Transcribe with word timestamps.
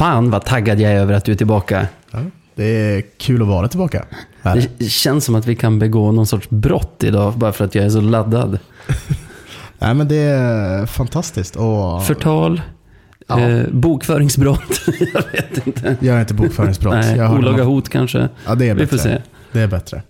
Fan 0.00 0.30
vad 0.30 0.44
taggad 0.44 0.80
jag 0.80 0.92
är 0.92 0.96
över 0.96 1.14
att 1.14 1.24
du 1.24 1.32
är 1.32 1.36
tillbaka. 1.36 1.86
Ja, 2.10 2.18
det 2.54 2.64
är 2.64 3.02
kul 3.18 3.42
att 3.42 3.48
vara 3.48 3.68
tillbaka. 3.68 4.04
Här. 4.42 4.66
Det 4.78 4.84
känns 4.84 5.24
som 5.24 5.34
att 5.34 5.46
vi 5.46 5.56
kan 5.56 5.78
begå 5.78 6.12
någon 6.12 6.26
sorts 6.26 6.50
brott 6.50 7.04
idag 7.04 7.32
bara 7.36 7.52
för 7.52 7.64
att 7.64 7.74
jag 7.74 7.84
är 7.84 7.90
så 7.90 8.00
laddad. 8.00 8.58
Nej, 9.78 9.94
men 9.94 10.08
det 10.08 10.16
är 10.16 10.86
fantastiskt. 10.86 11.56
Och 11.56 12.04
Förtal, 12.06 12.60
Ja. 13.26 13.40
eh, 13.40 13.66
bokföringsbrott, 13.72 14.80
jag 15.14 15.22
vet 15.32 15.66
inte. 15.66 15.96
gör 16.00 16.20
inte 16.20 16.34
bokföringsbrott. 16.34 16.94
Nej, 16.94 17.16
Jag 17.16 17.32
olaga 17.34 17.64
hot 17.64 17.88
kanske. 17.88 18.28
Ja, 18.46 18.54
det 18.54 18.68
är 18.68 18.74
Vi 18.74 18.86
får 18.86 18.96
bättre. 18.96 19.10
se. 19.16 19.22
Det 19.52 19.60
är 19.60 19.66
bättre. 19.68 20.02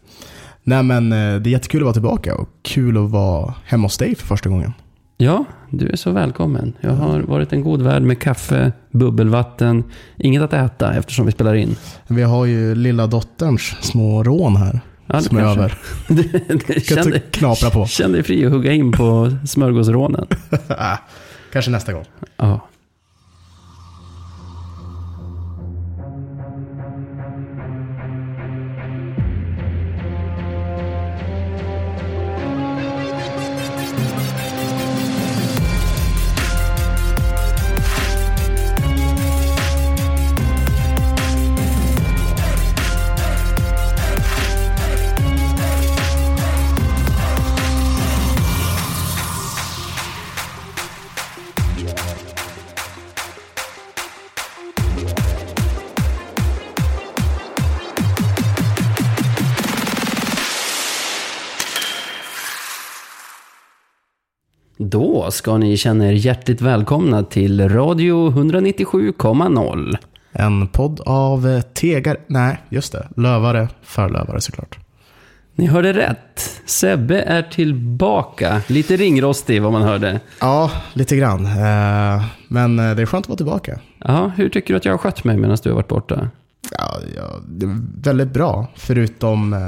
Nej, 0.62 0.82
men 0.82 1.12
eh, 1.12 1.18
det 1.41 1.48
är 1.48 1.52
jättekul 1.52 1.80
att 1.80 1.84
vara 1.84 1.93
tillbaka 1.93 2.34
och 2.34 2.48
kul 2.62 3.04
att 3.04 3.11
vara 3.11 3.54
hemma 3.64 3.84
hos 3.84 3.98
dig 3.98 4.14
för 4.14 4.27
första 4.27 4.48
gången. 4.48 4.72
Ja, 5.16 5.45
du 5.71 5.89
är 5.89 5.96
så 5.96 6.11
välkommen. 6.11 6.73
Jag 6.80 6.91
har 6.93 7.21
varit 7.21 7.52
en 7.52 7.61
god 7.62 7.82
värd 7.82 8.02
med 8.02 8.19
kaffe, 8.20 8.73
bubbelvatten, 8.91 9.84
inget 10.16 10.43
att 10.43 10.52
äta 10.52 10.95
eftersom 10.95 11.27
vi 11.27 11.32
spelar 11.32 11.55
in. 11.55 11.77
Vi 12.06 12.23
har 12.23 12.45
ju 12.45 12.74
lilla 12.74 13.06
dotterns 13.06 13.62
små 13.80 14.23
rån 14.23 14.56
här. 14.56 14.80
Ja, 15.06 15.20
som 15.20 15.37
är 15.37 15.42
över. 15.42 15.78
Det- 16.09 16.23
det- 16.66 16.87
Kan 16.88 16.97
Känn 16.97 17.05
du 17.05 17.11
dig, 17.11 17.23
knapra 17.30 17.70
på. 17.70 17.87
känn 17.87 18.12
dig 18.12 18.23
fri 18.23 18.47
att 18.47 18.52
hugga 18.52 18.73
in 18.73 18.92
på 18.92 19.37
smörgåsrånen. 19.47 20.27
Kanske 21.52 21.70
nästa 21.70 21.92
gång. 21.92 22.05
Ja. 22.37 22.61
Då 65.24 65.30
ska 65.30 65.56
ni 65.58 65.76
känna 65.76 66.08
er 66.08 66.12
hjärtligt 66.12 66.60
välkomna 66.60 67.22
till 67.22 67.68
Radio 67.68 68.30
197,0. 68.30 69.96
En 70.32 70.68
podd 70.68 71.00
av 71.06 71.48
eh, 71.48 71.60
Tegar... 71.60 72.16
Nej, 72.26 72.60
just 72.68 72.92
det. 72.92 73.08
Lövare 73.16 73.68
för 73.82 74.08
lövare 74.08 74.41
såklart. 74.41 74.78
Ni 75.54 75.66
hörde 75.66 75.92
rätt. 75.92 76.60
Sebbe 76.66 77.22
är 77.22 77.42
tillbaka. 77.42 78.60
Lite 78.66 78.96
ringrostig 78.96 79.62
vad 79.62 79.72
man 79.72 79.82
hörde. 79.82 80.20
Ja, 80.41 80.70
lite 80.92 81.16
grann. 81.16 81.46
Eh, 81.46 82.24
Men 82.48 82.78
eh, 82.78 82.94
det 82.96 83.02
är 83.02 83.06
skönt 83.06 83.24
att 83.24 83.28
vara 83.28 83.36
tillbaka. 83.36 83.78
Ja, 83.98 84.32
hur 84.36 84.48
tycker 84.48 84.74
du 84.74 84.76
att 84.76 84.84
jag 84.84 84.92
har 84.92 84.98
skött 84.98 85.24
mig 85.24 85.36
medan 85.36 85.56
du 85.62 85.68
har 85.68 85.76
varit 85.76 85.88
borta? 85.88 86.28
Ja, 86.78 86.98
ja, 87.16 87.22
det 87.48 87.66
är 87.66 87.77
väldigt 88.03 88.33
bra. 88.33 88.66
Förutom 88.77 89.53
eh, 89.53 89.58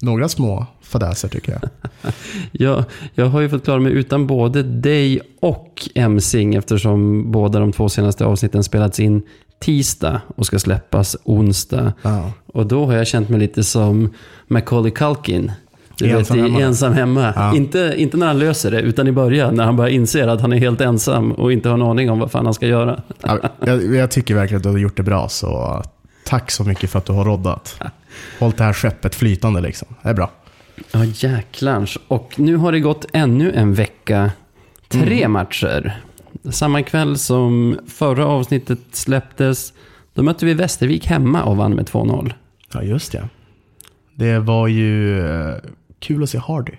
några 0.00 0.28
små 0.28 0.66
fadäser 0.82 1.28
tycker 1.28 1.52
jag. 1.52 1.62
Jag, 2.52 2.84
jag 3.14 3.26
har 3.26 3.40
ju 3.40 3.48
fått 3.48 3.64
klara 3.64 3.80
mig 3.80 3.92
utan 3.92 4.26
både 4.26 4.62
dig 4.62 5.20
och 5.40 5.88
Emsing 5.94 6.54
eftersom 6.54 7.30
båda 7.32 7.58
de 7.58 7.72
två 7.72 7.88
senaste 7.88 8.24
avsnitten 8.24 8.64
spelats 8.64 9.00
in 9.00 9.22
tisdag 9.60 10.20
och 10.36 10.46
ska 10.46 10.58
släppas 10.58 11.16
onsdag. 11.24 11.92
Ja. 12.02 12.32
Och 12.46 12.66
då 12.66 12.86
har 12.86 12.92
jag 12.94 13.06
känt 13.06 13.28
mig 13.28 13.40
lite 13.40 13.64
som 13.64 14.14
Macaulay 14.48 14.90
Culkin. 14.90 15.52
Du 15.98 16.10
Ensam 16.10 16.36
vet, 16.36 16.46
hemma. 16.46 16.60
ensam 16.60 16.92
hemma. 16.92 17.32
Ja. 17.36 17.56
Inte, 17.56 17.94
inte 17.96 18.16
när 18.16 18.26
han 18.26 18.38
löser 18.38 18.70
det, 18.70 18.80
utan 18.80 19.08
i 19.08 19.12
början 19.12 19.54
när 19.54 19.64
han 19.64 19.76
bara 19.76 19.90
inser 19.90 20.28
att 20.28 20.40
han 20.40 20.52
är 20.52 20.56
helt 20.56 20.80
ensam 20.80 21.32
och 21.32 21.52
inte 21.52 21.68
har 21.68 21.74
en 21.76 21.82
aning 21.82 22.10
om 22.10 22.18
vad 22.18 22.30
fan 22.30 22.44
han 22.44 22.54
ska 22.54 22.66
göra. 22.66 23.02
Ja, 23.22 23.38
jag, 23.66 23.94
jag 23.94 24.10
tycker 24.10 24.34
verkligen 24.34 24.56
att 24.58 24.62
du 24.62 24.68
har 24.68 24.78
gjort 24.78 24.96
det 24.96 25.02
bra, 25.02 25.28
så 25.28 25.82
tack 26.32 26.50
så 26.50 26.64
mycket 26.64 26.90
för 26.90 26.98
att 26.98 27.04
du 27.06 27.12
har 27.12 27.24
roddat. 27.24 27.80
Hållit 28.38 28.56
det 28.56 28.64
här 28.64 28.72
skeppet 28.72 29.14
flytande 29.14 29.60
liksom. 29.60 29.88
Det 30.02 30.08
är 30.08 30.14
bra. 30.14 30.30
Ja, 30.92 31.04
jäklarns. 31.04 31.98
Och 32.08 32.34
nu 32.38 32.56
har 32.56 32.72
det 32.72 32.80
gått 32.80 33.04
ännu 33.12 33.52
en 33.52 33.74
vecka. 33.74 34.30
Tre 34.88 35.18
Mm. 35.18 35.32
matcher. 35.32 36.00
Samma 36.50 36.82
kväll 36.82 37.18
som 37.18 37.78
förra 37.88 38.26
avsnittet 38.26 38.78
släpptes, 38.92 39.72
då 40.14 40.22
mötte 40.22 40.46
vi 40.46 40.54
Västervik 40.54 41.06
hemma 41.06 41.42
och 41.42 41.56
vann 41.56 41.72
med 41.74 41.86
2-0. 41.86 42.32
Ja, 42.74 42.82
just 42.82 43.12
det. 43.12 43.28
Det 44.14 44.38
var 44.38 44.68
ju 44.68 45.20
eh, 45.30 45.54
kul 45.98 46.22
att 46.22 46.30
se 46.30 46.38
Hardy. 46.38 46.72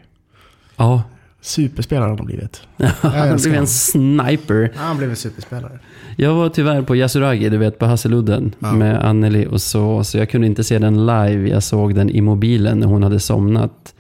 Ja, 0.76 1.04
Superspelare 1.46 2.10
han 2.10 2.18
har 2.20 2.26
blivit. 2.26 2.62
han 3.02 3.38
blev 3.38 3.54
en 3.56 3.68
sniper. 3.68 4.72
Ja, 4.76 4.82
han 4.82 4.98
blev 4.98 5.10
en 5.10 5.16
superspelare. 5.16 5.80
Jag 6.18 6.34
var 6.34 6.50
tyvärr 6.50 6.82
på 6.82 6.96
Yasuragi, 6.96 7.50
du 7.50 7.58
vet 7.58 7.80
på 7.80 7.86
Hasseludden, 7.86 8.56
Ja. 8.60 8.72
med 8.74 9.06
Anneli 9.06 9.48
och 9.48 9.62
så, 9.62 10.04
så 10.04 10.18
jag 10.18 10.30
kunde 10.30 10.48
inte 10.48 10.64
se 10.64 10.80
den 10.80 11.06
live. 11.06 11.50
Jag 11.50 11.64
såg 11.64 11.96
den 11.96 12.10
i 12.10 12.22
mobilen 12.22 12.80
när 12.80 12.88
hon 12.88 13.04
hade 13.04 13.20
somnat. 13.20 13.94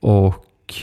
Och 0.00 0.74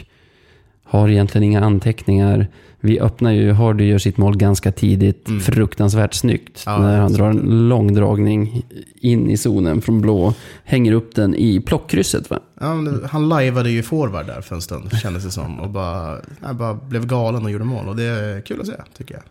har 0.83 1.09
egentligen 1.09 1.43
inga 1.43 1.61
anteckningar. 1.61 2.47
Vi 2.85 2.99
öppnar 2.99 3.31
ju, 3.31 3.51
Hardy 3.51 3.83
gör 3.85 3.97
sitt 3.97 4.17
mål 4.17 4.37
ganska 4.37 4.71
tidigt, 4.71 5.27
Mm. 5.27 5.41
fruktansvärt 5.41 6.13
snyggt. 6.13 6.63
Ja, 6.65 6.77
när 6.77 6.99
han 6.99 7.13
drar 7.13 7.29
en 7.29 7.69
lång 7.69 7.93
dragning 7.93 8.65
in 9.01 9.29
i 9.29 9.37
zonen 9.37 9.81
från 9.81 10.01
blå, 10.01 10.33
hänger 10.63 10.91
upp 10.93 11.15
den 11.15 11.35
i 11.35 11.59
plockkrysset 11.61 12.29
va? 12.29 12.39
Ja, 12.59 12.75
han 13.09 13.29
lajvade 13.29 13.69
ju 13.69 13.83
forward 13.83 14.25
där 14.25 14.41
för 14.41 14.55
en 14.55 14.61
stund, 14.61 14.97
kändes 14.97 15.23
det 15.23 15.31
som. 15.31 15.59
Och 15.59 15.69
bara, 15.69 16.17
bara 16.53 16.73
blev 16.73 17.05
galen 17.07 17.43
och 17.45 17.51
gjorde 17.51 17.65
mål. 17.65 17.87
Och 17.87 17.95
det 17.95 18.03
är 18.03 18.41
kul 18.41 18.61
att 18.61 18.67
se, 18.67 18.73
tycker 18.97 19.13
jag. 19.15 19.23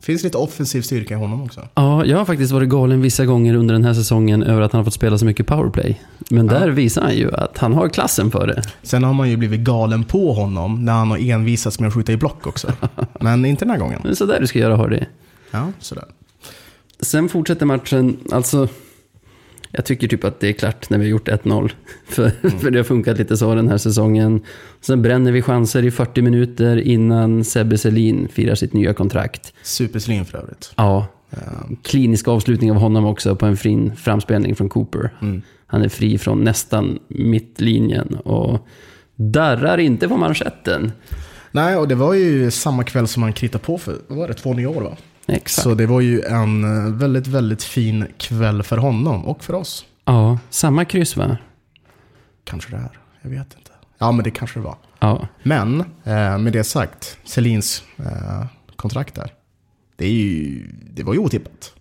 Finns 0.00 0.22
lite 0.24 0.38
offensiv 0.38 0.82
styrka 0.82 1.14
i 1.14 1.16
honom 1.16 1.42
också. 1.42 1.68
Ja, 1.74 2.04
jag 2.04 2.18
har 2.18 2.24
faktiskt 2.24 2.52
varit 2.52 2.68
galen 2.68 3.00
vissa 3.02 3.24
gånger 3.26 3.54
under 3.54 3.74
den 3.74 3.84
här 3.84 3.94
säsongen 3.94 4.42
över 4.42 4.60
att 4.60 4.72
han 4.72 4.78
har 4.78 4.84
fått 4.84 4.94
spela 4.94 5.18
så 5.18 5.24
mycket 5.24 5.46
powerplay. 5.46 6.00
Men 6.30 6.46
Ja. 6.46 6.52
där 6.52 6.68
visar 6.68 7.02
han 7.02 7.14
ju 7.16 7.34
att 7.34 7.58
han 7.58 7.72
har 7.74 7.88
klassen 7.88 8.30
för 8.30 8.46
det. 8.46 8.62
Sen 8.82 9.04
har 9.04 9.12
man 9.14 9.30
ju 9.30 9.36
blivit 9.36 9.60
galen 9.60 10.04
på 10.04 10.32
honom 10.32 10.84
när 10.84 10.92
han 10.92 11.10
har 11.10 11.18
envisats 11.30 11.80
med 11.80 11.88
att 11.88 11.94
skjuta 11.94 12.12
i 12.12 12.16
block 12.16 12.46
också. 12.46 12.72
Men 13.20 13.44
inte 13.44 13.64
den 13.64 13.70
här 13.70 13.78
gången. 13.78 14.06
Är 14.06 14.14
sådär 14.14 14.40
du 14.40 14.46
ska 14.46 14.58
göra 14.58 14.76
Hardy. 14.76 15.00
Ja, 15.50 15.66
sådär. 15.78 16.04
Sen 17.00 17.28
fortsätter 17.28 17.66
matchen, 17.66 18.16
alltså 18.32 18.68
jag 19.70 19.84
tycker 19.84 20.08
typ 20.08 20.24
att 20.24 20.40
det 20.40 20.48
är 20.48 20.52
klart 20.52 20.90
när 20.90 20.98
vi 20.98 21.04
har 21.04 21.10
gjort 21.10 21.28
1-0. 21.28 21.70
För, 22.08 22.30
för 22.58 22.70
det 22.70 22.78
har 22.78 22.84
funkat 22.84 23.18
lite 23.18 23.36
så 23.36 23.54
den 23.54 23.68
här 23.68 23.78
säsongen. 23.78 24.40
Sen 24.80 25.02
bränner 25.02 25.32
vi 25.32 25.42
chanser 25.42 25.84
i 25.84 25.90
40 25.90 26.22
minuter 26.22 26.76
innan 26.76 27.44
Sebbe 27.44 27.78
Selin 27.78 28.28
firar 28.28 28.54
sitt 28.54 28.72
nya 28.72 28.94
kontrakt. 28.94 29.52
Superslim 29.62 30.24
för 30.24 30.38
övrigt. 30.38 30.72
Ja, 30.76 31.06
klinisk 31.82 32.28
avslutning 32.28 32.70
av 32.70 32.76
honom 32.76 33.04
också 33.04 33.36
på 33.36 33.46
en 33.46 33.56
fin 33.56 33.96
framspelning 33.96 34.54
från 34.54 34.68
Cooper. 34.68 35.10
Mm. 35.22 35.42
Han 35.66 35.82
är 35.82 35.88
fri 35.88 36.18
från 36.18 36.44
nästan 36.44 36.98
mittlinjen 37.08 38.14
och 38.14 38.66
darrar 39.14 39.78
inte 39.78 40.08
på 40.08 40.16
manschetten. 40.16 40.92
Nej, 41.50 41.76
och 41.76 41.88
det 41.88 41.94
var 41.94 42.14
ju 42.14 42.50
samma 42.50 42.84
kväll 42.84 43.08
som 43.08 43.22
han 43.22 43.32
kritade 43.32 43.64
på 43.64 43.78
för, 43.78 43.96
var 44.08 44.28
det, 44.28 44.34
två 44.34 44.54
nya 44.54 44.68
år 44.68 44.82
va? 44.82 44.96
Exakt. 45.28 45.62
Så 45.62 45.74
det 45.74 45.86
var 45.86 46.00
ju 46.00 46.22
en 46.22 46.64
eh, 46.64 46.92
väldigt, 46.92 47.26
väldigt 47.26 47.62
fin 47.62 48.06
kväll 48.18 48.62
för 48.62 48.76
honom 48.76 49.24
och 49.24 49.44
för 49.44 49.54
oss. 49.54 49.84
Ja, 50.04 50.38
samma 50.50 50.84
kryss 50.84 51.16
va? 51.16 51.36
Kanske 52.44 52.70
det 52.70 52.76
är, 52.76 52.98
jag 53.22 53.30
vet 53.30 53.54
inte. 53.58 53.70
Ja, 53.98 54.12
men 54.12 54.24
det 54.24 54.30
kanske 54.30 54.58
det 54.58 54.64
var. 54.64 54.76
Ja. 54.98 55.28
Men 55.42 55.80
eh, 55.80 56.38
med 56.38 56.52
det 56.52 56.64
sagt, 56.64 57.18
Selins 57.24 57.82
eh, 57.96 58.46
kontrakt 58.76 59.14
där. 59.14 59.32
Det, 59.96 60.06
är 60.06 60.12
ju, 60.12 60.68
det 60.94 61.02
var 61.02 61.14
ju 61.14 61.18
otippat. 61.18 61.72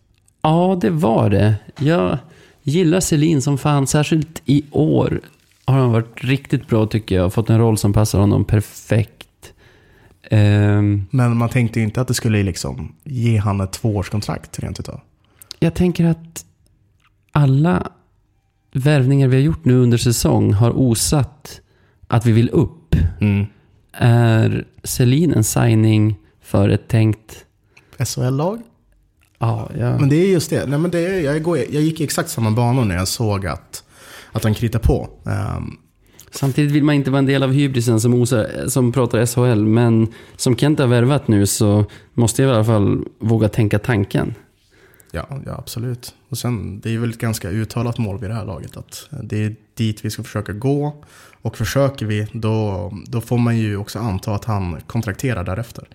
Ja, 0.42 0.78
det 0.82 0.90
var 0.90 1.30
det. 1.30 1.56
Jag 1.80 2.18
gillar 2.64 3.00
Selin 3.00 3.42
som 3.42 3.58
fan, 3.58 3.88
särskilt 3.88 4.42
i 4.46 4.64
år 4.72 5.22
har 5.66 5.80
han 5.80 5.92
varit 5.92 6.24
riktigt 6.24 6.68
bra 6.68 6.86
tycker 6.86 7.16
jag. 7.16 7.34
Fått 7.34 7.50
en 7.50 7.60
roll 7.60 7.78
som 7.78 7.94
passar 7.94 8.20
honom 8.20 8.46
perfekt. 8.46 9.17
Ehm, 10.32 11.06
Men 11.12 11.38
man 11.38 11.50
tänkte 11.50 11.80
ju 11.80 11.86
inte 11.86 12.02
att 12.02 12.08
det 12.08 12.14
skulle 12.14 12.44
liksom 12.44 12.96
ge 13.04 13.38
han 13.38 13.62
ett 13.62 13.72
tvåårskontrakt 13.72 14.60
rent 14.60 14.80
utav. 14.80 15.00
jag 15.60 15.74
tänker 15.74 16.06
att 16.06 16.46
alla 17.32 17.92
värvningar 18.74 19.28
vi 19.28 19.36
har 19.36 19.44
gjort 19.44 19.66
nu 19.66 19.76
under 19.78 19.98
säsong 19.98 20.54
har 20.54 20.72
osat 20.78 21.62
att 22.08 22.26
vi 22.26 22.32
vill 22.32 22.50
upp. 22.50 22.96
Mm. 23.22 23.46
Är 23.94 24.66
Selin 24.84 25.34
en 25.34 25.44
signing 25.44 26.16
för 26.42 26.70
ett 26.70 26.88
tänkt... 26.88 27.46
SHL-lag? 28.00 28.62
Ja, 29.40 29.70
ja. 29.78 30.00
Men 30.00 30.10
det 30.10 30.16
är 30.16 30.28
just 30.28 30.50
det. 30.50 30.66
Nej, 30.66 30.80
men 30.80 30.92
det 30.92 31.00
är, 31.00 31.22
jag, 31.22 31.44
går, 31.44 31.58
jag 31.58 31.82
gick 31.82 32.02
i 32.02 32.04
exakt 32.04 32.30
samma 32.30 32.52
banor 32.52 32.86
när 32.86 32.96
jag 32.96 33.08
såg 33.08 33.46
att, 33.46 33.84
att 34.32 34.44
han 34.44 34.54
kritade 34.54 34.84
på. 34.84 35.10
Ehm, 35.26 35.78
Samtidigt 36.40 36.72
vill 36.72 36.84
man 36.84 36.96
inte 36.96 37.12
vara 37.12 37.20
en 37.20 37.26
del 37.26 37.44
av 37.44 37.52
hybrisen 37.52 38.02
som, 38.02 38.14
osar, 38.14 38.68
som 38.68 38.92
pratar 38.92 39.26
SHL, 39.26 39.66
men 39.66 40.08
som 40.36 40.56
Kent 40.56 40.80
har 40.80 40.88
värvat 40.88 41.28
nu 41.28 41.46
så 41.46 41.86
måste 42.14 42.42
jag 42.42 42.52
i 42.52 42.56
alla 42.56 42.66
fall 42.66 43.06
våga 43.20 43.50
tänka 43.50 43.80
tanken. 43.80 44.34
Ja, 45.12 45.28
ja, 45.46 45.56
absolut. 45.58 46.14
Och 46.30 46.38
sen, 46.38 46.80
det 46.80 46.96
är 46.96 47.00
väl 47.00 47.10
ett 47.10 47.18
ganska 47.18 47.50
uttalat 47.50 47.98
mål 47.98 48.20
vid 48.20 48.30
det 48.30 48.34
här 48.34 48.46
laget. 48.46 48.78
Att 48.78 49.10
det 49.24 49.44
är 49.44 49.56
dit 49.74 50.06
vi 50.06 50.10
ska 50.10 50.24
försöka 50.24 50.54
gå. 50.54 51.04
Och 51.42 51.58
försöker 51.58 52.06
vi, 52.06 52.28
då, 52.32 52.92
då 53.08 53.22
får 53.22 53.38
man 53.38 53.58
ju 53.58 53.78
också 53.78 54.00
anta 54.00 54.36
att 54.36 54.46
han 54.46 54.78
kontrakterar 54.88 55.44
därefter. 55.44 55.88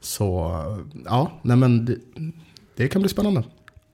Så 0.00 0.50
ja, 1.04 1.32
nej 1.42 1.56
men 1.56 1.84
det, 1.84 1.96
det 2.76 2.88
kan 2.88 3.02
bli 3.02 3.08
spännande. 3.08 3.42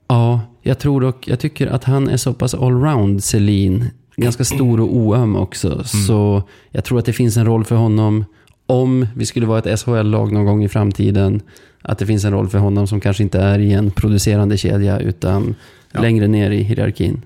Ja, 0.07 0.41
jag 0.61 0.79
tror 0.79 1.01
dock, 1.01 1.27
jag 1.27 1.39
tycker 1.39 1.67
att 1.67 1.83
han 1.83 2.09
är 2.09 2.17
så 2.17 2.33
pass 2.33 2.53
allround, 2.53 3.23
Selin. 3.23 3.89
Ganska 4.17 4.43
stor 4.43 4.79
och 4.79 4.95
oöm 4.95 5.35
också. 5.35 5.67
Mm. 5.67 5.83
Så 5.83 6.43
jag 6.71 6.83
tror 6.83 6.99
att 6.99 7.05
det 7.05 7.13
finns 7.13 7.37
en 7.37 7.45
roll 7.45 7.65
för 7.65 7.75
honom 7.75 8.25
om 8.65 9.07
vi 9.15 9.25
skulle 9.25 9.45
vara 9.45 9.59
ett 9.59 9.79
SHL-lag 9.79 10.31
någon 10.31 10.45
gång 10.45 10.63
i 10.63 10.69
framtiden. 10.69 11.41
Att 11.81 11.99
det 11.99 12.05
finns 12.05 12.25
en 12.25 12.31
roll 12.31 12.49
för 12.49 12.57
honom 12.57 12.87
som 12.87 12.99
kanske 12.99 13.23
inte 13.23 13.39
är 13.39 13.59
i 13.59 13.73
en 13.73 13.91
producerande 13.91 14.57
kedja 14.57 14.99
utan 14.99 15.55
ja. 15.91 16.01
längre 16.01 16.27
ner 16.27 16.51
i 16.51 16.61
hierarkin. 16.61 17.21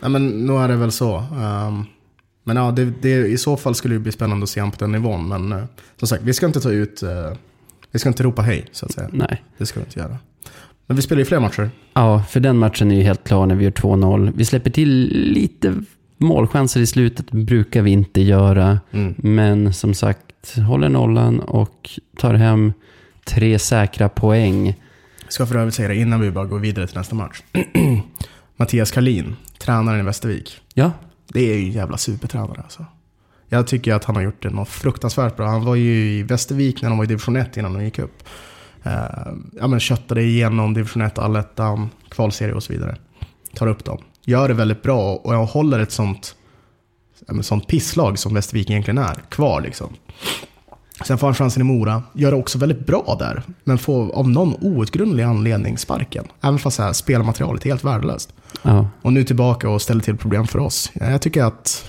Ja, 0.00 0.08
men 0.08 0.46
nu 0.46 0.52
är 0.52 0.68
det 0.68 0.76
väl 0.76 0.92
så. 0.92 1.16
Um, 1.16 1.86
men 2.44 2.56
ja, 2.56 2.70
det, 2.70 2.92
det, 3.02 3.08
i 3.08 3.38
så 3.38 3.56
fall 3.56 3.74
skulle 3.74 3.94
det 3.94 3.98
bli 3.98 4.12
spännande 4.12 4.44
att 4.44 4.50
se 4.50 4.60
honom 4.60 4.72
på 4.72 4.78
den 4.78 4.92
nivån. 4.92 5.28
Men 5.28 5.52
uh, 5.52 5.64
som 5.98 6.08
sagt, 6.08 6.22
vi 6.22 6.32
ska 6.34 6.46
inte 6.46 6.60
ta 6.60 6.70
ut, 6.70 7.02
uh, 7.02 7.08
vi 7.90 7.98
ska 7.98 8.08
inte 8.08 8.22
ropa 8.22 8.42
hej 8.42 8.66
så 8.72 8.86
att 8.86 8.92
säga. 8.92 9.08
Nej. 9.12 9.42
Det 9.58 9.66
ska 9.66 9.80
vi 9.80 9.86
inte 9.86 9.98
göra. 9.98 10.18
Men 10.86 10.96
vi 10.96 11.02
spelar 11.02 11.18
ju 11.20 11.24
fler 11.24 11.40
matcher. 11.40 11.70
Ja, 11.94 12.22
för 12.30 12.40
den 12.40 12.58
matchen 12.58 12.90
är 12.90 12.94
ju 12.94 13.02
helt 13.02 13.24
klar 13.24 13.46
när 13.46 13.54
vi 13.54 13.64
gör 13.64 13.70
2-0. 13.70 14.32
Vi 14.36 14.44
släpper 14.44 14.70
till 14.70 15.08
lite 15.32 15.74
målchanser 16.18 16.80
i 16.80 16.86
slutet, 16.86 17.30
brukar 17.30 17.82
vi 17.82 17.90
inte 17.90 18.20
göra. 18.20 18.80
Mm. 18.90 19.14
Men 19.16 19.72
som 19.72 19.94
sagt, 19.94 20.56
håller 20.68 20.88
nollan 20.88 21.40
och 21.40 21.90
tar 22.16 22.34
hem 22.34 22.72
tre 23.24 23.58
säkra 23.58 24.08
poäng. 24.08 24.66
Jag 25.24 25.32
ska 25.32 25.46
för 25.46 25.56
övrigt 25.56 25.74
säga 25.74 25.88
det 25.88 25.96
innan 25.96 26.20
vi 26.20 26.30
bara 26.30 26.44
går 26.44 26.58
vidare 26.58 26.86
till 26.86 26.96
nästa 26.96 27.14
match. 27.14 27.42
Mattias 28.56 28.90
Karlin, 28.90 29.36
tränaren 29.58 30.00
i 30.00 30.02
Västervik. 30.02 30.60
Ja. 30.74 30.92
Det 31.28 31.52
är 31.52 31.58
ju 31.58 31.66
en 31.66 31.72
jävla 31.72 31.96
supertränare 31.96 32.60
alltså. 32.62 32.86
Jag 33.48 33.66
tycker 33.66 33.94
att 33.94 34.04
han 34.04 34.16
har 34.16 34.22
gjort 34.22 34.42
det 34.42 34.50
något 34.50 34.68
fruktansvärt 34.68 35.36
bra. 35.36 35.46
Han 35.46 35.64
var 35.64 35.74
ju 35.74 36.18
i 36.18 36.22
Västervik 36.22 36.82
när 36.82 36.88
de 36.88 36.98
var 36.98 37.04
i 37.04 37.08
division 37.08 37.36
1 37.36 37.56
innan 37.56 37.72
de 37.72 37.84
gick 37.84 37.98
upp. 37.98 38.22
Uh, 38.86 38.92
ja, 39.60 39.66
men 39.66 39.80
köttade 39.80 40.22
igenom 40.22 40.74
division 40.74 41.02
1, 41.02 41.18
allettan, 41.18 41.90
kvalserie 42.08 42.54
och 42.54 42.62
så 42.62 42.72
vidare. 42.72 42.96
Tar 43.54 43.66
upp 43.66 43.84
dem. 43.84 43.98
Gör 44.24 44.48
det 44.48 44.54
väldigt 44.54 44.82
bra 44.82 45.14
och 45.14 45.34
håller 45.34 45.78
ett 45.78 45.92
sånt, 45.92 46.34
sånt 47.42 47.66
pisslag 47.66 48.18
som 48.18 48.34
Västervik 48.34 48.70
egentligen 48.70 48.98
är 48.98 49.14
kvar. 49.28 49.60
Liksom. 49.60 49.88
Sen 51.06 51.18
får 51.18 51.26
han 51.26 51.34
chansen 51.34 51.60
i 51.60 51.64
Mora, 51.64 52.02
gör 52.12 52.30
det 52.30 52.36
också 52.36 52.58
väldigt 52.58 52.86
bra 52.86 53.16
där, 53.18 53.42
men 53.64 53.78
får 53.78 54.12
av 54.14 54.28
någon 54.28 54.54
outgrundlig 54.60 55.24
anledning 55.24 55.78
sparken. 55.78 56.24
Även 56.40 56.58
fast 56.58 56.78
här, 56.78 56.92
spelmaterialet 56.92 57.64
är 57.64 57.68
helt 57.68 57.84
värdelöst. 57.84 58.32
Ja. 58.62 58.88
Och 59.02 59.12
nu 59.12 59.24
tillbaka 59.24 59.68
och 59.68 59.82
ställer 59.82 60.00
till 60.00 60.16
problem 60.16 60.46
för 60.46 60.58
oss. 60.58 60.90
Jag 60.94 61.22
tycker 61.22 61.44
att 61.44 61.84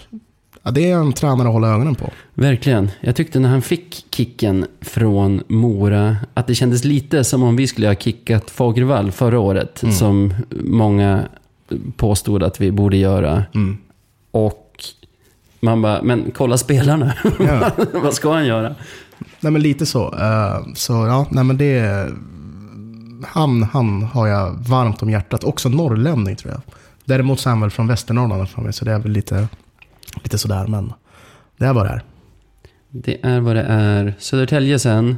ja, 0.64 0.72
det 0.72 0.92
är 0.92 0.96
en 0.96 1.14
tränare 1.14 1.48
att 1.48 1.54
hålla 1.54 1.68
ögonen 1.68 1.96
på. 1.96 2.10
Verkligen. 2.34 2.92
Jag 3.02 3.16
tyckte 3.16 3.40
när 3.40 3.50
han 3.50 3.62
fick 3.62 4.06
kicken 4.12 4.66
från 4.82 5.44
Mora, 5.48 6.18
att 6.34 6.48
det 6.48 6.56
kändes 6.56 6.84
lite 6.84 7.24
som 7.24 7.44
om 7.44 7.56
vi 7.56 7.68
skulle 7.68 7.88
ha 7.88 7.96
kickat 7.96 8.52
Fagervall 8.52 9.12
förra 9.12 9.40
året, 9.40 9.84
mm. 9.84 9.96
som 9.96 10.34
många 10.64 11.28
påstod 11.98 12.44
att 12.44 12.62
vi 12.62 12.72
borde 12.72 12.98
göra. 12.98 13.44
Mm. 13.54 13.78
Och 14.32 14.84
man 15.60 15.82
bara, 15.82 16.02
men 16.02 16.32
kolla 16.36 16.58
spelarna. 16.58 17.14
Ja. 17.40 17.72
Vad 17.94 18.14
ska 18.14 18.34
han 18.34 18.46
göra? 18.46 18.76
Nej 19.40 19.52
men 19.52 19.62
lite 19.62 19.86
så. 19.86 20.14
Uh, 20.14 20.74
så 20.74 20.94
ja, 20.94 21.28
nej 21.32 21.44
men 21.44 21.58
det... 21.58 22.08
Han, 23.28 23.64
han 23.64 24.04
har 24.04 24.28
jag 24.28 24.52
varmt 24.52 25.02
om 25.02 25.10
hjärtat. 25.10 25.44
Också 25.44 25.70
norrlänning 25.70 26.36
tror 26.36 26.54
jag. 26.54 26.62
Däremot 27.06 27.40
så 27.40 27.50
är 27.50 27.52
han 27.52 27.62
väl 27.62 27.70
från 27.70 27.88
Västernorrland 27.88 28.50
från 28.50 28.64
mig, 28.64 28.74
så 28.74 28.86
det 28.86 28.92
är 28.92 29.00
väl 29.00 29.12
lite, 29.12 29.48
lite 30.24 30.38
sådär. 30.38 30.68
Men 30.68 30.94
det 31.58 31.66
är 31.66 31.74
vad 31.74 31.86
det 31.86 31.90
är. 31.90 32.04
Det 32.90 33.26
är 33.26 33.40
vad 33.40 33.56
det 33.56 33.64
är. 33.64 34.14
Södertälje 34.20 34.80
sen. 34.80 35.16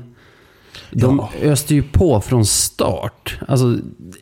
De 0.91 1.19
ja. 1.19 1.49
öste 1.49 1.75
ju 1.75 1.83
på 1.83 2.21
från 2.21 2.45
start. 2.45 3.39
Alltså, 3.47 3.77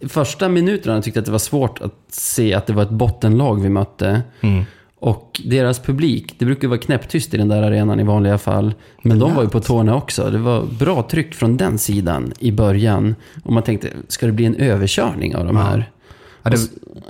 första 0.08 0.50
minuterna 0.50 1.02
tyckte 1.02 1.18
jag 1.18 1.22
att 1.22 1.26
det 1.26 1.32
var 1.32 1.40
svårt 1.40 1.82
att 1.82 1.96
se 2.10 2.54
att 2.54 2.68
det 2.68 2.74
var 2.74 2.84
ett 2.84 2.90
bottenlag 2.90 3.62
vi 3.62 3.70
mötte. 3.70 4.22
Mm. 4.42 4.64
Och 5.00 5.42
deras 5.46 5.80
publik, 5.80 6.36
det 6.40 6.46
brukar 6.46 6.68
vara 6.68 6.80
knäpptyst 6.80 7.34
i 7.34 7.38
den 7.38 7.48
där 7.48 7.64
arenan 7.64 8.00
i 8.00 8.04
vanliga 8.04 8.38
fall. 8.38 8.74
Men 9.04 9.20
de 9.20 9.36
var 9.36 9.44
ju 9.44 9.50
på 9.50 9.60
tårna 9.60 9.96
också. 9.96 10.30
Det 10.30 10.38
var 10.38 10.64
bra 10.80 11.08
tryck 11.10 11.36
från 11.36 11.58
den 11.58 11.78
sidan 11.78 12.34
i 12.40 12.52
början. 12.52 13.16
Och 13.44 13.54
man 13.54 13.64
tänkte, 13.64 13.90
ska 14.08 14.26
det 14.26 14.32
bli 14.32 14.46
en 14.46 14.56
överkörning 14.56 15.36
av 15.36 15.46
de 15.46 15.58
här? 15.58 15.92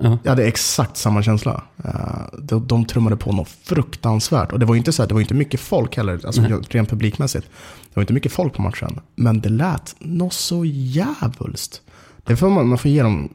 Ja. 0.02 0.18
Jag 0.24 0.32
hade 0.32 0.46
exakt 0.48 0.98
samma 0.98 1.24
känsla. 1.24 1.64
Uh, 1.86 2.40
de, 2.40 2.68
de 2.68 2.86
trummade 2.86 3.18
på 3.18 3.32
något 3.32 3.50
fruktansvärt. 3.50 4.52
Och 4.52 4.60
det 4.60 4.66
var 4.66 4.76
ju 4.76 4.78
inte 4.78 4.92
så 4.92 5.02
här, 5.02 5.08
det 5.08 5.14
var 5.14 5.22
inte 5.22 5.34
mycket 5.34 5.60
folk 5.60 5.98
heller, 5.98 6.26
alltså 6.26 6.42
rent 6.70 6.90
publikmässigt. 6.90 7.48
Det 7.84 7.92
var 7.94 8.04
inte 8.04 8.14
mycket 8.14 8.32
folk 8.32 8.54
på 8.54 8.62
matchen. 8.62 9.00
Men 9.16 9.42
det 9.42 9.50
lät 9.50 9.96
något 10.00 10.34
så 10.34 10.66
jävulst. 10.66 11.82
Det 12.24 12.36
får 12.36 12.50
man, 12.50 12.68
man 12.68 12.78
får 12.78 12.92
ge 12.92 13.04
dem 13.04 13.30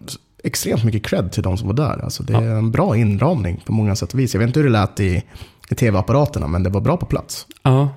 extremt 0.44 0.84
mycket 0.84 1.06
cred 1.06 1.32
till 1.32 1.42
de 1.42 1.58
som 1.58 1.68
var 1.68 1.74
där. 1.74 2.04
Alltså 2.04 2.22
det 2.22 2.34
är 2.34 2.42
ja. 2.42 2.58
en 2.58 2.70
bra 2.70 2.96
inramning 2.96 3.62
på 3.64 3.72
många 3.72 3.96
sätt 3.96 4.12
och 4.12 4.18
vis. 4.18 4.34
Jag 4.34 4.38
vet 4.38 4.46
inte 4.46 4.60
hur 4.60 4.66
det 4.66 4.72
lät 4.72 5.00
i, 5.00 5.22
i 5.70 5.74
tv-apparaterna, 5.74 6.46
men 6.46 6.62
det 6.62 6.70
var 6.70 6.80
bra 6.80 6.96
på 6.96 7.06
plats. 7.06 7.46
Ja, 7.62 7.88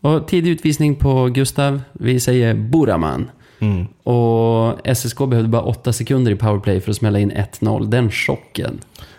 och 0.00 0.28
tidig 0.28 0.50
utvisning 0.50 0.96
på 0.96 1.26
Gustav. 1.26 1.80
Vi 1.92 2.20
säger 2.20 2.54
Buraman. 2.54 3.30
Mm. 3.58 3.86
Och 4.02 4.96
SSK 4.96 5.18
behövde 5.18 5.48
bara 5.48 5.62
åtta 5.62 5.92
sekunder 5.92 6.32
i 6.32 6.36
powerplay 6.36 6.80
för 6.80 6.90
att 6.90 6.96
smälla 6.96 7.18
in 7.18 7.32
1-0. 7.32 7.88
Den 7.88 8.10
chocken. 8.10 8.78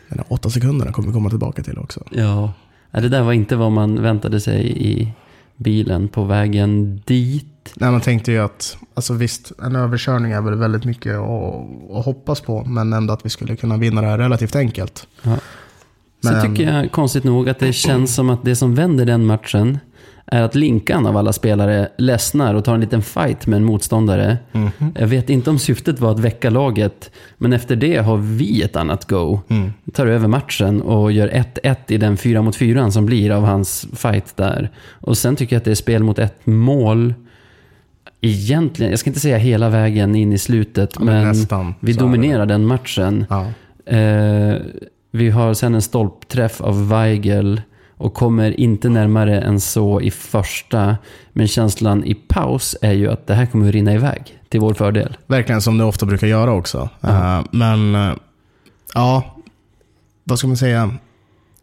Den 0.09 0.23
åtta 0.27 0.49
sekunderna 0.49 0.91
kommer 0.91 1.07
vi 1.07 1.13
komma 1.13 1.29
tillbaka 1.29 1.63
till 1.63 1.77
också. 1.77 2.03
Ja, 2.11 2.53
det 2.91 3.09
där 3.09 3.21
var 3.21 3.33
inte 3.33 3.55
vad 3.55 3.71
man 3.71 4.01
väntade 4.01 4.39
sig 4.39 4.87
i 4.91 5.11
bilen 5.55 6.07
på 6.07 6.23
vägen 6.23 7.01
dit. 7.05 7.45
Nej, 7.75 7.91
man 7.91 8.01
tänkte 8.01 8.31
ju 8.31 8.39
att, 8.39 8.77
alltså 8.93 9.13
visst, 9.13 9.51
en 9.63 9.75
överkörning 9.75 10.31
är 10.31 10.41
väl 10.41 10.55
väldigt 10.55 10.85
mycket 10.85 11.15
att, 11.15 11.65
att 11.91 12.05
hoppas 12.05 12.41
på, 12.41 12.65
men 12.65 12.93
ändå 12.93 13.13
att 13.13 13.25
vi 13.25 13.29
skulle 13.29 13.55
kunna 13.55 13.77
vinna 13.77 14.01
det 14.01 14.07
här 14.07 14.17
relativt 14.17 14.55
enkelt. 14.55 15.07
Ja. 15.23 15.35
Men... 16.21 16.41
Så 16.41 16.47
tycker 16.47 16.73
jag 16.73 16.91
konstigt 16.91 17.23
nog 17.23 17.49
att 17.49 17.59
det 17.59 17.73
känns 17.73 18.15
som 18.15 18.29
att 18.29 18.43
det 18.43 18.55
som 18.55 18.75
vänder 18.75 19.05
den 19.05 19.25
matchen 19.25 19.79
är 20.31 20.41
att 20.41 20.55
Linkan 20.55 21.05
av 21.05 21.17
alla 21.17 21.33
spelare 21.33 21.89
ledsnar 21.97 22.53
och 22.53 22.65
tar 22.65 22.73
en 22.73 22.81
liten 22.81 23.01
fight 23.01 23.47
med 23.47 23.57
en 23.57 23.63
motståndare. 23.63 24.37
Mm. 24.51 24.69
Jag 24.95 25.07
vet 25.07 25.29
inte 25.29 25.49
om 25.49 25.59
syftet 25.59 25.99
var 25.99 26.11
att 26.11 26.19
väcka 26.19 26.49
laget, 26.49 27.11
men 27.37 27.53
efter 27.53 27.75
det 27.75 27.97
har 27.97 28.17
vi 28.17 28.61
ett 28.61 28.75
annat 28.75 29.05
go. 29.05 29.39
Mm. 29.47 29.73
Tar 29.93 30.07
över 30.07 30.27
matchen 30.27 30.81
och 30.81 31.11
gör 31.11 31.27
1-1 31.27 31.75
i 31.87 31.97
den 31.97 32.17
4 32.17 32.41
mot 32.41 32.55
4 32.55 32.91
som 32.91 33.05
blir 33.05 33.31
av 33.31 33.43
hans 33.43 33.87
fight 33.95 34.37
där. 34.37 34.69
Och 34.91 35.17
sen 35.17 35.35
tycker 35.35 35.55
jag 35.55 35.59
att 35.59 35.65
det 35.65 35.71
är 35.71 35.75
spel 35.75 36.03
mot 36.03 36.19
ett 36.19 36.45
mål. 36.45 37.13
Egentligen, 38.21 38.89
jag 38.89 38.99
ska 38.99 39.09
inte 39.09 39.19
säga 39.19 39.37
hela 39.37 39.69
vägen 39.69 40.15
in 40.15 40.33
i 40.33 40.37
slutet, 40.37 40.93
ja, 40.99 41.05
men, 41.05 41.35
men 41.49 41.73
vi 41.79 41.93
dominerar 41.93 42.45
den 42.45 42.65
matchen. 42.65 43.25
Ja. 43.29 43.45
Eh, 43.95 44.55
vi 45.11 45.29
har 45.29 45.53
sen 45.53 45.75
en 45.75 45.81
stolpträff 45.81 46.61
av 46.61 46.89
Weigel 46.89 47.61
och 47.99 48.13
kommer 48.13 48.59
inte 48.59 48.89
närmare 48.89 49.41
än 49.41 49.59
så 49.59 50.01
i 50.01 50.11
första. 50.11 50.97
Men 51.33 51.47
känslan 51.47 52.03
i 52.03 52.13
paus 52.13 52.75
är 52.81 52.91
ju 52.91 53.11
att 53.11 53.27
det 53.27 53.33
här 53.33 53.45
kommer 53.45 53.67
att 53.67 53.73
rinna 53.73 53.93
iväg 53.93 54.39
till 54.49 54.59
vår 54.59 54.73
fördel. 54.73 55.17
Verkligen, 55.27 55.61
som 55.61 55.77
det 55.77 55.83
ofta 55.83 56.05
brukar 56.05 56.27
göra 56.27 56.51
också. 56.51 56.89
Uh, 57.03 57.41
men 57.51 57.95
uh, 57.95 58.13
ja, 58.93 59.35
vad 60.23 60.39
ska 60.39 60.47
man 60.47 60.57
säga? 60.57 60.91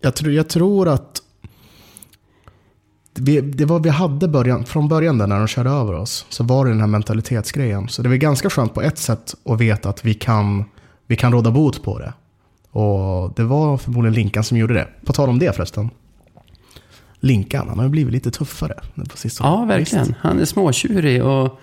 Jag, 0.01 0.15
tr 0.15 0.29
jag 0.29 0.49
tror 0.49 0.89
att 0.89 1.23
vi, 3.15 3.41
det 3.41 3.65
var 3.65 3.81
vi 3.81 3.89
hade 3.89 4.29
början, 4.29 4.65
från 4.65 4.89
början 4.89 5.19
där 5.19 5.27
när 5.27 5.39
de 5.39 5.49
körde 5.49 5.71
över 5.71 5.93
oss, 5.93 6.27
så 6.29 6.45
var 6.45 6.65
det 6.65 6.71
den 6.71 6.81
här 6.81 6.87
mentalitetsgrejen. 6.87 7.89
Så 7.89 8.03
det 8.03 8.09
var 8.09 8.17
ganska 8.17 8.51
skönt 8.51 8.75
på 8.75 8.83
ett 8.83 8.99
sätt 8.99 9.35
att 9.45 9.61
veta 9.61 9.89
att 9.89 10.05
vi 10.05 10.15
kan, 10.15 10.65
vi 11.07 11.17
kan 11.17 11.33
råda 11.33 11.51
bot 11.51 11.83
på 11.83 11.99
det. 11.99 12.13
Och 12.77 13.33
det 13.37 13.45
var 13.45 13.77
förmodligen 13.77 14.15
Linkan 14.15 14.45
som 14.45 14.59
gjorde 14.59 14.75
det. 14.75 14.89
På 15.05 15.13
tal 15.13 15.29
om 15.29 15.39
det 15.39 15.57
förresten. 15.57 15.91
Linkan, 17.21 17.69
han 17.69 17.79
har 17.79 17.89
blivit 17.89 18.13
lite 18.13 18.31
tuffare 18.31 18.75
på 19.11 19.17
sistone. 19.17 19.51
Ja, 19.51 19.65
verkligen. 19.65 20.15
Han 20.21 20.41
är 20.41 20.45
småtjurig 20.45 21.25
och 21.25 21.61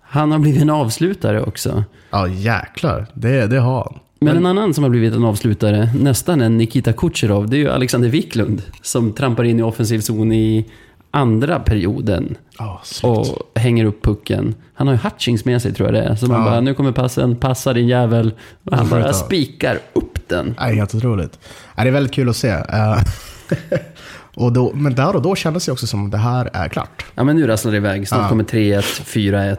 han 0.00 0.32
har 0.32 0.38
blivit 0.38 0.62
en 0.62 0.70
avslutare 0.70 1.42
också. 1.42 1.84
Ja, 2.10 2.28
jäklar. 2.28 3.06
Det, 3.14 3.46
det 3.46 3.60
har 3.60 3.82
han. 3.84 3.98
Men 4.20 4.36
en 4.36 4.46
annan 4.46 4.74
som 4.74 4.84
har 4.84 4.90
blivit 4.90 5.14
en 5.14 5.24
avslutare, 5.24 5.90
nästan 5.94 6.40
en 6.40 6.58
Nikita 6.58 6.92
Kucherov, 6.92 7.50
det 7.50 7.56
är 7.56 7.58
ju 7.58 7.70
Alexander 7.70 8.08
Wiklund. 8.08 8.62
Som 8.82 9.12
trampar 9.12 9.44
in 9.44 9.60
i 9.60 9.62
offensiv 9.62 10.00
zon 10.00 10.32
i 10.32 10.66
andra 11.10 11.58
perioden. 11.58 12.36
Oh, 12.58 12.80
och 13.02 13.26
hänger 13.54 13.84
upp 13.84 14.02
pucken. 14.02 14.54
Han 14.74 14.86
har 14.86 14.94
ju 14.94 15.00
Hutchings 15.00 15.44
med 15.44 15.62
sig 15.62 15.74
tror 15.74 15.88
jag 15.88 15.94
det 15.94 16.10
är. 16.10 16.14
Så 16.14 16.26
man 16.26 16.40
ja. 16.40 16.50
bara, 16.50 16.60
nu 16.60 16.74
kommer 16.74 16.92
passen, 16.92 17.36
passa 17.36 17.72
din 17.72 17.88
jävel. 17.88 18.32
Och 18.64 18.76
han 18.76 18.88
bara 18.88 19.12
spikar 19.12 19.78
upp 19.92 20.19
den. 20.30 20.54
Ja, 20.58 20.64
helt 20.64 20.94
otroligt. 20.94 21.38
Det 21.76 21.82
är 21.82 21.90
väldigt 21.90 22.12
kul 22.12 22.28
att 22.28 22.36
se. 22.36 22.52
Uh, 22.52 23.02
Och 24.34 24.52
då, 24.52 24.72
men 24.74 24.94
där 24.94 25.16
och 25.16 25.22
då 25.22 25.34
kändes 25.34 25.66
det 25.66 25.72
också 25.72 25.86
som 25.86 26.04
att 26.04 26.10
det 26.10 26.18
här 26.18 26.50
är 26.52 26.68
klart. 26.68 27.06
Ja, 27.14 27.24
men 27.24 27.36
nu 27.36 27.46
rasslar 27.46 27.72
det 27.72 27.76
iväg. 27.76 28.08
Snart 28.08 28.22
ja. 28.22 28.28
kommer 28.28 28.44
3-1, 28.44 28.80
4-1. 28.80 29.56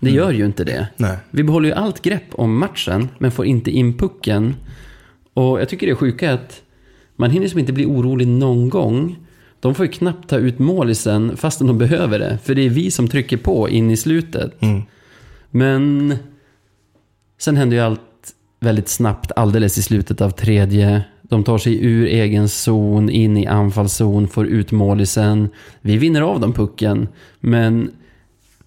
Det 0.00 0.10
gör 0.10 0.30
ju 0.30 0.44
inte 0.44 0.64
det. 0.64 0.88
Nej. 0.96 1.16
Vi 1.30 1.42
behåller 1.42 1.68
ju 1.68 1.74
allt 1.74 2.02
grepp 2.02 2.24
om 2.32 2.58
matchen, 2.58 3.08
men 3.18 3.30
får 3.30 3.46
inte 3.46 3.70
in 3.70 3.98
pucken. 3.98 4.56
Och 5.34 5.60
jag 5.60 5.68
tycker 5.68 5.86
det 5.86 5.92
är 5.92 5.96
sjuka 5.96 6.32
att 6.32 6.62
man 7.16 7.30
hinner 7.30 7.48
som 7.48 7.58
inte 7.58 7.72
bli 7.72 7.86
orolig 7.86 8.28
någon 8.28 8.68
gång. 8.68 9.16
De 9.60 9.74
får 9.74 9.86
ju 9.86 9.92
knappt 9.92 10.28
ta 10.28 10.36
ut 10.36 10.58
målisen 10.58 11.36
fastän 11.36 11.66
de 11.66 11.78
behöver 11.78 12.18
det. 12.18 12.38
För 12.44 12.54
det 12.54 12.62
är 12.62 12.70
vi 12.70 12.90
som 12.90 13.08
trycker 13.08 13.36
på 13.36 13.68
in 13.68 13.90
i 13.90 13.96
slutet. 13.96 14.60
Men 15.50 16.14
sen 17.38 17.56
händer 17.56 17.76
ju 17.76 17.82
allt 17.82 18.00
väldigt 18.60 18.88
snabbt 18.88 19.32
alldeles 19.36 19.78
i 19.78 19.82
slutet 19.82 20.20
av 20.20 20.30
tredje. 20.30 21.02
De 21.22 21.44
tar 21.44 21.58
sig 21.58 21.84
ur 21.84 22.06
egen 22.06 22.48
zon, 22.48 23.10
in 23.10 23.36
i 23.36 23.46
anfallszon, 23.46 24.28
får 24.28 24.46
ut 24.46 24.70
målisen. 24.72 25.48
Vi 25.80 25.96
vinner 25.96 26.20
av 26.20 26.40
dem 26.40 26.52
pucken, 26.52 27.08
men 27.40 27.90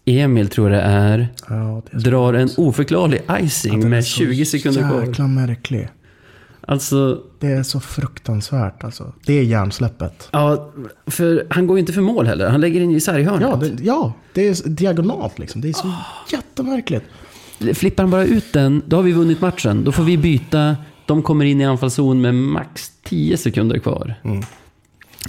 Emil 0.05 0.49
tror 0.49 0.69
jag 0.71 0.79
det 0.79 0.83
är, 0.83 1.27
Ja, 1.49 1.81
det 1.91 1.95
är 1.97 1.99
så, 1.99 2.09
drar 2.09 2.33
en 2.33 2.49
oförklarlig 2.57 3.21
icing 3.41 3.73
den 3.73 3.83
är 3.83 3.89
med 3.89 4.05
så 4.05 4.17
20 4.17 4.45
sekunder 4.45 4.81
kvar. 4.89 5.03
Jäkla 5.03 5.27
märklig. 5.27 5.89
Alltså, 6.67 7.21
Det 7.39 7.47
är 7.47 7.63
så 7.63 7.79
fruktansvärt 7.79 8.83
alltså. 8.83 9.13
Det 9.25 9.33
är 9.33 9.43
hjärnsläppet. 9.43 10.29
ja, 10.31 10.71
för 11.07 11.47
han 11.49 11.67
går 11.67 11.77
ju 11.77 11.79
inte 11.79 11.93
för 11.93 12.01
mål 12.01 12.27
heller. 12.27 12.49
Han 12.49 12.61
lägger 12.61 12.81
in 12.81 12.91
i 12.91 12.99
sarghörnet. 12.99 13.41
Ja 13.41 13.55
det, 13.55 13.83
ja, 13.83 14.13
det 14.33 14.47
är 14.47 14.69
diagonalt 14.69 15.39
liksom. 15.39 15.61
Det 15.61 15.69
är 15.69 15.73
så 15.73 15.93
jättemärkligt. 16.31 17.03
Flippar 17.73 18.03
han 18.03 18.11
bara 18.11 18.23
ut 18.25 18.53
den, 18.53 18.83
då 18.87 18.95
har 18.95 19.03
vi 19.03 19.11
vunnit 19.11 19.41
matchen. 19.41 19.83
Då 19.83 19.91
får 19.91 20.03
vi 20.03 20.17
byta. 20.17 20.75
De 21.05 21.21
kommer 21.21 21.45
in 21.45 21.61
i 21.61 21.65
anfallszon 21.65 22.21
med 22.21 22.35
max 22.35 22.91
10 23.03 23.37
sekunder 23.37 23.79
kvar. 23.79 24.15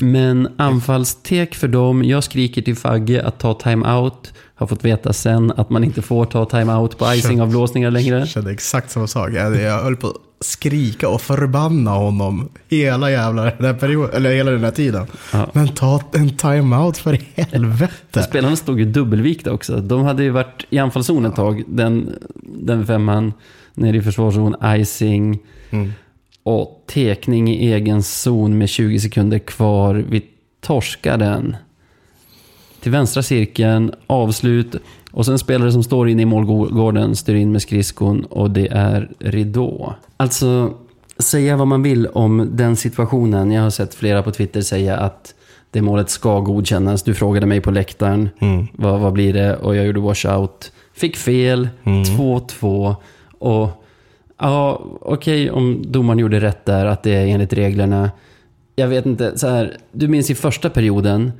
Men 0.00 0.48
anfallstek 0.56 1.54
för 1.54 1.68
dem. 1.68 2.04
Jag 2.04 2.24
skriker 2.24 2.62
till 2.62 2.76
Fagge 2.76 3.22
att 3.22 3.38
ta 3.38 3.54
time-out. 3.54 4.32
Har 4.56 4.66
fått 4.66 4.84
veta 4.84 5.12
sen 5.12 5.52
att 5.56 5.70
man 5.70 5.84
inte 5.84 6.02
får 6.02 6.24
ta 6.24 6.44
time-out 6.44 6.98
på 6.98 7.14
icing-avblåsningar 7.14 7.90
längre. 7.90 8.18
Jag 8.18 8.28
kände 8.28 8.50
exakt 8.50 8.90
samma 8.90 9.06
sak. 9.06 9.30
Jag, 9.32 9.82
höll 9.82 9.96
på 9.96 10.06
att 10.06 10.16
skrika 10.40 11.08
och 11.08 11.20
förbanna 11.20 11.90
honom 11.90 12.48
hela 12.68 13.10
jävla 13.10 13.44
den 13.44 13.64
här 13.64 13.74
perioden, 13.74 14.16
eller 14.16 14.34
hela 14.34 14.50
den 14.50 14.64
här 14.64 14.70
tiden. 14.70 15.06
Ja. 15.32 15.50
Men 15.52 15.68
ta 15.68 16.00
en 16.12 16.36
timeout 16.36 16.98
för 16.98 17.18
helvete. 17.34 18.22
Spelarna 18.22 18.56
stod 18.56 18.78
ju 18.78 18.84
dubbelvikta 18.84 19.52
också. 19.52 19.76
De 19.76 20.02
hade 20.02 20.22
ju 20.22 20.30
varit 20.30 20.66
i 20.70 20.78
anfallszon 20.78 21.26
ett 21.26 21.36
tag. 21.36 21.62
Den, 21.66 22.18
den 22.42 22.86
femman 22.86 23.32
nere 23.74 23.96
i 23.96 24.02
försvarszon, 24.02 24.56
icing 24.64 25.38
och 26.42 26.84
tekning 26.94 27.54
i 27.54 27.72
egen 27.72 28.02
zon 28.02 28.58
med 28.58 28.68
20 28.68 29.00
sekunder 29.00 29.38
kvar. 29.38 29.94
Vi 29.94 30.24
torskar 30.60 31.18
den. 31.18 31.56
Till 32.84 32.92
vänstra 32.92 33.22
cirkeln, 33.22 33.92
avslut 34.06 34.76
och 35.12 35.26
sen 35.26 35.38
spelare 35.38 35.72
som 35.72 35.82
står 35.82 36.08
inne 36.08 36.22
i 36.22 36.24
målgården 36.24 37.16
styr 37.16 37.34
in 37.34 37.52
med 37.52 37.62
skridskon 37.62 38.24
och 38.24 38.50
det 38.50 38.66
är 38.66 39.10
ridå. 39.18 39.94
Alltså, 40.16 40.74
säga 41.18 41.56
vad 41.56 41.66
man 41.66 41.82
vill 41.82 42.06
om 42.06 42.48
den 42.52 42.76
situationen. 42.76 43.52
Jag 43.52 43.62
har 43.62 43.70
sett 43.70 43.94
flera 43.94 44.22
på 44.22 44.30
Twitter 44.30 44.60
säga 44.60 44.96
att 44.96 45.34
det 45.70 45.82
målet 45.82 46.10
ska 46.10 46.40
godkännas. 46.40 47.02
Du 47.02 47.14
frågade 47.14 47.46
mig 47.46 47.60
på 47.60 47.70
läktaren, 47.70 48.28
vad, 48.72 49.00
vad 49.00 49.12
blir 49.12 49.32
det? 49.32 49.56
Och 49.56 49.76
jag 49.76 49.86
gjorde 49.86 50.00
washout. 50.00 50.72
Fick 50.94 51.16
fel, 51.16 51.68
2-2. 51.84 52.94
Och 53.38 53.84
ja, 54.38 54.82
okej 55.00 55.50
om 55.50 55.82
domaren 55.86 56.18
gjorde 56.18 56.40
rätt 56.40 56.64
där, 56.64 56.86
att 56.86 57.02
det 57.02 57.14
är 57.14 57.26
enligt 57.26 57.52
reglerna. 57.52 58.10
Jag 58.76 58.88
vet 58.88 59.06
inte, 59.06 59.38
så 59.38 59.48
här, 59.48 59.76
du 59.92 60.08
minns 60.08 60.30
i 60.30 60.34
första 60.34 60.70
perioden, 60.70 61.32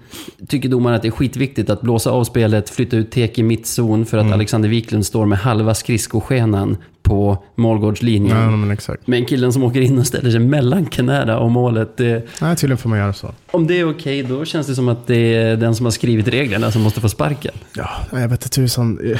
tycker 0.49 0.69
domaren 0.69 0.97
att 0.97 1.03
det 1.03 1.09
är 1.09 1.13
skitviktigt 1.13 1.71
att 1.71 1.81
blåsa 1.81 2.11
av 2.11 2.25
spelet, 2.25 2.71
flytta 2.71 2.97
ut 2.97 3.11
tek 3.11 3.39
i 3.39 3.43
mittzon 3.43 4.07
för 4.07 4.19
att 4.19 4.33
Alexander 4.33 4.69
Wiklund 4.69 5.07
står 5.07 5.27
med 5.27 5.39
halva 5.39 5.75
skridskoskenan 5.75 6.77
på 7.03 7.45
målgårdslinjen. 7.57 8.37
Ja, 8.39 8.51
men 8.51 8.71
exakt. 8.71 9.07
Men 9.07 9.25
killen 9.25 9.53
som 9.53 9.63
åker 9.63 9.81
in 9.81 9.99
och 9.99 10.07
ställer 10.07 10.31
sig 10.31 10.41
mellan 10.41 10.87
Canada 10.87 11.39
och 11.39 11.51
målet, 11.51 11.97
det, 11.97 12.27
Nej, 12.41 12.57
tydligen 12.57 12.79
får 12.79 12.89
man 12.89 12.99
göra 12.99 13.13
så. 13.13 13.31
om 13.51 13.67
det 13.67 13.81
är 13.81 13.91
okej, 13.91 14.23
då 14.23 14.45
känns 14.45 14.67
det 14.67 14.75
som 14.75 14.89
att 14.89 15.07
det 15.07 15.35
är 15.35 15.57
den 15.57 15.75
som 15.75 15.87
har 15.87 15.91
skrivit 15.91 16.29
reglerna 16.29 16.71
som 16.71 16.83
måste 16.83 17.01
få 17.01 17.09
sparken. 17.09 17.55
Ja, 17.77 17.91
jag 18.13 18.29
vet 18.29 18.33
inte 18.33 18.49
tusan. 18.49 19.17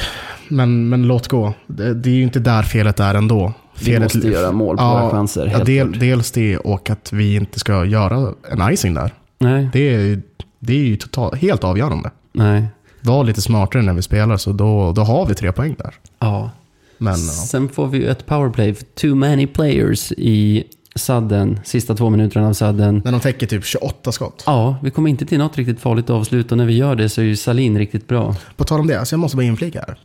Men, 0.47 0.89
men 0.89 1.07
låt 1.07 1.27
gå. 1.27 1.53
Det, 1.67 1.93
det 1.93 2.09
är 2.09 2.13
ju 2.15 2.23
inte 2.23 2.39
där 2.39 2.63
felet 2.63 2.99
är 2.99 3.15
ändå. 3.15 3.53
Vi 3.79 3.99
måste 3.99 4.27
göra 4.27 4.51
mål 4.51 4.77
på 4.77 4.83
våra 4.83 5.09
chanser, 5.09 5.49
Ja, 5.53 5.63
del, 5.63 5.99
dels 5.99 6.31
det 6.31 6.57
och 6.57 6.89
att 6.89 7.13
vi 7.13 7.35
inte 7.35 7.59
ska 7.59 7.85
göra 7.85 8.33
en 8.51 8.73
icing 8.73 8.93
där. 8.93 9.13
Nej, 9.37 9.69
Det 9.73 9.93
är, 9.95 10.21
det 10.59 10.73
är 10.73 10.83
ju 10.85 10.95
totalt, 10.97 11.35
helt 11.41 11.63
avgörande. 11.63 12.11
nej. 12.31 12.65
Var 13.01 13.23
lite 13.23 13.41
smartare 13.41 13.81
när 13.81 13.93
vi 13.93 14.01
spelar 14.01 14.37
så 14.37 14.51
då, 14.51 14.91
då 14.91 15.01
har 15.01 15.25
vi 15.25 15.33
tre 15.35 15.51
poäng 15.51 15.75
där. 15.77 15.93
Ja. 16.19 16.51
Men 16.97 17.11
ja. 17.13 17.17
Sen 17.17 17.69
får 17.69 17.87
vi 17.87 17.97
ju 17.97 18.07
ett 18.07 18.25
powerplay 18.25 18.73
too 18.73 19.15
many 19.15 19.47
players 19.47 20.11
i 20.11 20.63
sadden, 20.95 21.59
sista 21.63 21.95
två 21.95 22.09
minuterna 22.09 22.47
av 22.47 22.53
sadden. 22.53 23.01
när 23.05 23.11
de 23.11 23.19
täcker 23.21 23.47
typ 23.47 23.65
28 23.65 24.11
skott. 24.11 24.43
Ja, 24.45 24.75
vi 24.83 24.91
kommer 24.91 25.09
inte 25.09 25.25
till 25.25 25.37
något 25.37 25.57
riktigt 25.57 25.79
farligt 25.79 26.09
avslut 26.09 26.51
och 26.51 26.57
när 26.57 26.65
vi 26.65 26.77
gör 26.77 26.95
det 26.95 27.09
så 27.09 27.21
är 27.21 27.25
ju 27.25 27.35
Salin 27.35 27.77
riktigt 27.77 28.07
bra. 28.07 28.35
På 28.55 28.63
tal 28.63 28.79
om 28.79 28.87
det, 28.87 28.99
alltså 28.99 29.13
jag 29.13 29.19
måste 29.19 29.37
bara 29.37 29.43
inflika 29.43 29.79
här. 29.87 29.97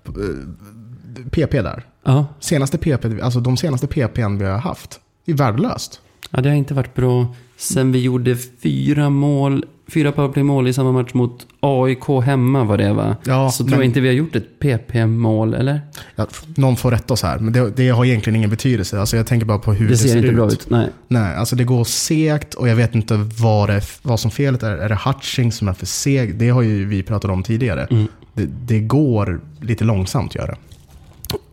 PP 1.30 1.62
där. 1.62 1.82
Ja, 2.04 2.26
Senaste 2.40 2.78
PP, 2.78 3.04
alltså 3.22 3.40
de 3.40 3.56
senaste 3.56 3.86
PPn 3.86 4.38
vi 4.38 4.44
har 4.44 4.58
haft. 4.58 5.00
Är 5.26 5.34
värdelöst. 5.34 6.00
ja 6.30 6.40
det 6.40 6.48
har 6.48 6.56
inte 6.56 6.74
varit 6.74 6.94
bra 6.94 7.34
sen 7.56 7.92
vi 7.92 8.00
gjorde 8.02 8.36
fyra 8.62 9.10
mål, 9.10 9.64
fyra 9.88 10.12
powerplay-mål 10.12 10.68
i 10.68 10.72
samma 10.72 10.92
match 10.92 11.14
mot 11.14 11.46
AIK 11.60 12.04
hemma 12.24 12.64
var 12.64 12.78
det 12.78 12.92
va? 12.92 13.16
Ja, 13.24 13.50
så 13.50 13.56
tror 13.64 13.70
men- 13.70 13.78
jag 13.78 13.84
inte 13.84 14.00
vi 14.00 14.08
har 14.08 14.14
gjort 14.14 14.36
ett 14.36 14.58
PP-mål, 14.58 15.54
eller? 15.54 15.80
Ja, 16.16 16.26
någon 16.56 16.76
får 16.76 16.90
rätta 16.90 17.14
oss 17.14 17.22
här, 17.22 17.38
men 17.38 17.52
det, 17.52 17.70
det 17.70 17.88
har 17.88 18.04
egentligen 18.04 18.36
ingen 18.36 18.50
betydelse. 18.50 19.00
Alltså 19.00 19.16
jag 19.16 19.26
tänker 19.26 19.46
bara 19.46 19.58
på 19.58 19.72
hur 19.72 19.84
det, 19.84 19.92
Det 19.92 19.98
ser 19.98 20.16
inte 20.16 20.32
bra 20.32 20.46
ut. 20.46 20.70
Nej. 20.70 20.88
Nej, 21.08 21.36
alltså 21.36 21.56
det 21.56 21.64
går 21.64 21.84
segt 21.84 22.54
och 22.54 22.68
jag 22.68 22.76
vet 22.76 22.94
inte 22.94 23.16
vad, 23.16 23.68
det, 23.68 23.82
vad 24.02 24.20
som 24.20 24.30
felet 24.30 24.62
är. 24.62 24.76
Är 24.76 24.88
det 24.88 24.98
Hutching 25.04 25.52
som 25.52 25.68
är 25.68 25.72
för 25.72 25.86
seg? 25.86 26.38
Det 26.38 26.48
har 26.48 26.62
ju 26.62 26.86
vi 26.86 27.02
pratat 27.02 27.30
om 27.30 27.42
tidigare. 27.42 27.86
Mm. 27.90 28.06
Det, 28.34 28.46
det 28.46 28.80
går 28.80 29.40
lite 29.60 29.84
långsamt 29.84 30.34
gör 30.34 30.46
det. 30.46 30.56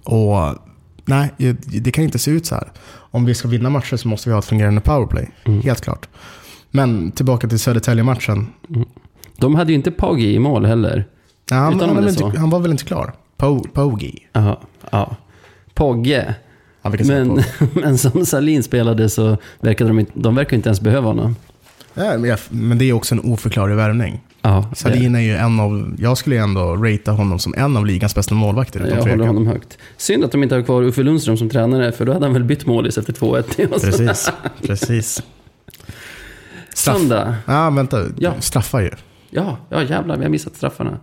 Och 0.07 0.55
nej, 1.05 1.33
det 1.65 1.91
kan 1.91 2.03
inte 2.03 2.19
se 2.19 2.31
ut 2.31 2.45
så 2.45 2.55
här. 2.55 2.71
Om 2.89 3.25
vi 3.25 3.33
ska 3.33 3.47
vinna 3.47 3.69
matcher 3.69 3.95
så 3.95 4.07
måste 4.07 4.29
vi 4.29 4.33
ha 4.33 4.39
ett 4.39 4.45
fungerande 4.45 4.81
powerplay. 4.81 5.29
Mm. 5.45 5.61
Helt 5.61 5.81
klart. 5.81 6.09
Men 6.71 7.11
tillbaka 7.11 7.47
till 7.47 7.59
Södertälje-matchen. 7.59 8.47
De 9.37 9.55
hade 9.55 9.71
ju 9.71 9.75
inte 9.75 9.91
Poggi 9.91 10.33
i 10.33 10.39
mål 10.39 10.65
heller. 10.65 11.05
Nej, 11.51 11.59
han, 11.59 11.79
han, 11.79 12.07
inte, 12.07 12.39
han 12.39 12.49
var 12.49 12.59
väl 12.59 12.71
inte 12.71 12.83
klar? 12.83 13.13
Po, 13.37 13.63
Pogi. 13.73 14.27
Ja, 14.33 14.61
ja. 14.91 15.15
Pogge. 15.73 16.35
Ja, 16.81 16.89
Men, 16.89 17.29
Poggi. 17.29 17.43
men 17.81 17.97
som 17.97 18.25
Salin 18.25 18.63
spelade 18.63 19.09
så 19.09 19.37
verkade 19.59 19.89
de 19.89 19.99
inte, 19.99 20.11
de 20.15 20.35
verkar 20.35 20.57
inte 20.57 20.69
ens 20.69 20.81
behöva 20.81 21.07
honom. 21.07 21.35
Jag, 21.93 22.39
men 22.49 22.77
det 22.77 22.85
är 22.85 22.93
också 22.93 23.15
en 23.15 23.21
oförklarlig 23.21 23.75
värvning. 23.75 24.21
Ja, 24.47 24.65
Salin 24.75 25.15
är 25.15 25.19
ju 25.19 25.35
en 25.35 25.59
av, 25.59 25.95
jag 25.99 26.17
skulle 26.17 26.35
ju 26.35 26.41
ändå 26.41 26.75
ratea 26.75 27.13
honom 27.13 27.39
som 27.39 27.53
en 27.57 27.77
av 27.77 27.85
ligans 27.85 28.15
bästa 28.15 28.35
målvakter. 28.35 28.87
jag 28.89 28.97
håller 29.09 29.27
honom 29.27 29.47
högt. 29.47 29.77
Synd 29.97 30.23
att 30.25 30.31
de 30.31 30.43
inte 30.43 30.55
har 30.55 30.61
kvar 30.61 30.83
Uffe 30.83 31.03
Lundström 31.03 31.37
som 31.37 31.49
tränare, 31.49 31.91
för 31.91 32.05
då 32.05 32.13
hade 32.13 32.25
han 32.25 32.33
väl 32.33 32.43
bytt 32.43 32.65
målis 32.65 32.97
efter 32.97 33.13
2-1. 33.13 33.73
Och 33.73 33.81
så- 33.81 33.87
Precis, 33.87 34.31
precis. 34.61 35.23
Straff. 36.73 36.97
Söndag. 36.97 37.35
Ja, 37.45 37.69
vänta. 37.69 38.03
Ja. 38.17 38.33
Straffar 38.39 38.79
ju. 38.81 38.91
Ja, 39.29 39.57
ja 39.69 39.83
jävlar, 39.83 40.17
vi 40.17 40.23
har 40.23 40.29
missat 40.31 40.55
straffarna. 40.55 40.99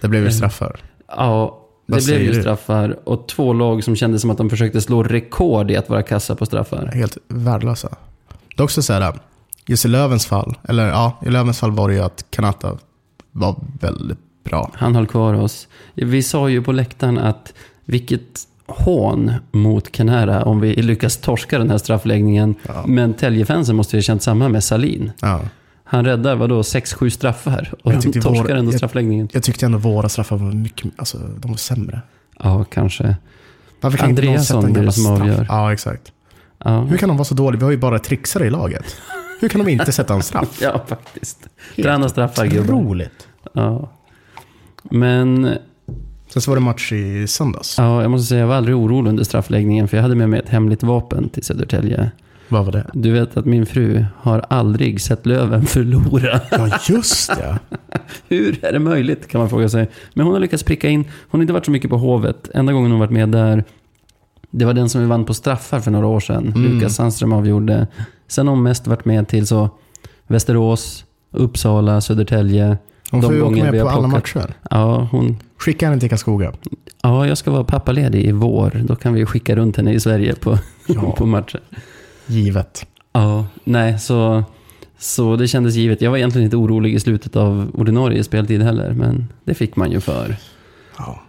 Det 0.00 0.08
blev 0.08 0.24
ju 0.24 0.30
straffar. 0.30 0.80
Ja, 1.08 1.14
Vad 1.46 1.58
det 1.86 1.92
blev 1.92 2.00
säger 2.00 2.20
ju 2.20 2.32
du? 2.32 2.40
straffar 2.40 2.96
och 3.04 3.28
två 3.28 3.52
lag 3.52 3.84
som 3.84 3.96
kände 3.96 4.18
som 4.18 4.30
att 4.30 4.38
de 4.38 4.50
försökte 4.50 4.80
slå 4.80 5.02
rekord 5.02 5.70
i 5.70 5.76
att 5.76 5.88
vara 5.88 6.02
kassa 6.02 6.34
på 6.36 6.46
straffar. 6.46 6.86
Helt 6.94 7.16
värdelösa. 7.28 7.88
Det 8.56 8.60
är 8.60 8.64
också 8.64 8.82
så 8.82 8.92
här, 8.92 9.14
just 9.66 9.84
i 9.84 9.88
Lövens 9.88 10.26
fall, 10.26 10.54
eller 10.68 10.88
ja, 10.88 11.18
i 11.26 11.30
Lövens 11.30 11.58
fall 11.60 11.70
var 11.72 11.88
det 11.88 11.94
ju 11.94 12.00
att 12.00 12.24
Kanata 12.30 12.78
var 13.32 13.56
väldigt 13.80 14.18
bra. 14.44 14.70
Han 14.74 14.94
höll 14.94 15.06
kvar 15.06 15.34
oss. 15.34 15.68
Vi 15.94 16.22
sa 16.22 16.48
ju 16.48 16.62
på 16.62 16.72
läktaren 16.72 17.18
att 17.18 17.52
vilket 17.84 18.22
hån 18.66 19.32
mot 19.52 19.92
Canara 19.92 20.44
om 20.44 20.60
vi 20.60 20.74
lyckas 20.82 21.16
torska 21.16 21.58
den 21.58 21.70
här 21.70 21.78
straffläggningen. 21.78 22.54
Ja. 22.66 22.84
Men 22.86 23.14
Täljefansen 23.14 23.76
måste 23.76 23.96
ju 23.96 23.98
ha 23.98 24.02
känt 24.02 24.22
samma 24.22 24.48
med 24.48 24.64
Salin. 24.64 25.12
Ja. 25.20 25.40
Han 25.84 26.04
räddar 26.04 26.36
vadå, 26.36 26.62
6-7 26.62 27.10
straffar 27.10 27.72
och 27.82 27.92
Jag 27.92 28.02
de 28.02 28.12
torskar 28.12 28.44
vår- 28.44 28.50
ändå 28.54 28.72
straffläggningen. 28.72 29.28
Jag 29.32 29.42
tyckte 29.42 29.66
ändå 29.66 29.78
våra 29.78 30.08
straffar 30.08 30.36
var 30.36 30.52
mycket, 30.52 30.92
alltså 30.96 31.18
de 31.38 31.50
var 31.50 31.58
sämre. 31.58 32.00
Ja, 32.42 32.64
kanske. 32.64 33.16
Varför 33.80 33.98
kan 33.98 34.10
inte 34.10 34.22
någon 34.22 34.28
Andreasson 34.30 34.62
sätta 34.62 34.68
en 34.68 34.74
jävla 34.74 34.92
straff? 34.92 35.20
avgör. 35.20 35.46
Ja, 35.48 35.72
exakt. 35.72 36.12
Ja, 36.64 36.80
Hur 36.80 36.96
kan 36.96 37.08
de 37.08 37.16
vara 37.18 37.24
så 37.24 37.34
dåliga? 37.34 37.58
Vi 37.58 37.64
har 37.64 37.70
ju 37.70 37.76
bara 37.78 37.98
trixare 37.98 38.46
i 38.46 38.50
laget. 38.50 38.84
Hur 39.44 39.48
kan 39.48 39.64
de 39.64 39.70
inte 39.72 39.92
sätta 39.92 40.14
en 40.14 40.22
straff? 40.22 40.58
ja 40.62 40.82
faktiskt. 40.86 41.48
Träna 41.76 42.08
straffar 42.08 42.46
gubbar. 42.46 42.74
Otroligt. 42.74 43.28
Ja. 43.52 43.90
Men 44.82 45.58
Sen 46.28 46.42
så 46.42 46.50
var 46.50 46.56
det 46.56 46.62
match 46.62 46.92
i 46.92 47.26
söndags. 47.26 47.78
ja, 47.78 48.02
jag 48.02 48.10
måste 48.10 48.26
säga, 48.26 48.40
jag 48.40 48.46
var 48.46 48.54
aldrig 48.54 48.76
orolig 48.76 49.08
under 49.10 49.24
straffläggningen 49.24 49.88
för 49.88 49.96
jag 49.96 50.02
hade 50.02 50.14
med 50.14 50.28
mig 50.28 50.38
ett 50.40 50.48
hemligt 50.48 50.82
vapen 50.82 51.28
till 51.28 51.42
Södertälje. 51.42 52.10
Vad 52.48 52.64
var 52.64 52.72
det? 52.72 52.90
Du 52.94 53.10
vet 53.10 53.36
att 53.36 53.44
min 53.44 53.66
fru 53.66 54.04
har 54.16 54.44
aldrig 54.50 55.00
sett 55.00 55.26
Löven 55.26 55.66
förlora. 55.66 56.40
Ja, 56.50 56.78
just 56.88 57.36
det. 57.36 57.58
Hur 58.28 58.64
är 58.64 58.72
det 58.72 58.78
möjligt 58.78 59.28
kan 59.28 59.38
man 59.38 59.50
fråga 59.50 59.68
sig. 59.68 59.90
Men 60.14 60.26
hon 60.26 60.32
har 60.34 60.40
lyckats 60.40 60.62
pricka 60.62 60.88
in. 60.88 61.04
Hon 61.28 61.38
har 61.38 61.42
inte 61.42 61.52
varit 61.52 61.64
så 61.64 61.70
mycket 61.70 61.90
på 61.90 61.96
Hovet. 61.96 62.50
Enda 62.54 62.72
gången 62.72 62.90
hon 62.90 63.00
varit 63.00 63.10
med 63.10 63.28
där, 63.28 63.64
det 64.58 64.64
var 64.64 64.74
den 64.74 64.88
som 64.88 65.00
vi 65.00 65.06
vann 65.06 65.24
på 65.24 65.34
straffar 65.34 65.80
för 65.80 65.90
några 65.90 66.06
år 66.06 66.20
sedan. 66.20 66.52
Mm. 66.56 66.62
Lukas 66.62 66.94
Sandström 66.94 67.32
avgjorde. 67.32 67.86
Sen 68.28 68.46
har 68.46 68.54
hon 68.54 68.62
mest 68.62 68.86
varit 68.86 69.04
med 69.04 69.28
till 69.28 69.46
så 69.46 69.70
Västerås, 70.26 71.04
Uppsala, 71.30 72.00
Södertälje. 72.00 72.78
Hon 73.10 73.20
De 73.20 73.26
får 73.26 73.34
ju 73.34 73.42
åka 73.42 73.70
med 73.70 73.82
på 73.82 73.88
alla 73.88 74.08
plockat. 74.08 74.34
matcher. 74.34 74.54
Ja, 74.70 75.08
hon, 75.10 75.36
Skicka 75.56 75.88
henne 75.88 76.00
till 76.00 76.08
Karlskoga. 76.08 76.52
ja, 77.02 77.26
jag 77.26 77.38
ska 77.38 77.50
vara 77.50 77.64
pappaledig 77.64 78.24
i 78.24 78.32
vår. 78.32 78.82
Då 78.84 78.96
kan 78.96 79.14
vi 79.14 79.26
skicka 79.26 79.56
runt 79.56 79.76
henne 79.76 79.92
i 79.92 80.00
Sverige 80.00 80.34
på, 80.34 80.58
Ja. 80.86 81.12
på 81.16 81.26
matcher. 81.26 81.60
Givet. 82.26 82.86
Ja, 83.12 83.46
nej, 83.64 83.98
så, 83.98 84.44
så 84.98 85.36
det 85.36 85.48
kändes 85.48 85.74
givet. 85.74 86.00
Jag 86.00 86.10
var 86.10 86.18
egentligen 86.18 86.44
inte 86.44 86.56
orolig 86.56 86.94
i 86.94 87.00
slutet 87.00 87.36
av 87.36 87.70
ordinarie 87.74 88.24
speltid 88.24 88.62
heller, 88.62 88.92
men 88.92 89.28
det 89.44 89.54
fick 89.54 89.76
man 89.76 89.90
ju 89.90 90.00
för. 90.00 90.36
Ja, 90.98 91.20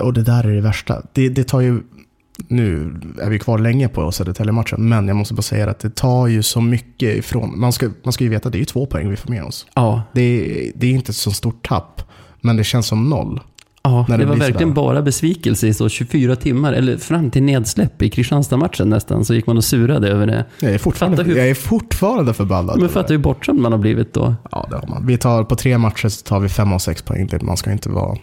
och 0.00 0.12
det 0.12 0.22
där 0.22 0.44
är 0.44 0.54
det 0.54 0.60
värsta. 0.60 1.02
Det, 1.12 1.28
det 1.28 1.44
tar 1.44 1.60
ju, 1.60 1.80
nu 2.48 2.94
är 3.22 3.30
vi 3.30 3.38
kvar 3.38 3.58
länge 3.58 3.88
på 3.88 4.12
Södertälje-matchen, 4.12 4.88
men 4.88 5.08
jag 5.08 5.16
måste 5.16 5.34
bara 5.34 5.42
säga 5.42 5.70
att 5.70 5.78
det 5.78 5.94
tar 5.94 6.26
ju 6.26 6.42
så 6.42 6.60
mycket 6.60 7.16
ifrån. 7.16 7.60
Man 7.60 7.72
ska, 7.72 7.90
man 8.02 8.12
ska 8.12 8.24
ju 8.24 8.30
veta 8.30 8.48
att 8.48 8.52
det 8.52 8.56
är 8.58 8.60
ju 8.60 8.64
två 8.64 8.86
poäng 8.86 9.10
vi 9.10 9.16
får 9.16 9.30
med 9.30 9.42
oss. 9.44 9.66
Ja, 9.74 10.02
Det, 10.12 10.72
det 10.74 10.86
är 10.86 10.90
inte 10.90 11.10
ett 11.10 11.16
så 11.16 11.30
stort 11.30 11.68
tapp, 11.68 12.02
men 12.40 12.56
det 12.56 12.64
känns 12.64 12.86
som 12.86 13.10
noll. 13.10 13.40
ja 13.82 14.04
det, 14.08 14.16
det 14.16 14.24
var 14.24 14.36
verkligen 14.36 14.74
bara 14.74 15.02
besvikelse 15.02 15.66
i 15.68 15.74
så 15.74 15.88
24 15.88 16.36
timmar, 16.36 16.72
eller 16.72 16.96
fram 16.96 17.30
till 17.30 17.42
nedsläpp 17.42 18.02
i 18.02 18.10
Kristianstad-matchen 18.10 18.88
nästan, 18.90 19.24
så 19.24 19.34
gick 19.34 19.46
man 19.46 19.56
och 19.56 19.64
surade 19.64 20.08
över 20.08 20.26
det. 20.26 20.44
Jag 20.60 20.72
är 20.72 20.78
fortfarande, 20.78 21.22
hur- 21.22 21.36
jag 21.36 21.48
är 21.48 21.54
fortfarande 21.54 22.34
förbannad. 22.34 22.80
Men 22.80 22.88
fattar 22.88 23.14
hur 23.14 23.18
bortskämd 23.18 23.60
man 23.60 23.72
har 23.72 23.78
blivit 23.78 24.14
då. 24.14 24.34
Ja, 24.50 24.66
det 24.70 24.76
har 24.76 24.86
man. 24.88 25.06
Vi 25.06 25.18
tar, 25.18 25.44
på 25.44 25.56
tre 25.56 25.78
matcher 25.78 26.08
så 26.08 26.22
tar 26.24 26.40
vi 26.40 26.48
fem 26.48 26.72
av 26.72 26.78
sex 26.78 27.02
poäng. 27.02 27.26
Det- 27.26 27.42
Man 27.42 27.56
ska 27.56 27.72
inte 27.72 27.88
vara... 27.90 28.16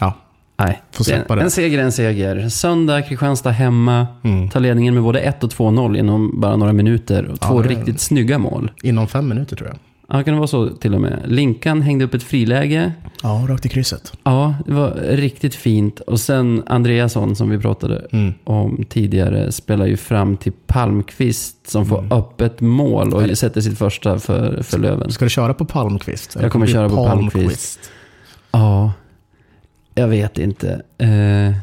Ja, 0.00 0.14
Nej, 0.56 0.82
Får 0.92 1.04
släppa 1.04 1.32
en, 1.34 1.38
det. 1.38 1.44
en 1.44 1.50
seger 1.50 1.78
är 1.78 1.82
en 1.82 1.92
seger. 1.92 2.48
Söndag, 2.48 3.02
Kristianstad 3.02 3.50
hemma. 3.50 4.06
mm. 4.24 4.50
Tar 4.50 4.60
ledningen 4.60 4.94
med 4.94 5.02
både 5.02 5.20
1 5.20 5.44
och 5.44 5.50
2-0 5.50 5.98
inom 5.98 6.40
bara 6.40 6.56
några 6.56 6.72
minuter. 6.72 7.24
Och 7.26 7.38
Ja, 7.40 7.46
två 7.46 7.62
riktigt 7.62 8.00
snygga 8.00 8.38
mål. 8.38 8.70
inom 8.82 9.06
fem 9.08 9.28
minuter 9.28 9.56
tror 9.56 9.68
jag. 9.68 9.78
Ja, 10.08 10.22
kan 10.22 10.34
det 10.34 10.38
vara 10.40 10.46
så 10.48 10.68
till 10.68 10.94
och 10.94 11.00
med. 11.00 11.18
Linkan 11.26 11.82
hängde 11.82 12.04
upp 12.04 12.14
ett 12.14 12.22
friläge. 12.22 12.92
Ja, 13.22 13.46
rakt 13.48 13.66
i 13.66 13.68
krysset. 13.68 14.12
Ja, 14.24 14.54
det 14.66 14.72
var 14.72 14.90
riktigt 15.10 15.54
fint. 15.54 16.00
Och 16.00 16.20
sen 16.20 16.62
Andreasson 16.66 17.36
som 17.36 17.50
vi 17.50 17.58
pratade 17.58 18.06
Mm. 18.12 18.34
om 18.44 18.84
tidigare 18.88 19.52
spelar 19.52 19.86
ju 19.86 19.96
fram 19.96 20.36
till 20.36 20.52
Palmqvist 20.66 21.70
som 21.70 21.86
får 21.86 22.06
öppet 22.12 22.60
mål 22.60 23.12
och 23.14 23.38
sätter 23.38 23.60
sitt 23.60 23.78
första 23.78 24.18
för, 24.18 24.62
för 24.62 24.78
Löven. 24.78 25.10
Ska 25.12 25.24
du 25.24 25.30
köra 25.30 25.54
på 25.54 25.64
Palmqvist? 25.64 26.34
Eller 26.36 26.44
Jag 26.44 26.52
kommer 26.52 26.66
köra 26.66 26.88
på 26.88 26.96
Palmqvist. 27.06 27.90
Ja, 28.52 28.92
jag 29.94 30.08
vet 30.08 30.38
inte. 30.38 30.82
Eh, 30.98 31.56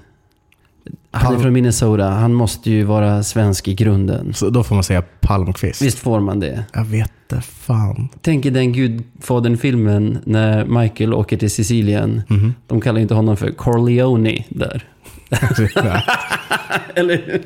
han 1.11 1.35
är 1.35 1.39
från 1.39 1.53
Minnesota. 1.53 2.09
Han 2.09 2.33
måste 2.33 2.71
ju 2.71 2.83
vara 2.83 3.23
svensk 3.23 3.67
i 3.67 3.73
grunden. 3.73 4.33
Så 4.33 4.49
då 4.49 4.63
får 4.63 4.75
man 4.75 4.83
säga 4.83 5.01
Palmqvist. 5.01 5.81
Visst 5.81 5.99
får 5.99 6.19
man 6.19 6.39
det? 6.39 6.65
Jag 6.73 6.85
vet 6.85 7.11
det 7.27 7.41
fan. 7.41 8.09
Tänk 8.21 8.45
i 8.45 8.49
den 8.49 8.73
Gudfadern-filmen 8.73 10.17
när 10.23 10.65
Michael 10.65 11.13
åker 11.13 11.37
till 11.37 11.51
Sicilien. 11.51 12.21
Mhm. 12.27 12.53
De 12.67 12.81
kallar 12.81 13.01
inte 13.01 13.13
honom 13.13 13.37
för 13.37 13.51
Corleone 13.51 14.45
där. 14.49 14.83
Eller 16.95 17.41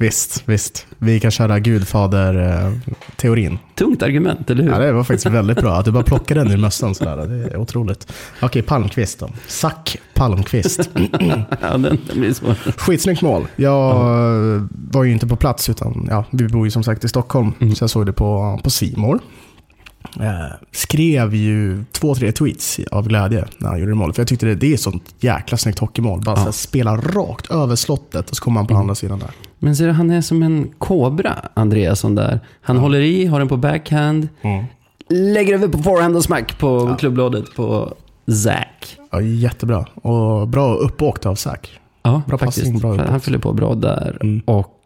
visst, 0.00 0.42
visst. 0.46 0.86
Vi 0.98 1.20
kan 1.20 1.30
köra 1.30 1.58
Gudfader-teorin. 1.58 3.58
Tungt 3.74 4.02
argument, 4.02 4.50
eller 4.50 4.62
hur? 4.64 4.70
Ja, 4.70 4.78
det 4.78 4.92
var 4.92 5.04
faktiskt 5.04 5.26
väldigt 5.26 5.60
bra. 5.60 5.72
Att 5.76 5.84
du 5.84 5.92
bara 5.92 6.02
plockade 6.04 6.40
den 6.44 6.52
ur 6.52 6.56
mössan 6.56 6.94
sådär. 6.94 7.16
Det 7.26 7.54
är 7.54 7.56
otroligt. 7.56 8.12
Okej, 8.42 8.62
Palmqvist 8.62 9.18
då. 9.18 9.30
Zack 9.46 9.96
Palmqvist. 10.14 10.90
Ja, 11.60 11.68
den, 11.70 11.82
den 11.82 11.98
blir 12.20 12.32
svår. 12.32 12.54
Skitsnyggt 12.76 13.22
mål. 13.22 13.46
Jag 13.56 13.94
var 14.90 15.04
ju 15.04 15.12
inte 15.12 15.26
på 15.26 15.36
plats 15.36 15.68
utan 15.68 16.06
ja, 16.10 16.24
vi 16.30 16.48
bor 16.48 16.66
ju 16.66 16.70
som 16.70 16.84
sagt 16.84 17.04
i 17.04 17.08
Stockholm. 17.08 17.52
Mm. 17.60 17.74
Så 17.74 17.82
jag 17.82 17.90
såg 17.90 18.06
det 18.06 18.12
på, 18.12 18.60
på 18.64 18.70
More. 19.00 19.18
Eh, 20.20 20.52
skrev 20.72 21.34
ju 21.34 21.84
två, 21.92 22.14
tre 22.14 22.32
tweets 22.32 22.80
av 22.90 23.08
glädje 23.08 23.44
när 23.58 23.68
han 23.68 23.80
gjorde 23.80 23.94
målet. 23.94 24.16
För 24.16 24.22
jag 24.22 24.28
tyckte 24.28 24.46
det, 24.46 24.54
det 24.54 24.70
är 24.70 24.74
ett 24.74 24.80
sånt 24.80 25.14
jäkla 25.20 25.58
snyggt 25.58 25.78
hockeymål. 25.78 26.20
Bara 26.24 26.40
Ja. 26.44 26.52
spela 26.52 26.96
rakt 26.96 27.50
över 27.50 27.76
slottet 27.76 28.30
och 28.30 28.36
så 28.36 28.42
kommer 28.44 28.60
han 28.60 28.66
på 28.66 28.74
Mm. 28.74 28.80
andra 28.80 28.94
sidan 28.94 29.18
där. 29.18 29.30
Men 29.62 29.76
ser 29.76 29.86
du, 29.86 29.92
han 29.92 30.10
är 30.10 30.20
som 30.20 30.42
en 30.42 30.70
kobra, 30.78 31.34
Andreasson 31.54 32.14
där. 32.14 32.40
Han 32.60 32.76
håller 32.78 33.00
i, 33.00 33.26
har 33.26 33.38
den 33.38 33.48
på 33.48 33.56
backhand, 33.56 34.28
lägger 35.08 35.54
över 35.54 35.68
på 35.68 35.78
forehand 35.78 36.16
och 36.16 36.24
smack 36.24 36.58
på 36.58 36.86
Ja. 36.90 36.96
klubbladet 36.96 37.54
på 37.54 37.94
Zack. 38.44 38.96
Ja, 39.10 39.20
jättebra. 39.20 39.86
Och 39.94 40.48
bra 40.48 40.74
uppåkt 40.74 41.26
av 41.26 41.34
Zack. 41.34 41.80
Ja, 42.02 42.22
Bra 42.26 42.38
faktiskt. 42.38 42.58
passning, 42.66 42.78
bra 42.78 43.04
han 43.10 43.20
fyller 43.20 43.38
på 43.38 43.52
bra 43.52 43.74
där. 43.74 44.18
Mm. 44.20 44.42
Och 44.44 44.80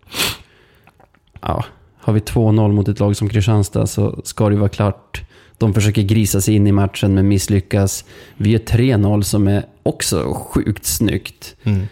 ja, 1.40 1.64
har 2.00 2.12
vi 2.12 2.20
2-0 2.20 2.72
mot 2.72 2.88
ett 2.88 3.00
lag 3.00 3.16
som 3.16 3.28
Kristianstad 3.28 3.86
så 3.86 4.20
ska 4.24 4.48
det 4.48 4.52
ju 4.54 4.58
vara 4.58 4.68
klart. 4.68 5.22
De 5.58 5.74
försöker 5.74 6.02
grisa 6.02 6.40
sig 6.40 6.54
in 6.54 6.66
i 6.66 6.72
matchen 6.72 7.14
men 7.14 7.28
misslyckas. 7.28 8.04
Vi 8.36 8.50
gör 8.50 8.58
3-0 8.58 9.22
som 9.22 9.48
är 9.48 9.64
också 9.82 10.34
sjukt 10.34 10.84
snyggt. 10.86 11.56
Mm. 11.62 11.86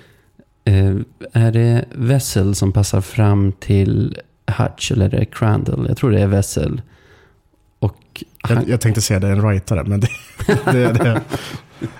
Eh, 0.64 0.94
är 1.32 1.52
det 1.52 1.84
Wessel 1.92 2.54
som 2.54 2.72
passar 2.72 3.00
fram 3.00 3.52
till 3.52 4.18
Hutch 4.58 4.92
eller 4.92 5.04
är 5.04 5.18
det 5.18 5.24
Crandall? 5.24 5.86
Jag 5.88 5.96
tror 5.96 6.10
det 6.10 6.20
är 6.20 6.26
Wessel. 6.26 6.82
Och 7.78 8.24
Jag, 8.48 8.68
jag 8.68 8.80
tänkte 8.80 9.00
säga 9.00 9.20
det 9.20 9.26
är 9.26 9.32
en 9.32 9.48
rightare, 9.50 9.84
men 9.84 10.00
det... 10.00 10.08
det, 10.64 10.92
det 10.92 11.20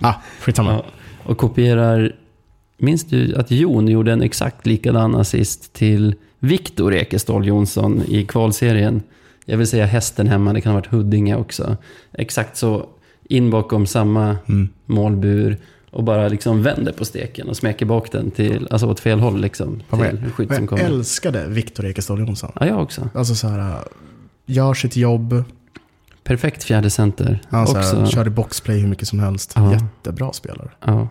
ah, 0.01 0.15
skitsamma. 0.41 0.73
ja, 0.73 0.85
och 1.25 1.39
kopierar... 1.39 2.13
Minns 2.79 3.05
du 3.05 3.35
att 3.37 3.51
Jon 3.51 3.89
gjorde 3.89 4.13
en 4.13 4.23
exakt 4.23 4.67
likadan 4.67 5.15
assist 5.15 5.73
till 5.73 6.15
Viktor 6.39 6.95
Ekeståhl 6.95 7.47
Jonsson 7.47 8.03
i 8.09 8.27
kvalserien? 8.27 9.03
Jag 9.45 9.59
vill 9.59 9.67
säga 9.67 9.87
hästen 9.87 10.27
hemma, 10.29 10.53
det 10.53 10.61
kan 10.61 10.73
ha 10.73 10.81
varit 10.81 10.87
Huddinge 10.93 11.37
också. 11.37 11.77
Exakt 12.13 12.57
så, 12.57 12.87
in 13.25 13.51
bakom 13.51 13.87
samma 13.87 14.37
Mm. 14.49 14.69
målbur 14.87 15.57
och 15.93 16.05
bara 16.05 16.29
liksom 16.29 16.63
vänder 16.63 16.93
på 16.93 17.05
steken 17.05 17.49
och 17.49 17.57
smäcker 17.57 17.87
bak 17.87 18.13
den 18.13 18.31
till, 18.31 18.69
alltså 18.71 18.87
åt 18.87 19.01
fel 19.01 19.21
håll 19.21 19.41
liksom. 19.41 19.83
Vad 19.91 20.01
Till 20.01 20.19
jag, 20.23 20.35
som 20.37 20.47
jag 20.49 20.69
kommer. 20.69 20.83
älskade 20.85 21.47
Viktor 21.49 21.87
Ekeståhl 21.87 22.21
Jonsson. 22.21 22.53
Ja, 22.61 22.67
jag 22.67 22.83
också. 22.83 23.09
Alltså 23.15 23.35
så 23.35 23.49
här, 23.49 23.79
gör 24.47 24.75
sitt 24.75 24.97
jobb. 24.97 25.45
Perfekt 26.25 26.65
fjärde 26.65 26.91
center. 26.91 27.41
Han 27.49 27.67
så 27.67 27.77
här, 27.79 28.07
körde 28.07 28.31
boxplay 28.31 28.79
hur 28.79 28.89
mycket 28.89 29.09
som 29.09 29.19
helst. 29.21 29.53
Ja. 29.57 29.73
Jättebra 29.73 30.33
spelare. 30.33 30.71
Ja. 30.85 31.09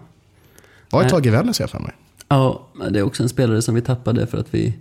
Var 0.89 1.03
ett 1.03 1.09
tag 1.09 1.25
i 1.25 1.29
Vännäs 1.29 1.59
jag 1.59 1.69
för 1.69 1.79
mig. 1.79 1.91
ja, 2.27 2.67
det 2.89 2.99
är 2.99 3.03
också 3.03 3.23
en 3.23 3.29
spelare 3.29 3.61
som 3.61 3.75
vi 3.75 3.81
tappade 3.81 4.27
för 4.27 4.37
att 4.37 4.53
vi 4.53 4.73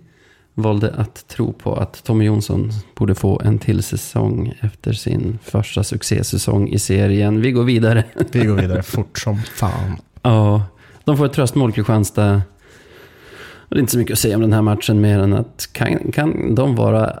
valde 0.55 0.93
att 0.97 1.27
tro 1.27 1.53
på 1.53 1.75
att 1.75 2.03
Tommy 2.03 2.25
Jonsson 2.25 2.71
borde 2.95 3.15
få 3.15 3.41
en 3.45 3.59
till 3.59 3.83
säsong 3.83 4.53
efter 4.59 4.93
sin 4.93 5.39
första 5.43 5.83
succésäsong 5.83 6.69
i 6.69 6.79
serien. 6.79 7.41
Vi 7.41 7.51
går 7.51 7.63
vidare. 7.63 8.03
Vi 8.31 8.45
går 8.45 8.55
vidare 8.55 8.83
fort 8.83 9.19
som 9.19 9.41
fan. 9.55 9.97
Ja, 10.21 10.63
de 11.03 11.17
får 11.17 11.25
ett 11.25 11.33
tröstmål 11.33 11.71
Kristianstad. 11.71 12.41
Det 13.69 13.75
är 13.75 13.79
inte 13.79 13.91
så 13.91 13.97
mycket 13.97 14.13
att 14.13 14.19
säga 14.19 14.35
om 14.35 14.41
den 14.41 14.53
här 14.53 14.61
matchen 14.61 15.01
mer 15.01 15.19
än 15.19 15.33
att 15.33 15.69
kan, 15.73 16.11
kan 16.11 16.55
de 16.55 16.75
vara 16.75 17.19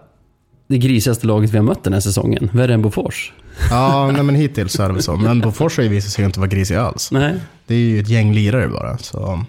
det 0.67 0.77
grisigaste 0.77 1.27
laget 1.27 1.49
vi 1.49 1.57
har 1.57 1.63
mött 1.63 1.83
den 1.83 1.93
här 1.93 1.99
säsongen? 1.99 2.49
Värre 2.53 2.73
än 2.73 2.81
Bofors? 2.81 3.33
Ja, 3.69 4.11
nej, 4.11 4.23
men 4.23 4.35
hittills 4.35 4.79
är 4.79 4.87
det 4.87 4.93
väl 4.93 5.03
så. 5.03 5.15
Men 5.15 5.39
Bofors 5.39 5.77
har 5.77 5.83
ju 5.83 5.89
visat 5.89 6.11
sig 6.11 6.25
inte 6.25 6.39
vara 6.39 6.49
grisig 6.49 6.75
alls. 6.75 7.11
Nej. 7.11 7.33
Det 7.67 7.75
är 7.75 7.79
ju 7.79 7.99
ett 7.99 8.09
gäng 8.09 8.33
lirare 8.33 8.67
bara. 8.67 8.97
Så. 8.97 9.43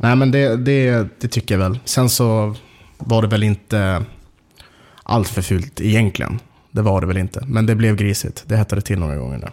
Nej, 0.00 0.16
men 0.16 0.30
det, 0.30 0.56
det, 0.56 1.06
det 1.20 1.28
tycker 1.28 1.54
jag 1.54 1.68
väl. 1.68 1.78
Sen 1.84 2.08
så 2.08 2.54
var 3.06 3.22
det 3.22 3.28
väl 3.28 3.42
inte 3.42 4.04
allt 5.02 5.28
för 5.28 5.42
fult 5.42 5.80
egentligen. 5.80 6.40
Det 6.70 6.82
var 6.82 7.00
det 7.00 7.06
väl 7.06 7.16
inte. 7.16 7.44
Men 7.46 7.66
det 7.66 7.74
blev 7.74 7.96
grisigt. 7.96 8.44
Det 8.46 8.56
hettade 8.56 8.82
till 8.82 8.98
några 8.98 9.16
gånger 9.16 9.38
där. 9.38 9.50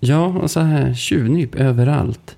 Ja, 0.00 0.26
och 0.26 0.50
så 0.50 0.60
här 0.60 0.94
tjuvnyp 0.94 1.54
överallt. 1.54 2.36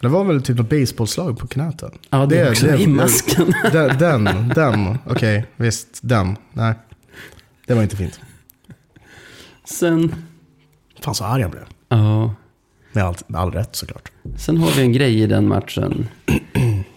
Det 0.00 0.08
var 0.08 0.24
väl 0.24 0.42
typ 0.42 0.56
något 0.56 0.70
baseballslag 0.70 1.38
på 1.38 1.46
knäten. 1.46 1.90
Ja, 2.10 2.26
det, 2.26 2.38
är 2.38 2.50
också 2.50 2.66
det- 2.66 2.78
i 2.82 2.86
masken. 2.86 3.52
Den, 3.72 3.98
den, 3.98 4.48
den. 4.54 4.98
okej, 5.06 5.46
visst, 5.56 5.88
den. 6.02 6.36
Nej, 6.52 6.74
det 7.66 7.74
var 7.74 7.82
inte 7.82 7.96
fint. 7.96 8.20
Sen, 9.64 10.14
Fan 11.00 11.14
så 11.14 11.24
arg 11.24 11.42
han 11.42 11.50
blev. 11.50 11.64
ja, 11.88 12.34
Med 12.92 13.04
all, 13.04 13.14
all 13.34 13.50
rätt 13.52 13.76
såklart. 13.76 14.10
sen 14.38 14.56
har 14.56 14.70
vi 14.70 14.82
en 14.82 14.92
grej 14.92 15.20
i 15.22 15.26
den 15.26 15.48
matchen. 15.48 16.08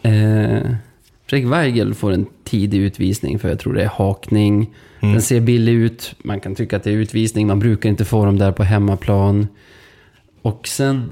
Eh, 0.02 0.72
Fredrik 1.30 1.52
Weigel 1.52 1.94
får 1.94 2.12
en 2.12 2.26
tidig 2.44 2.78
utvisning 2.80 3.40
för 3.40 3.50
jag 3.50 3.60
tror 3.60 3.74
det 3.74 3.84
är 3.84 3.88
hakning. 3.88 4.70
Mm. 5.00 5.14
Den 5.14 5.22
ser 5.22 5.40
billig 5.42 5.74
ut. 5.74 6.16
Man 6.20 6.40
kan 6.40 6.56
tycka 6.56 6.78
att 6.78 6.84
det 6.84 6.92
är 6.92 6.96
utvisning. 6.96 7.48
Man 7.48 7.60
brukar 7.60 7.90
inte 7.90 8.06
få 8.06 8.26
dem 8.26 8.38
där 8.40 8.52
på 8.52 8.64
hemmaplan. 8.64 9.48
Och 10.42 10.68
sen, 10.68 11.12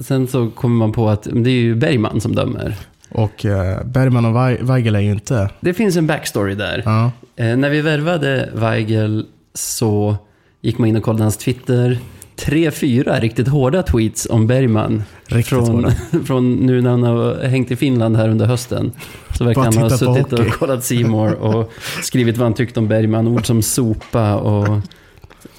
sen 0.00 0.26
så 0.28 0.50
kommer 0.50 0.76
man 0.76 0.92
på 0.92 1.08
att 1.08 1.22
det 1.32 1.50
är 1.50 1.54
ju 1.54 1.74
Bergman 1.74 2.20
som 2.20 2.34
dömer. 2.34 2.76
Och 3.08 3.44
eh, 3.44 3.84
Bergman 3.84 4.24
och 4.24 4.32
Wei- 4.34 4.62
Weigel 4.64 4.94
är 4.94 5.00
ju 5.00 5.10
inte... 5.10 5.50
Det 5.60 5.74
finns 5.74 5.96
en 5.96 6.06
backstory 6.06 6.54
där. 6.54 6.82
Ja. 6.84 7.10
Eh, 7.36 7.56
när 7.56 7.70
vi 7.70 7.80
värvade 7.80 8.50
Weigel 8.54 9.26
så 9.54 10.16
gick 10.60 10.78
man 10.78 10.88
in 10.88 10.96
och 10.96 11.02
kollade 11.02 11.22
hans 11.24 11.36
Twitter. 11.36 11.98
Tre, 12.44 12.70
fyra 12.70 13.20
riktigt 13.20 13.48
hårda 13.48 13.82
tweets 13.82 14.26
om 14.30 14.46
Bergman. 14.46 15.02
Riktigt 15.26 15.48
från, 15.48 15.92
från 16.26 16.54
nu 16.54 16.82
när 16.82 16.90
han 16.90 17.02
har 17.02 17.44
hängt 17.44 17.70
i 17.70 17.76
Finland 17.76 18.16
här 18.16 18.28
under 18.28 18.46
hösten. 18.46 18.92
Så 19.38 19.44
verkar 19.44 19.62
han 19.62 19.76
ha 19.76 19.90
suttit 19.90 20.32
och 20.32 20.48
kollat 20.48 20.84
Simor 20.84 21.34
och 21.34 21.72
skrivit 22.02 22.36
vad 22.36 22.46
han 22.46 22.54
tyckte 22.54 22.80
om 22.80 22.88
Bergman. 22.88 23.28
Ord 23.28 23.46
som 23.46 23.62
sopa 23.62 24.36
och 24.36 24.80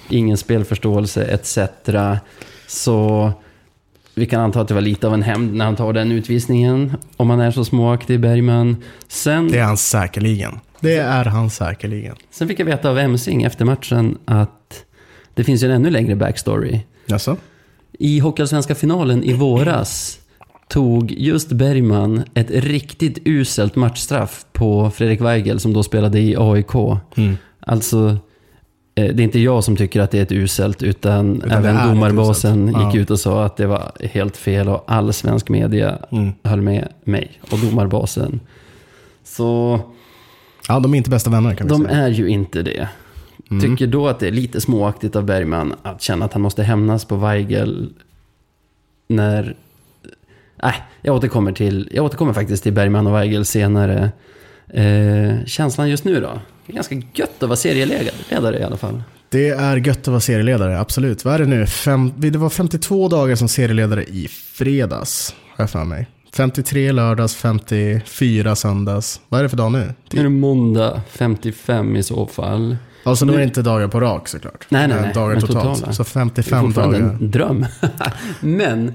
ingen 0.09 0.37
spelförståelse 0.37 1.23
etc. 1.23 1.59
Så 2.67 3.31
vi 4.15 4.25
kan 4.25 4.41
anta 4.41 4.61
att 4.61 4.67
det 4.67 4.73
var 4.73 4.81
lite 4.81 5.07
av 5.07 5.13
en 5.13 5.23
hämnd 5.23 5.53
när 5.53 5.65
han 5.65 5.75
tar 5.75 5.93
den 5.93 6.11
utvisningen. 6.11 6.97
Om 7.17 7.29
han 7.29 7.39
är 7.39 7.51
så 7.51 7.65
småaktig, 7.65 8.19
Bergman. 8.19 8.83
Sen... 9.07 9.47
Det 9.47 9.59
är 9.59 9.63
han 9.63 9.77
säkerligen. 9.77 10.59
Det 10.79 10.97
är 10.97 11.25
han 11.25 11.49
säkerligen. 11.49 12.15
Sen 12.31 12.47
fick 12.47 12.59
jag 12.59 12.65
veta 12.65 12.89
av 12.89 12.99
Emsing 12.99 13.43
efter 13.43 13.65
matchen 13.65 14.17
att 14.25 14.85
det 15.33 15.43
finns 15.43 15.63
ju 15.63 15.67
en 15.67 15.73
ännu 15.73 15.89
längre 15.89 16.15
backstory. 16.15 16.79
Jaså? 17.05 17.37
I 17.99 18.19
Hockeyallsvenska 18.19 18.75
finalen 18.75 19.23
i 19.23 19.33
våras 19.33 20.17
tog 20.67 21.11
just 21.11 21.51
Bergman 21.51 22.23
ett 22.33 22.49
riktigt 22.51 23.17
uselt 23.25 23.75
matchstraff 23.75 24.45
på 24.53 24.89
Fredrik 24.89 25.21
Weigel 25.21 25.59
som 25.59 25.73
då 25.73 25.83
spelade 25.83 26.19
i 26.19 26.35
AIK. 26.37 26.75
Mm. 27.15 27.37
Alltså, 27.59 28.17
eh, 28.95 29.15
det 29.15 29.21
är 29.21 29.23
inte 29.23 29.39
jag 29.39 29.63
som 29.63 29.75
tycker 29.77 30.01
att 30.01 30.11
det 30.11 30.17
är 30.17 30.21
ett 30.23 30.31
uselt, 30.31 30.83
utan, 30.83 31.35
Utan 31.35 31.51
även 31.51 31.87
domarbasen 31.87 32.67
gick 32.67 32.75
Ja. 32.75 32.95
ut 32.97 33.09
och 33.11 33.19
sa 33.19 33.45
att 33.45 33.57
det 33.57 33.67
var 33.67 33.91
helt 34.13 34.37
fel 34.37 34.69
och 34.69 34.83
all 34.87 35.13
svensk 35.13 35.49
media 35.49 35.97
Mm. 36.11 36.31
höll 36.43 36.61
med 36.61 36.87
mig 37.03 37.31
och 37.51 37.59
domarbasen. 37.59 38.39
Så 39.23 39.79
Ja, 40.67 40.79
de 40.79 40.93
är 40.93 40.97
inte 40.97 41.09
bästa 41.09 41.29
vänner 41.29 41.55
kan 41.55 41.67
vi 41.67 41.73
de 41.73 41.83
säga. 41.85 41.97
är 41.97 42.09
ju 42.09 42.27
inte 42.27 42.61
det. 42.61 42.87
Mm. 43.51 43.61
Tycker 43.61 43.87
då 43.87 44.07
att 44.07 44.19
det 44.19 44.27
är 44.27 44.31
lite 44.31 44.61
småaktigt 44.61 45.15
av 45.15 45.25
Bergman 45.25 45.75
att 45.81 46.01
känna 46.01 46.25
att 46.25 46.33
han 46.33 46.41
måste 46.41 46.63
hämnas 46.63 47.05
på 47.05 47.15
Weigel 47.15 47.89
när... 49.07 49.55
Nej, 50.63 50.75
jag 51.01 51.15
återkommer, 51.15 51.51
till, 51.51 51.89
jag 51.91 52.05
återkommer 52.05 52.33
faktiskt 52.33 52.63
till 52.63 52.73
Bergman 52.73 53.07
och 53.07 53.13
Weigel 53.13 53.45
senare. 53.45 54.11
Eh, 54.67 55.45
känslan 55.45 55.89
just 55.89 56.03
nu 56.03 56.21
då? 56.21 56.41
Det 56.65 56.71
är 56.71 56.75
ganska 56.75 56.95
gött 56.95 57.43
att 57.43 57.49
vara 57.49 57.55
serieledare 57.55 58.59
i 58.59 58.63
alla 58.63 58.77
fall. 58.77 59.03
Det 59.29 59.49
är 59.49 59.77
gött 59.77 59.99
att 59.99 60.07
vara 60.07 60.19
serieledare, 60.19 60.79
absolut. 60.79 61.25
Vad 61.25 61.33
är 61.33 61.39
det 61.39 61.45
nu? 61.45 61.65
Fem, 61.65 62.13
det 62.15 62.35
var 62.35 62.49
52 62.49 63.07
dagar 63.07 63.35
som 63.35 63.47
serieledare 63.47 64.03
i 64.03 64.27
fredags, 64.27 65.35
har 65.55 65.63
jag 65.63 65.69
för 65.69 65.83
mig. 65.83 66.07
53 66.33 66.91
lördags, 66.91 67.35
54 67.35 68.55
söndags. 68.55 69.21
Vad 69.29 69.39
är 69.39 69.43
det 69.43 69.49
för 69.49 69.57
dag 69.57 69.71
nu? 69.71 69.93
Nu 70.11 70.19
är 70.19 70.23
det 70.23 70.29
måndag 70.29 71.01
55 71.09 71.95
i 71.95 72.03
så 72.03 72.25
fall. 72.25 72.77
Alltså 73.03 73.25
då 73.25 73.31
är 73.33 73.37
Nu- 73.37 73.41
det 73.43 73.47
inte 73.47 73.61
dagar 73.61 73.87
på 73.87 73.99
rak 73.99 74.27
såklart. 74.27 74.65
Nej, 74.69 74.87
nej, 74.87 74.97
nej, 75.01 75.13
Dagar 75.13 75.39
totalt. 75.39 75.77
totala. 75.77 75.93
Så 75.93 76.03
Det 76.03 76.07
är 76.09 76.11
55 76.11 76.61
fortfarande 76.65 76.99
dagar. 76.99 77.13
en 77.21 77.31
dröm. 77.31 77.65
Men 78.39 78.93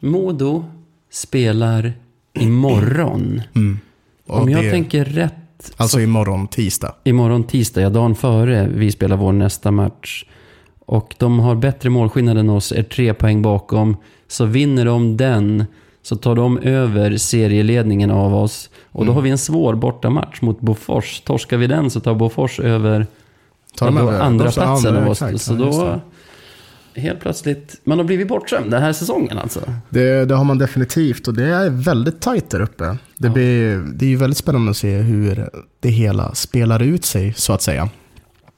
Modo 0.00 0.64
spelar 1.12 1.92
imorgon. 2.40 3.42
Mm. 3.54 3.78
Om 4.26 4.48
jag 4.50 4.64
det- 4.64 4.70
tänker 4.70 5.04
rätt 5.04 5.34
Alltså 5.76 6.00
imorgon 6.00 6.48
tisdag. 6.48 6.94
Imorgon 7.04 7.44
tisdag, 7.44 7.80
ja, 7.80 7.90
dagen 7.90 8.14
före 8.14 8.68
vi 8.74 8.92
spelar 8.92 9.16
vår 9.16 9.32
nästa 9.32 9.70
match. 9.70 10.24
Och 10.86 11.14
de 11.18 11.38
har 11.40 11.54
bättre 11.54 11.90
målskillnad 11.90 12.38
än 12.38 12.50
oss, 12.50 12.72
är 12.72 12.82
tre 12.82 13.14
poäng 13.14 13.42
bakom. 13.42 13.96
Så 14.28 14.44
vinner 14.44 14.84
de 14.84 15.16
den 15.16 15.64
så 16.02 16.16
tar 16.16 16.34
de 16.34 16.58
över 16.58 17.16
serieledningen 17.16 18.10
av 18.10 18.34
oss. 18.34 18.70
Och 18.92 19.06
då 19.06 19.12
har 19.12 19.22
vi 19.22 19.30
en 19.30 19.38
svår 19.38 19.74
bortamatch 19.74 20.40
mot 20.42 20.60
Bofors. 20.60 21.20
Torskar 21.20 21.56
vi 21.56 21.66
den 21.66 21.90
så 21.90 22.00
tar 22.00 22.14
Bofors 22.14 22.60
över 22.60 23.06
Tar 23.76 23.86
de 23.86 23.96
ja, 23.96 24.02
över? 24.02 24.20
andra 24.20 24.50
platsen 24.50 24.90
andra, 24.90 25.04
av 25.04 25.10
oss. 25.10 25.22
exakt. 25.22 25.42
Så 25.42 25.52
Ja, 25.52 25.58
då 25.58 26.00
helt 27.00 27.20
plötsligt, 27.20 27.80
man 27.84 27.98
har 27.98 28.04
blivit 28.04 28.28
bortskämd 28.28 28.70
den 28.70 28.82
här 28.82 28.92
säsongen 28.92 29.38
alltså. 29.38 29.60
Det, 29.88 30.24
det 30.24 30.34
har 30.34 30.44
man 30.44 30.58
definitivt 30.58 31.28
och 31.28 31.34
det 31.34 31.44
är 31.44 31.70
väldigt 31.70 32.20
tajt 32.20 32.50
där 32.50 32.60
uppe. 32.60 32.96
Det, 33.16 33.30
blir, 33.30 33.76
det 33.94 34.04
är 34.04 34.08
ju 34.08 34.16
väldigt 34.16 34.38
spännande 34.38 34.70
att 34.70 34.76
se 34.76 34.96
hur 34.96 35.48
det 35.80 35.88
hela 35.88 36.34
spelar 36.34 36.82
ut 36.82 37.04
sig, 37.04 37.34
så 37.36 37.52
att 37.52 37.62
säga. 37.62 37.88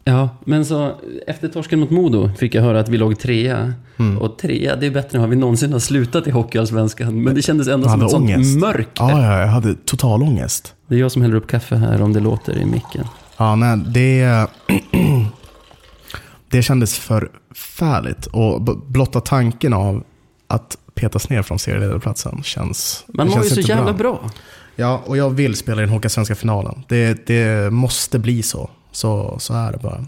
Ja, 0.05 0.29
men 0.45 0.65
så 0.65 0.93
efter 1.27 1.49
torsken 1.49 1.81
mot 1.81 1.91
Modo 1.91 2.31
fick 2.39 2.55
jag 2.55 2.63
höra 2.63 2.81
att 2.81 2.89
vi 2.89 2.99
låg 2.99 3.19
trea. 3.19 3.75
Mm. 3.99 4.19
Och 4.19 4.39
trea, 4.39 4.77
det 4.77 4.87
är 4.87 4.91
bättre 4.91 5.17
än 5.19 5.23
vad 5.23 5.31
vi 5.31 5.37
någonsin 5.37 5.73
har 5.73 5.81
slutat 5.81 6.27
i 6.27 6.31
Hockeyallsvenskan. 6.31 7.23
Men 7.23 7.35
det 7.35 7.43
kändes 7.43 7.69
ändå 7.69 7.89
som 7.89 8.03
ett 8.03 8.11
sånt 8.11 8.31
ångest. 8.31 8.59
mörker. 8.59 8.91
Ja, 8.97 9.23
ja, 9.23 9.41
jag 9.41 9.47
hade 9.47 9.75
total 9.75 10.23
ångest. 10.23 10.75
Det 10.87 10.95
är 10.95 10.99
jag 10.99 11.13
som 11.13 11.23
häller 11.23 11.37
upp 11.37 11.47
kaffe 11.47 11.77
här 11.77 12.03
om 12.03 12.13
det 12.13 12.21
låter 12.21 12.59
i 12.59 12.65
micken. 12.65 13.05
Ja, 13.37 13.57
nej, 13.57 13.77
det, 13.87 14.47
det 16.51 16.63
kändes 16.63 16.99
förfärligt. 16.99 18.27
Och 18.27 18.63
blotta 18.87 19.21
tanken 19.21 19.73
av 19.73 20.05
att 20.47 20.79
petas 20.95 21.29
ner 21.31 21.43
från 21.43 21.59
serieledarplatsen 21.59 22.43
känns 22.43 23.05
Man 23.09 23.29
mår 23.29 23.45
ju 23.45 23.51
så 23.51 23.61
jävla 23.61 23.93
bra. 23.93 24.31
Ja, 24.77 25.03
och 25.07 25.17
jag 25.17 25.31
vill 25.31 25.57
spela 25.57 25.83
i 25.83 25.85
den 25.85 25.95
Hockeysvenska 25.95 26.35
finalen. 26.35 26.85
Det, 26.89 27.27
det 27.27 27.73
måste 27.73 28.19
bli 28.19 28.43
så. 28.43 28.71
så. 28.93 29.37
Så 29.39 29.55
är 29.55 29.73
det 29.73 29.79
bara. 29.79 30.05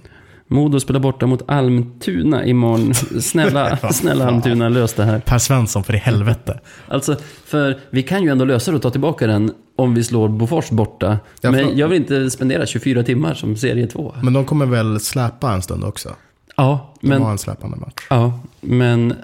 Modo 0.49 0.81
spelar 0.81 1.01
borta 1.01 1.27
mot 1.27 1.43
Almtuna 1.51 2.47
imorgon. 2.47 2.95
Snälla, 3.23 3.77
snälla 3.77 4.27
Almtuna, 4.27 4.69
lös 4.69 4.95
det 4.95 5.05
här. 5.05 5.19
Per 5.21 5.39
Svensson, 5.39 5.85
för 5.85 5.95
i 5.95 5.99
helvete. 5.99 6.61
Alltså, 6.89 7.17
för 7.45 7.79
vi 7.91 8.03
kan 8.03 8.23
ju 8.23 8.29
ändå 8.31 8.45
lösa 8.45 8.71
det 8.71 8.77
och 8.77 8.83
ta 8.83 8.91
tillbaka 8.91 9.27
den 9.27 9.53
om 9.77 9.95
vi 9.95 10.05
slår 10.05 10.29
Bofors 10.29 10.71
borta. 10.71 11.19
Ja, 11.41 11.53
för- 11.53 11.65
Men 11.65 11.79
jag 11.79 11.89
vill 11.89 11.99
inte 12.01 12.31
spendera 12.31 12.67
24 12.67 13.03
timmar 13.03 13.35
som 13.35 13.57
serie 13.57 13.87
2. 13.87 14.15
Men 14.23 14.33
de 14.33 14.45
kommer 14.45 14.67
väl 14.67 15.01
släpa 15.01 15.53
en 15.53 15.63
stund 15.63 15.85
också? 15.85 16.09
Ja, 16.57 16.95
De 17.01 17.09
men 17.09 17.23
har 17.23 17.31
en 17.31 17.39
släpande 17.39 17.77
match. 17.77 18.07
Ja, 18.11 18.41
men 18.61 19.15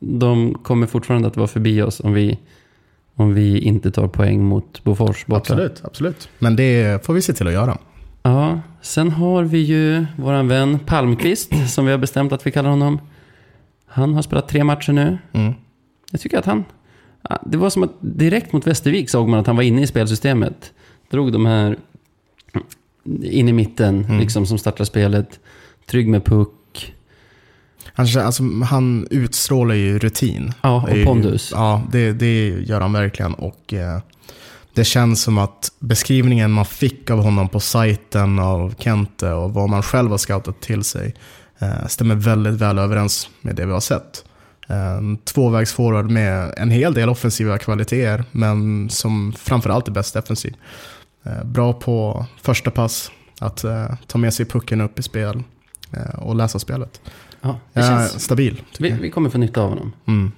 de 0.00 0.54
kommer 0.62 0.86
fortfarande 0.86 1.28
att 1.28 1.36
vara 1.36 1.46
förbi 1.48 1.82
oss 1.82 2.00
om 2.00 2.12
vi, 2.12 2.38
om 3.14 3.34
vi 3.34 3.58
inte 3.58 3.90
tar 3.90 4.08
poäng 4.08 4.44
mot 4.44 4.84
Bofors 4.84 5.26
borta. 5.26 5.40
Absolut, 5.52 5.82
absolut. 5.84 6.28
Men 6.38 6.56
det 6.56 7.04
får 7.06 7.14
vi 7.14 7.22
se 7.22 7.32
till 7.32 7.46
att 7.46 7.52
göra. 7.52 7.78
Ja, 8.26 8.60
sen 8.82 9.10
har 9.10 9.44
vi 9.44 9.58
ju 9.58 10.06
våran 10.16 10.48
vän 10.48 10.78
Palmqvist, 10.78 11.52
som 11.74 11.84
vi 11.84 11.90
har 11.90 11.98
bestämt 11.98 12.32
att 12.32 12.46
vi 12.46 12.50
kallar 12.50 12.70
honom. 12.70 13.00
Han 13.86 14.14
har 14.14 14.22
spelat 14.22 14.48
tre 14.48 14.64
matcher 14.64 14.92
nu. 14.92 15.18
Mm. 15.32 15.54
Jag 16.10 16.20
tycker 16.20 16.38
att 16.38 16.44
han... 16.46 16.64
Det 17.44 17.56
var 17.56 17.70
som 17.70 17.82
att 17.82 17.92
direkt 18.00 18.52
mot 18.52 18.66
Västervik 18.66 19.10
såg 19.10 19.28
man 19.28 19.40
att 19.40 19.46
han 19.46 19.56
var 19.56 19.62
inne 19.62 19.82
i 19.82 19.86
spelsystemet. 19.86 20.72
Drog 21.10 21.32
de 21.32 21.46
här 21.46 21.76
in 23.22 23.48
i 23.48 23.52
mitten, 23.52 24.04
Mm. 24.04 24.18
liksom 24.20 24.46
som 24.46 24.58
startar 24.58 24.84
spelet. 24.84 25.40
Trygg 25.86 26.08
med 26.08 26.24
puck. 26.24 26.94
Han, 27.94 28.06
alltså, 28.18 28.42
han 28.64 29.06
utstrålar 29.10 29.74
ju 29.74 29.98
rutin. 29.98 30.52
Ja, 30.62 30.82
och 30.90 31.04
pondus. 31.04 31.52
Ja, 31.54 31.82
det, 31.92 32.12
det 32.12 32.48
gör 32.48 32.80
han 32.80 32.92
verkligen. 32.92 33.34
Och 33.34 33.74
eh, 33.74 34.00
det 34.76 34.84
känns 34.84 35.22
som 35.22 35.38
att 35.38 35.72
beskrivningen 35.78 36.52
man 36.52 36.64
fick 36.64 37.10
av 37.10 37.22
honom 37.22 37.48
på 37.48 37.60
sajten 37.60 38.38
av 38.38 38.74
Kente 38.78 39.32
och 39.32 39.54
vad 39.54 39.68
man 39.68 39.82
själv 39.82 40.10
har 40.10 40.18
scoutat 40.18 40.60
till 40.60 40.84
sig 40.84 41.14
eh, 41.58 41.86
stämmer 41.86 42.14
väldigt 42.14 42.54
väl 42.54 42.78
överens 42.78 43.28
med 43.40 43.56
det 43.56 43.66
vi 43.66 43.72
har 43.72 43.80
sett. 43.80 44.24
En 44.68 45.16
tvåvägsforward 45.16 46.10
med 46.10 46.54
en 46.56 46.70
hel 46.70 46.94
del 46.94 47.08
offensiva 47.08 47.58
kvaliteter, 47.58 48.24
men 48.32 48.90
som 48.90 49.32
framförallt 49.38 49.88
är 49.88 49.92
bäst 49.92 50.14
defensiv. 50.14 50.56
Eh, 51.24 51.44
bra 51.44 51.72
på 51.72 52.26
första 52.42 52.70
pass, 52.70 53.10
att 53.40 53.64
eh, 53.64 53.94
ta 54.06 54.18
med 54.18 54.34
sig 54.34 54.46
pucken 54.46 54.80
upp 54.80 54.98
i 54.98 55.02
spel 55.02 55.42
eh, 55.92 56.18
och 56.18 56.36
läsa 56.36 56.58
spelet. 56.58 57.00
Ja, 57.40 57.60
det 57.72 57.82
känns... 57.82 58.22
stabil. 58.22 58.62
Vi, 58.78 58.90
vi 58.90 59.10
kommer 59.10 59.30
få 59.30 59.38
nytta 59.38 59.60
av 59.60 59.68
honom. 59.68 59.92
Mm. 60.06 60.32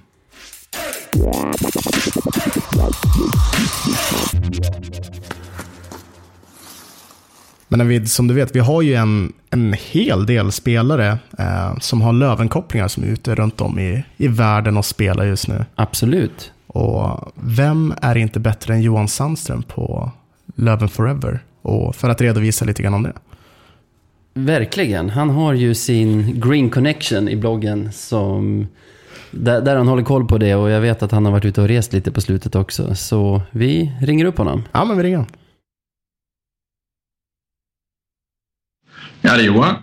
Men 7.67 7.87
vi, 7.87 8.05
som 8.05 8.27
du 8.27 8.33
vet, 8.33 8.55
vi 8.55 8.59
har 8.59 8.81
ju 8.81 8.93
en, 8.93 9.33
en 9.49 9.75
hel 9.91 10.25
del 10.25 10.51
spelare 10.51 11.17
eh, 11.37 11.77
som 11.79 12.01
har 12.01 12.13
Lövenkopplingar 12.13 12.87
som 12.87 13.03
är 13.03 13.07
ute 13.07 13.35
runt 13.35 13.61
om 13.61 13.79
i, 13.79 14.03
i 14.17 14.27
världen 14.27 14.77
och 14.77 14.85
spelar 14.85 15.25
just 15.25 15.47
nu. 15.47 15.65
Absolut. 15.75 16.51
Och 16.67 17.31
vem 17.35 17.93
är 18.01 18.17
inte 18.17 18.39
bättre 18.39 18.73
än 18.73 18.81
Johan 18.81 19.07
Sandström 19.07 19.63
på 19.63 20.11
Löven 20.55 20.89
Forever? 20.89 21.39
Och 21.61 21.95
för 21.95 22.09
att 22.09 22.21
redovisa 22.21 22.65
lite 22.65 22.83
grann 22.83 22.93
om 22.93 23.03
det. 23.03 23.13
Verkligen. 24.33 25.09
Han 25.09 25.29
har 25.29 25.53
ju 25.53 25.75
sin 25.75 26.41
Green 26.41 26.69
Connection 26.69 27.29
i 27.29 27.35
bloggen 27.35 27.91
som... 27.91 28.67
Där, 29.31 29.61
där 29.61 29.75
han 29.75 29.87
håller 29.87 30.03
koll 30.03 30.27
på 30.27 30.37
det 30.37 30.55
och 30.55 30.69
jag 30.69 30.81
vet 30.81 31.03
att 31.03 31.11
han 31.11 31.25
har 31.25 31.31
varit 31.31 31.45
ute 31.45 31.61
och 31.61 31.67
rest 31.67 31.93
lite 31.93 32.11
på 32.11 32.21
slutet 32.21 32.55
också. 32.55 32.95
Så 32.95 33.41
vi 33.51 33.91
ringer 34.01 34.25
upp 34.25 34.37
honom. 34.37 34.63
Ja, 34.71 34.85
men 34.85 34.97
vi 34.97 35.03
ringer. 35.03 35.25
Ja, 39.21 39.33
det 39.33 39.41
är 39.41 39.45
Johan. 39.45 39.75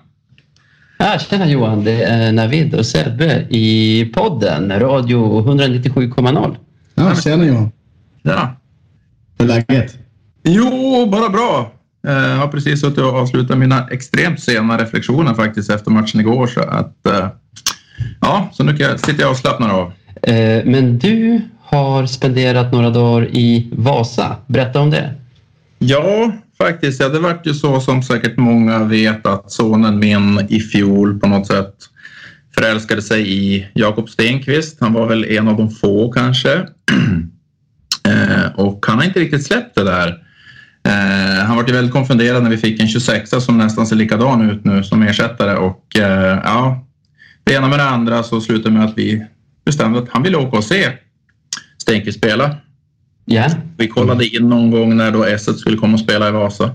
Ah, 0.98 1.18
tjena 1.18 1.48
Johan, 1.48 1.84
det 1.84 2.02
är 2.02 2.32
Navid 2.32 2.74
och 2.74 2.86
Sebbe 2.86 3.46
i 3.50 4.04
podden 4.14 4.80
Radio 4.80 5.40
197,0. 5.40 6.56
Ja, 6.94 7.14
tjena 7.14 7.44
Johan. 7.44 7.72
Ja. 8.22 8.56
Hur 9.38 9.50
är 9.50 9.64
läget? 9.68 9.98
Jo, 10.42 11.06
bara 11.12 11.28
bra. 11.28 11.72
Jag 12.00 12.36
har 12.36 12.48
precis 12.48 12.80
suttit 12.80 12.98
och 12.98 13.14
avslutat 13.14 13.58
mina 13.58 13.88
extremt 13.88 14.40
sena 14.40 14.78
reflektioner 14.78 15.34
faktiskt 15.34 15.70
efter 15.70 15.90
matchen 15.90 16.20
igår. 16.20 16.46
Så 16.46 16.60
att, 16.60 17.06
eh, 17.06 17.28
ja, 18.20 18.50
så 18.52 18.64
nu 18.64 18.76
sitter 18.76 19.20
jag 19.20 19.30
och 19.30 19.36
slappnar 19.36 19.70
av. 19.70 19.92
Eh, 20.22 20.64
men 20.64 20.98
du 20.98 21.40
har 21.62 22.06
spenderat 22.06 22.72
några 22.72 22.90
dagar 22.90 23.28
i 23.28 23.68
Vasa. 23.72 24.36
Berätta 24.46 24.80
om 24.80 24.90
det. 24.90 25.14
Ja, 25.78 26.32
faktiskt. 26.58 27.00
Ja, 27.00 27.08
det 27.08 27.18
vart 27.18 27.46
ju 27.46 27.54
så 27.54 27.80
som 27.80 28.02
säkert 28.02 28.36
många 28.36 28.84
vet 28.84 29.26
att 29.26 29.52
sonen 29.52 29.98
min 29.98 30.46
i 30.48 30.60
fjol 30.60 31.20
på 31.20 31.28
något 31.28 31.46
sätt 31.46 31.74
förälskade 32.54 33.02
sig 33.02 33.32
i 33.32 33.66
Jakob 33.74 34.08
Stenqvist. 34.08 34.76
Han 34.80 34.92
var 34.92 35.06
väl 35.06 35.24
en 35.24 35.48
av 35.48 35.56
de 35.56 35.70
få 35.70 36.12
kanske. 36.12 36.52
eh, 38.08 38.52
och 38.54 38.86
han 38.86 38.98
har 38.98 39.04
inte 39.04 39.20
riktigt 39.20 39.46
släppt 39.46 39.74
det 39.74 39.84
där. 39.84 40.08
Eh, 40.86 41.44
han 41.44 41.56
var 41.56 41.64
ju 41.66 41.72
väldigt 41.72 41.92
konfunderad 41.92 42.42
när 42.42 42.50
vi 42.50 42.56
fick 42.56 42.80
en 42.80 42.88
26 42.88 43.30
som 43.30 43.58
nästan 43.58 43.86
ser 43.86 43.96
likadan 43.96 44.50
ut 44.50 44.64
nu 44.64 44.82
som 44.82 45.02
ersättare 45.02 45.56
och 45.56 45.98
eh, 45.98 46.40
ja, 46.44 46.85
det 47.46 47.54
ena 47.54 47.68
med 47.68 47.78
det 47.78 47.88
andra 47.88 48.22
så 48.22 48.40
slutade 48.40 48.74
med 48.74 48.84
att 48.84 48.98
vi 48.98 49.26
bestämde 49.64 49.98
att 49.98 50.08
han 50.08 50.22
ville 50.22 50.36
åka 50.36 50.56
och 50.56 50.64
se 50.64 50.92
Stenqvist 51.78 52.18
spela. 52.18 52.56
Yeah. 53.26 53.52
Vi 53.76 53.88
kollade 53.88 54.26
in 54.26 54.48
någon 54.48 54.70
gång 54.70 54.96
när 54.96 55.10
då 55.10 55.24
S 55.24 55.58
skulle 55.60 55.76
komma 55.76 55.94
och 55.94 56.00
spela 56.00 56.28
i 56.28 56.30
Vasa. 56.30 56.70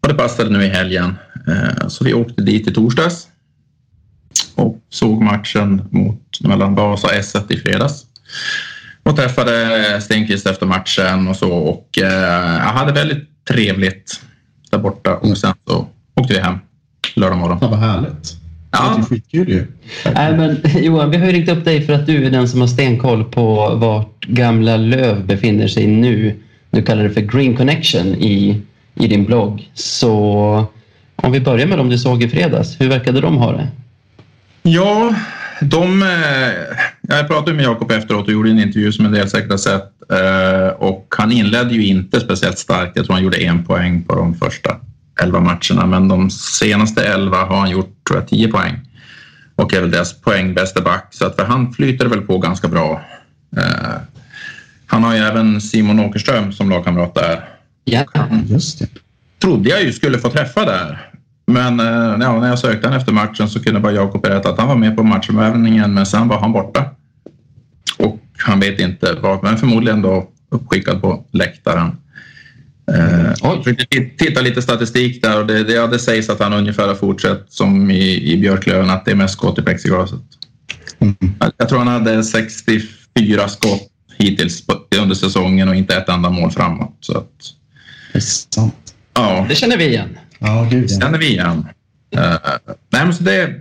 Och 0.00 0.08
det 0.08 0.14
passade 0.14 0.50
nu 0.50 0.64
i 0.64 0.68
helgen. 0.68 1.14
Eh, 1.48 1.88
så 1.88 2.04
vi 2.04 2.14
åkte 2.14 2.42
dit 2.42 2.68
i 2.68 2.74
torsdags 2.74 3.28
och 4.54 4.78
såg 4.88 5.22
matchen 5.22 5.82
mot, 5.90 6.40
mellan 6.40 6.74
Vasa 6.74 7.06
och 7.06 7.14
S 7.14 7.36
i 7.48 7.56
fredags. 7.56 8.06
Och 9.02 9.16
träffade 9.16 10.00
Stenqvist 10.00 10.46
efter 10.46 10.66
matchen 10.66 11.28
och 11.28 11.36
så 11.36 11.52
och 11.52 11.98
eh, 11.98 12.64
jag 12.64 12.72
hade 12.72 12.92
väldigt 12.92 13.44
trevligt 13.44 14.20
där 14.70 14.78
borta 14.78 15.16
och 15.16 15.38
sen 15.38 15.54
så 15.66 15.88
åkte 16.14 16.34
vi 16.34 16.40
hem 16.40 16.58
lördag 17.14 17.38
morgon. 17.38 17.58
Ja, 17.60 17.68
vad 17.68 17.78
härligt. 17.78 18.40
Ja. 18.70 18.94
Det 18.96 19.02
är 19.02 19.04
skitkul 19.04 19.48
ju. 19.48 19.66
Nej, 20.14 20.36
men, 20.36 20.60
Johan, 20.84 21.10
vi 21.10 21.16
har 21.16 21.26
ju 21.26 21.32
ringt 21.32 21.48
upp 21.48 21.64
dig 21.64 21.86
för 21.86 21.92
att 21.92 22.06
du 22.06 22.26
är 22.26 22.30
den 22.30 22.48
som 22.48 22.60
har 22.60 22.68
stenkoll 22.68 23.24
på 23.24 23.74
vart 23.74 24.24
gamla 24.26 24.76
Löv 24.76 25.26
befinner 25.26 25.68
sig 25.68 25.86
nu. 25.86 26.40
Du 26.70 26.82
kallar 26.82 27.02
det 27.02 27.10
för 27.10 27.20
Green 27.20 27.56
Connection 27.56 28.06
i, 28.06 28.62
i 28.94 29.06
din 29.06 29.24
blogg. 29.24 29.70
Så 29.74 30.12
om 31.16 31.32
vi 31.32 31.40
börjar 31.40 31.66
med 31.66 31.78
dem 31.78 31.88
du 31.88 31.98
såg 31.98 32.22
i 32.22 32.28
fredags, 32.28 32.80
hur 32.80 32.88
verkade 32.88 33.20
de 33.20 33.36
ha 33.36 33.52
det? 33.52 33.68
Ja, 34.62 35.14
de, 35.60 36.02
eh, 36.02 36.08
jag 37.00 37.28
pratade 37.28 37.56
med 37.56 37.64
Jakob 37.64 37.90
efteråt 37.90 38.26
och 38.26 38.32
gjorde 38.32 38.50
en 38.50 38.58
intervju 38.58 38.92
som 38.92 39.06
en 39.06 39.12
del 39.12 39.30
säkert 39.30 39.50
har 39.50 39.58
sett. 39.58 39.90
Eh, 40.12 40.68
och 40.68 41.14
han 41.18 41.32
inledde 41.32 41.74
ju 41.74 41.86
inte 41.86 42.20
speciellt 42.20 42.58
starkt. 42.58 42.92
Jag 42.96 43.04
tror 43.04 43.14
han 43.14 43.24
gjorde 43.24 43.42
en 43.42 43.64
poäng 43.64 44.02
på 44.02 44.14
de 44.14 44.34
första 44.34 44.76
elva 45.22 45.40
matcherna, 45.40 45.86
men 45.86 46.08
de 46.08 46.30
senaste 46.30 47.04
elva 47.04 47.44
har 47.44 47.56
han 47.56 47.70
gjort 47.70 48.06
tror 48.08 48.20
jag, 48.20 48.28
tio 48.28 48.48
poäng 48.48 48.80
och 49.56 49.74
är 49.74 49.80
väl 49.80 49.90
deras 49.90 50.20
poängbästa 50.20 50.80
back. 50.80 51.06
Så 51.10 51.26
att 51.26 51.36
för 51.36 51.44
han 51.44 51.72
flyter 51.72 52.06
väl 52.06 52.20
på 52.20 52.38
ganska 52.38 52.68
bra. 52.68 53.04
Eh, 53.56 53.94
han 54.86 55.04
har 55.04 55.14
ju 55.14 55.20
även 55.20 55.60
Simon 55.60 56.00
Åkerström 56.00 56.52
som 56.52 56.70
lagkamrat 56.70 57.14
där. 57.14 57.48
Ja, 57.84 58.04
just 58.46 58.78
det. 58.78 58.88
Trodde 59.38 59.70
jag 59.70 59.82
ju 59.82 59.92
skulle 59.92 60.18
få 60.18 60.30
träffa 60.30 60.64
där. 60.64 61.10
Men 61.46 61.78
ja, 62.20 62.40
när 62.40 62.48
jag 62.48 62.58
sökte 62.58 62.88
han 62.88 62.96
efter 62.96 63.12
matchen 63.12 63.48
så 63.48 63.62
kunde 63.62 63.80
bara 63.80 63.92
Jakob 63.92 64.22
berätta 64.22 64.48
att 64.48 64.58
han 64.58 64.68
var 64.68 64.76
med 64.76 64.96
på 64.96 65.02
matchövningen 65.02 65.94
men 65.94 66.06
sen 66.06 66.28
var 66.28 66.40
han 66.40 66.52
borta. 66.52 66.84
Och 67.98 68.20
han 68.38 68.60
vet 68.60 68.80
inte 68.80 69.12
vad, 69.22 69.42
men 69.42 69.58
förmodligen 69.58 70.02
då 70.02 70.28
uppskickad 70.50 71.02
på 71.02 71.24
läktaren. 71.30 71.96
Eh, 72.94 73.34
jag 73.42 73.64
titta 74.18 74.40
lite 74.40 74.62
statistik 74.62 75.22
där 75.22 75.40
och 75.40 75.46
det, 75.46 75.64
det, 75.64 75.86
det 75.86 75.98
sägs 75.98 76.30
att 76.30 76.40
han 76.40 76.52
ungefär 76.52 76.88
har 76.88 76.94
fortsatt 76.94 77.46
som 77.48 77.90
i, 77.90 78.32
i 78.32 78.36
Björklöven, 78.36 78.90
att 78.90 79.04
det 79.04 79.10
är 79.10 79.14
mest 79.14 79.34
skott 79.34 79.58
i 79.58 79.62
plexiglaset. 79.62 80.20
Mm. 80.98 81.16
Jag 81.56 81.68
tror 81.68 81.78
han 81.78 81.88
hade 81.88 82.24
64 82.24 83.48
skott 83.48 83.88
hittills 84.18 84.64
under 85.00 85.14
säsongen 85.14 85.68
och 85.68 85.74
inte 85.74 85.96
ett 85.96 86.08
enda 86.08 86.30
mål 86.30 86.50
framåt. 86.50 86.96
Så 87.00 87.18
att, 87.18 87.30
det 88.12 88.18
är 88.18 88.20
sant. 88.20 88.94
Ja. 89.14 89.46
Det 89.48 89.54
känner 89.54 89.76
vi 89.76 89.88
igen. 89.88 90.18
Ja, 90.38 90.68
gud, 90.70 90.90
ja. 90.90 91.00
känner 91.00 91.18
vi 91.18 91.26
igen. 91.26 91.66
Uh, 92.16 92.36
nej, 92.90 93.04
men 93.04 93.14
så 93.14 93.22
det, 93.22 93.54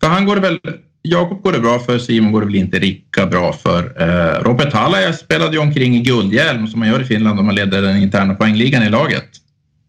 för 0.00 0.08
han 0.08 0.26
går 0.26 0.34
det 0.36 0.42
väl 0.42 0.60
Jakob 1.10 1.42
går 1.42 1.52
det 1.52 1.60
bra 1.60 1.78
för, 1.78 1.98
Simon 1.98 2.32
går 2.32 2.40
det 2.40 2.46
väl 2.46 2.54
inte 2.54 2.78
lika 2.78 3.26
bra 3.26 3.52
för. 3.52 4.02
Eh, 4.02 4.42
Robert 4.42 4.72
Halla 4.72 5.12
spelade 5.12 5.52
ju 5.52 5.58
omkring 5.58 5.96
i 5.96 6.00
guldhjälm 6.00 6.66
som 6.66 6.80
man 6.80 6.88
gör 6.88 7.02
i 7.02 7.04
Finland 7.04 7.40
om 7.40 7.46
man 7.46 7.54
leder 7.54 7.82
den 7.82 7.96
interna 7.96 8.34
poängligan 8.34 8.82
i 8.82 8.90
laget. 8.90 9.24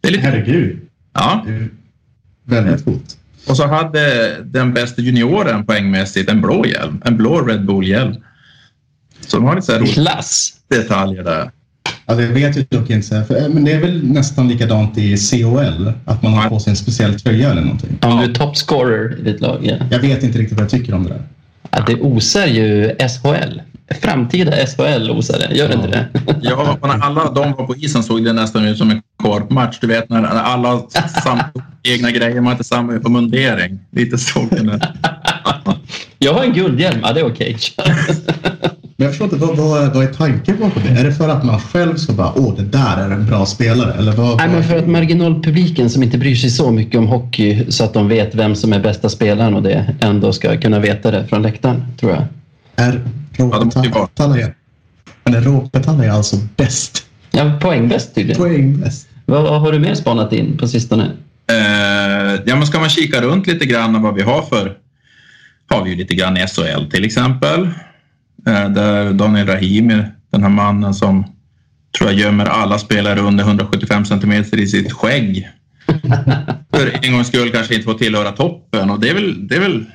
Det 0.01 0.07
är 0.07 0.11
lite... 0.11 0.23
Herregud. 0.23 0.79
Ja. 1.13 1.45
väldigt 2.45 2.85
coolt. 2.85 3.17
Och 3.47 3.57
så 3.57 3.67
hade 3.67 4.35
den 4.43 4.73
bästa 4.73 5.01
junioren 5.01 5.65
poängmässigt 5.65 6.29
en 6.29 6.41
blå 6.41 6.65
hjälm, 6.65 7.01
en 7.05 7.17
blå 7.17 7.41
Red 7.41 7.65
Bull-hjälm. 7.65 8.15
Så 9.19 9.37
de 9.37 9.45
har 9.45 9.55
lite 9.55 9.65
så 9.65 9.71
här 9.71 9.85
Klass! 9.85 10.53
detaljer 10.69 11.23
där. 11.23 11.51
Ja, 12.09 12.15
det 12.15 12.25
vet 12.25 12.55
jag 12.55 12.65
dock 12.69 12.89
inte. 12.89 13.23
För, 13.23 13.49
men 13.49 13.65
det 13.65 13.71
är 13.71 13.79
väl 13.79 14.03
nästan 14.03 14.47
likadant 14.47 14.97
i 14.97 15.17
COL? 15.17 15.93
Att 16.05 16.23
man 16.23 16.33
har 16.33 16.49
på 16.49 16.59
sig 16.59 16.71
en 16.71 16.77
speciell 16.77 17.19
tröja 17.19 17.51
eller 17.51 17.61
någonting? 17.61 17.97
Om 18.01 18.17
du 18.17 18.23
är 18.23 18.33
toppscorer 18.33 19.19
i 19.19 19.23
ditt 19.23 19.41
lag, 19.41 19.59
ja. 19.61 19.75
Jag 19.91 19.99
vet 19.99 20.23
inte 20.23 20.39
riktigt 20.39 20.57
vad 20.57 20.63
jag 20.63 20.71
tycker 20.71 20.93
om 20.93 21.03
det 21.03 21.09
där. 21.09 21.21
Ja, 21.71 21.83
det 21.87 21.95
osar 21.95 22.45
ju 22.45 22.95
SHL. 22.99 23.61
Framtida 24.01 24.51
SHL 24.51 25.11
osar 25.11 25.39
det, 25.39 25.55
gör 25.55 25.67
det 25.67 25.73
ja. 25.73 25.79
inte 25.79 25.87
det? 25.87 26.07
Ja, 26.41 26.77
när 26.81 27.03
alla 27.03 27.31
de 27.31 27.53
var 27.53 27.65
på 27.65 27.75
isen 27.75 28.03
såg 28.03 28.25
det 28.25 28.33
nästan 28.33 28.65
ut 28.65 28.77
som 28.77 28.91
en 28.91 29.01
korpmatch. 29.17 29.77
Du 29.81 29.87
vet 29.87 30.09
när 30.09 30.23
alla 30.23 30.81
samma 31.23 31.43
egna 31.83 32.11
grejer, 32.11 32.41
man 32.41 32.51
inte 32.51 32.63
samma 32.63 32.99
mundering. 33.09 33.79
Lite 33.91 34.17
så. 34.17 34.47
Jag 36.19 36.33
har 36.33 36.43
en 36.43 36.53
guldhjälm, 36.53 36.99
ja 37.03 37.13
det 37.13 37.19
är 37.19 37.25
okej. 37.25 37.57
Okay. 37.77 38.15
Men 38.99 39.05
jag 39.05 39.11
förstår 39.11 39.25
inte, 39.25 39.45
vad, 39.45 39.57
vad, 39.57 39.93
vad 39.93 40.03
är 40.03 40.13
tanken 40.13 40.59
bakom 40.59 40.83
det? 40.83 40.89
Är 40.89 41.03
det 41.03 41.13
för 41.13 41.29
att 41.29 41.43
man 41.45 41.59
själv 41.59 41.95
ska 41.95 42.13
bara, 42.13 42.33
åh, 42.35 42.55
det 42.55 42.63
där 42.63 42.97
är 42.97 43.11
en 43.11 43.25
bra 43.25 43.45
spelare? 43.45 43.93
Eller 43.93 44.11
vad, 44.11 44.37
Nej, 44.37 44.49
men 44.49 44.63
för 44.63 44.77
att 44.77 44.87
marginalpubliken 44.87 45.89
som 45.89 46.03
inte 46.03 46.17
bryr 46.17 46.35
sig 46.35 46.49
så 46.49 46.71
mycket 46.71 46.95
om 46.95 47.07
hockey 47.07 47.71
så 47.71 47.83
att 47.83 47.93
de 47.93 48.07
vet 48.07 48.35
vem 48.35 48.55
som 48.55 48.73
är 48.73 48.79
bästa 48.79 49.09
spelaren 49.09 49.53
och 49.53 49.63
det 49.63 49.95
ändå 50.01 50.33
ska 50.33 50.57
kunna 50.57 50.79
veta 50.79 51.11
det 51.11 51.27
från 51.27 51.41
läktaren, 51.41 51.85
tror 51.99 52.11
jag. 52.11 52.23
Är 52.75 53.01
Råpetalla 53.37 54.37
ja, 54.37 54.51
Råpetalla 55.25 56.13
alltså 56.13 56.35
bäst? 56.55 57.05
Ja, 57.31 57.51
poängbäst 57.61 58.15
tydligen. 58.15 58.41
Poängbäst. 58.41 59.07
Vad 59.25 59.61
har 59.61 59.71
du 59.71 59.79
mer 59.79 59.95
spanat 59.95 60.33
in 60.33 60.57
på 60.57 60.67
sistone? 60.67 61.03
Uh, 61.03 62.41
ja, 62.45 62.55
men 62.55 62.67
ska 62.67 62.79
man 62.79 62.89
kika 62.89 63.21
runt 63.21 63.47
lite 63.47 63.65
grann 63.65 64.01
vad 64.01 64.15
vi 64.15 64.21
har 64.21 64.41
för 64.41 64.77
har 65.69 65.83
vi 65.83 65.89
ju 65.89 65.95
lite 65.95 66.15
grann 66.15 66.37
i 66.37 66.47
SHL 66.47 66.91
till 66.91 67.05
exempel. 67.05 67.69
Eh, 68.47 68.69
där 68.69 69.13
Daniel 69.13 69.47
Rahimi, 69.47 70.03
den 70.31 70.43
här 70.43 70.49
mannen 70.49 70.93
som 70.93 71.23
tror 71.97 72.09
jag 72.09 72.19
gömmer 72.19 72.45
alla 72.45 72.79
spelare 72.79 73.19
under 73.19 73.43
175 73.43 74.05
centimeter 74.05 74.57
i 74.59 74.67
sitt 74.67 74.91
skägg. 74.91 75.49
För 76.71 76.99
en 77.01 77.13
gångs 77.13 77.27
skull 77.27 77.51
kanske 77.51 77.73
inte 77.73 77.85
får 77.85 77.93
tillhöra 77.93 78.31
toppen 78.31 78.89
och 78.89 78.99
det 78.99 79.09
är 79.09 79.13
väl, 79.13 79.47
det 79.47 79.55
är 79.55 79.59
väl 79.59 79.85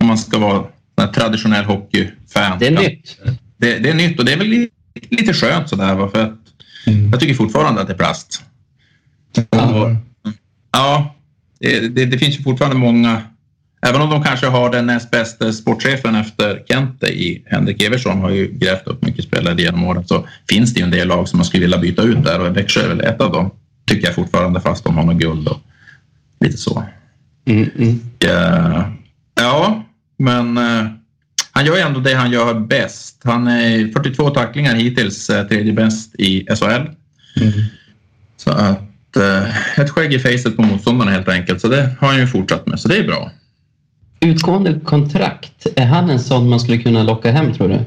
om 0.00 0.06
man 0.06 0.18
ska 0.18 0.38
vara 0.38 0.66
en 1.00 1.12
traditionell 1.12 1.64
hockeyfan. 1.64 2.58
Det 2.58 2.66
är 2.66 2.70
nytt. 2.70 3.18
Det, 3.56 3.78
det, 3.78 3.90
är 3.90 3.94
nytt 3.94 4.18
och 4.18 4.24
det 4.24 4.32
är 4.32 4.36
väl 4.36 4.46
lite, 4.46 4.74
lite 5.10 5.32
skönt 5.32 5.68
sådär 5.68 6.08
för 6.08 6.22
att 6.22 6.38
mm. 6.86 7.10
jag 7.10 7.20
tycker 7.20 7.34
fortfarande 7.34 7.80
att 7.80 7.86
det 7.86 7.92
är 7.92 7.98
plast. 7.98 8.42
Och, 9.48 9.90
ja, 10.72 11.14
det, 11.60 11.88
det, 11.88 12.04
det 12.04 12.18
finns 12.18 12.38
ju 12.38 12.42
fortfarande 12.42 12.76
många 12.76 13.22
Även 13.80 14.00
om 14.00 14.10
de 14.10 14.22
kanske 14.22 14.46
har 14.46 14.70
den 14.70 14.86
näst 14.86 15.10
bästa 15.10 15.52
sportchefen 15.52 16.14
efter 16.14 16.62
Kente 16.68 17.06
i 17.06 17.42
Henrik 17.46 17.82
Eversson 17.82 18.20
har 18.20 18.30
ju 18.30 18.46
grävt 18.46 18.86
upp 18.86 19.02
mycket 19.02 19.24
spelare 19.24 19.62
genom 19.62 19.84
åren 19.84 20.06
så 20.06 20.26
finns 20.48 20.74
det 20.74 20.80
ju 20.80 20.84
en 20.84 20.90
del 20.90 21.08
lag 21.08 21.28
som 21.28 21.36
man 21.36 21.46
skulle 21.46 21.60
vilja 21.60 21.78
byta 21.78 22.02
ut 22.02 22.24
där 22.24 22.40
och 22.40 22.56
Växjö 22.56 22.80
är 22.80 22.88
väl 22.88 23.00
ett 23.00 23.20
av 23.20 23.32
dem. 23.32 23.50
Tycker 23.86 24.06
jag 24.06 24.14
fortfarande 24.14 24.60
fast 24.60 24.84
de 24.84 24.96
har 24.96 25.04
något 25.04 25.16
guld 25.16 25.48
och 25.48 25.60
lite 26.40 26.56
så. 26.56 26.84
Mm, 27.46 27.70
mm. 27.78 28.00
Ja, 28.18 28.92
ja, 29.34 29.84
men 30.18 30.58
uh, 30.58 30.86
han 31.52 31.66
gör 31.66 31.76
ju 31.76 31.82
ändå 31.82 32.00
det 32.00 32.14
han 32.14 32.30
gör 32.30 32.54
bäst. 32.54 33.20
Han 33.24 33.48
är 33.48 33.92
42 33.92 34.30
tacklingar 34.30 34.74
hittills, 34.74 35.30
uh, 35.30 35.42
tredje 35.42 35.72
bäst 35.72 36.14
i 36.14 36.46
SHL. 36.46 36.66
Mm. 37.40 37.52
Så 38.36 38.50
att 38.50 38.82
ett 39.76 39.90
skägg 39.90 40.14
i 40.14 40.18
facet 40.18 40.56
på 40.56 40.62
motståndarna 40.62 41.10
helt 41.10 41.28
enkelt. 41.28 41.60
Så 41.60 41.68
det 41.68 41.96
har 42.00 42.08
han 42.08 42.18
ju 42.18 42.26
fortsatt 42.26 42.66
med, 42.66 42.80
så 42.80 42.88
det 42.88 42.96
är 42.96 43.06
bra. 43.06 43.30
Utgående 44.20 44.80
kontrakt, 44.84 45.66
är 45.76 45.86
han 45.86 46.10
en 46.10 46.20
sån 46.20 46.48
man 46.48 46.60
skulle 46.60 46.78
kunna 46.78 47.02
locka 47.02 47.30
hem 47.30 47.54
tror 47.54 47.68
du? 47.68 47.80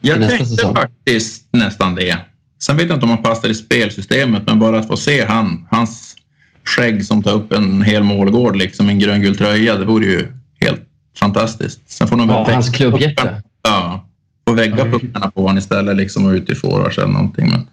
Jag 0.00 0.28
tänkte 0.28 0.46
säsong? 0.46 0.74
faktiskt 0.74 1.48
nästan 1.50 1.94
det. 1.94 2.18
Sen 2.62 2.76
vet 2.76 2.88
jag 2.88 2.96
inte 2.96 3.04
om 3.04 3.10
han 3.10 3.22
passar 3.22 3.48
i 3.48 3.54
spelsystemet, 3.54 4.42
men 4.46 4.58
bara 4.58 4.78
att 4.78 4.86
få 4.86 4.96
se 4.96 5.24
han, 5.24 5.66
hans 5.70 6.16
skägg 6.64 7.04
som 7.04 7.22
tar 7.22 7.32
upp 7.32 7.52
en 7.52 7.82
hel 7.82 8.02
målgård, 8.02 8.56
liksom 8.56 8.88
en 8.88 8.98
gröngul 8.98 9.36
tröja, 9.36 9.76
det 9.76 9.84
vore 9.84 10.06
ju 10.06 10.28
helt 10.60 10.82
fantastiskt. 11.18 11.80
Sen 11.86 12.08
får 12.08 12.16
de 12.16 12.28
ja, 12.28 12.46
hans 12.52 12.70
klubbhjärta. 12.70 13.42
Ja, 13.62 14.04
få 14.48 14.54
vägga 14.54 14.84
puckarna 14.84 15.30
på 15.30 15.40
honom 15.42 15.58
istället 15.58 15.96
liksom 15.96 16.26
och 16.26 16.32
ut 16.32 16.50
i 16.50 16.54
forwards 16.54 16.98
eller 16.98 17.08
någonting. 17.08 17.50
Men 17.50 17.66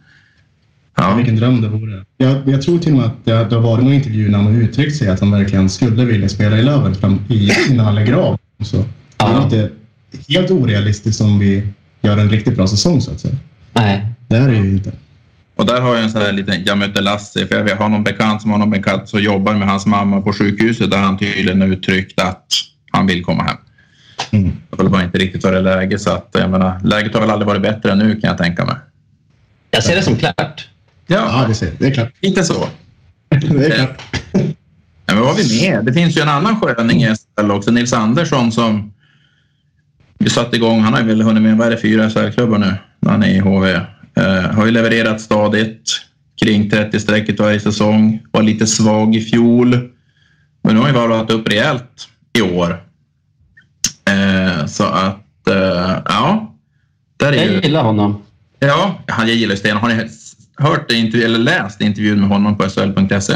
Ja. 0.98 1.16
Vilken 1.16 1.36
dröm 1.36 1.62
det 1.62 1.68
vore. 1.68 2.06
Jag, 2.18 2.50
jag 2.50 2.62
tror 2.62 2.80
till 2.80 2.92
och 2.92 2.98
med 2.98 3.06
att 3.08 3.26
det, 3.26 3.32
det 3.32 3.56
har 3.56 3.62
varit 3.62 3.84
någon 3.84 3.94
intervju 3.94 4.30
när 4.30 4.38
han 4.38 4.54
har 4.56 4.62
uttryckt 4.62 4.96
sig 4.96 5.08
att 5.10 5.20
han 5.20 5.32
verkligen 5.32 5.70
skulle 5.70 6.06
vilja 6.06 6.30
spela 6.30 6.58
i 6.58 6.64
Löven 6.64 6.96
fram, 6.96 7.20
i, 7.30 7.52
innan 7.70 7.86
han 7.86 7.96
lägger 7.96 8.14
av. 8.14 8.38
Så, 8.64 8.78
Det 8.78 8.84
är 9.26 9.30
Ja. 9.32 9.44
inte 9.44 9.70
helt 10.30 10.52
orealistiskt 10.52 11.22
om 11.22 11.40
vi 11.40 11.68
gör 12.02 12.18
en 12.18 12.30
riktigt 12.30 12.56
bra 12.56 12.68
säsong 12.68 13.02
så 13.02 13.12
att 13.12 13.20
säga. 13.20 13.36
Nej. 13.74 14.06
Det 14.28 14.36
är 14.36 14.48
det 14.48 14.56
ju 14.56 14.70
inte. 14.72 14.92
Och 15.56 15.66
där 15.66 15.82
har 15.82 15.96
jag 15.96 16.04
en 16.04 16.10
sån 16.10 16.22
här 16.22 16.32
liten, 16.32 16.64
jag 16.66 16.78
mötte 16.78 17.02
Lasse, 17.02 17.48
för 17.48 17.68
jag 17.70 17.76
har 17.76 17.90
någon 17.90 18.04
bekant 18.04 18.42
som 18.42 18.52
har 18.52 18.58
någon 18.58 18.70
bekant 18.70 19.10
som 19.10 19.20
jobbar 19.22 19.54
med 19.54 19.68
hans 19.68 19.86
mamma 19.86 20.22
på 20.22 20.34
sjukhuset 20.34 20.92
där 20.92 20.98
han 20.98 21.18
tydligen 21.18 21.62
har 21.62 21.68
uttryckt 21.68 22.22
att 22.22 22.46
han 22.92 23.08
vill 23.08 23.24
komma 23.24 23.44
hem. 23.44 23.58
Mm. 24.32 24.52
Det 24.70 24.84
var 24.84 24.90
bara 24.90 25.04
inte 25.04 25.18
riktigt 25.18 25.44
var 25.44 25.52
det 25.52 25.62
läge 25.62 26.00
så 26.00 26.10
att 26.12 26.30
jag 26.34 26.50
menar, 26.50 26.80
läget 26.84 27.14
har 27.14 27.22
väl 27.22 27.30
aldrig 27.30 27.48
varit 27.48 27.62
bättre 27.62 27.92
än 27.92 27.98
nu 27.98 28.12
kan 28.22 28.28
jag 28.30 28.38
tänka 28.38 28.66
mig. 28.66 28.76
Jag 29.72 29.84
ser 29.84 29.96
det 29.96 30.04
som 30.04 30.16
klart. 30.16 30.68
Ja, 31.08 31.46
det, 31.48 31.54
ser, 31.56 31.72
det 31.80 31.86
är 31.88 31.91
klart. 31.93 32.12
Inte 32.22 32.43
så. 32.43 32.67
Det 33.30 33.65
är 33.65 33.76
klart. 33.76 34.02
Ja, 35.06 35.13
men 35.13 35.17
vad 35.20 35.28
har 35.28 35.43
vi 35.43 35.62
mer? 35.62 35.82
Det 35.82 35.93
finns 35.93 36.17
ju 36.17 36.22
en 36.22 36.30
annan 36.30 36.60
sköning 36.62 37.04
i 37.04 37.15
SHL 37.39 37.52
också, 37.52 37.72
Nils 37.72 37.93
Andersson 37.93 38.52
som 38.52 38.93
vi 40.20 40.30
satte 40.30 40.56
igång. 40.56 40.80
Han 40.82 40.93
har 40.93 41.00
ju 41.02 41.08
väl 41.08 41.22
hunnit 41.22 41.43
med, 41.43 41.58
vad 41.58 41.67
är 41.67 41.72
det, 41.72 41.78
fyra 41.78 42.10
SHL-klubbar 42.10 42.58
nu 42.58 42.76
när 43.00 43.12
han 43.12 43.24
är 43.24 43.28
i 43.30 43.39
HV. 43.39 43.72
Eh, 44.15 44.41
har 44.52 44.65
ju 44.65 44.72
levererat 44.72 45.22
stadigt 45.22 46.02
kring 46.41 46.70
30-strecket 46.70 47.39
varje 47.39 47.60
säsong. 47.60 48.20
Var 48.32 48.41
lite 48.43 48.67
svag 48.67 49.15
i 49.15 49.22
fjol. 49.22 49.70
Men 50.63 50.76
nu 50.76 50.76
har 50.76 50.84
han 50.88 50.93
ju 50.96 51.00
varvat 51.00 51.32
upp 51.32 51.50
rejält 51.50 52.08
i 52.38 52.41
år. 52.41 52.84
Eh, 54.10 54.65
så 54.65 54.84
att, 54.84 55.48
eh, 55.48 55.98
ja. 56.06 56.56
Där 57.17 57.34
är 57.34 57.46
ju... 57.48 57.54
Jag 57.54 57.63
gillar 57.63 57.84
honom. 57.84 58.22
Ja, 58.60 59.00
han- 59.08 59.28
jag 59.28 59.36
gillar 59.36 59.56
Sten. 59.56 59.78
Har 59.78 59.88
ni 59.89 60.10
hört 60.58 60.91
intervju, 60.91 61.26
eller 61.26 61.39
läst 61.39 61.82
intervjun 61.82 62.20
med 62.20 62.30
honom 62.30 62.58
på 62.58 62.70
SHL.se? 62.70 63.34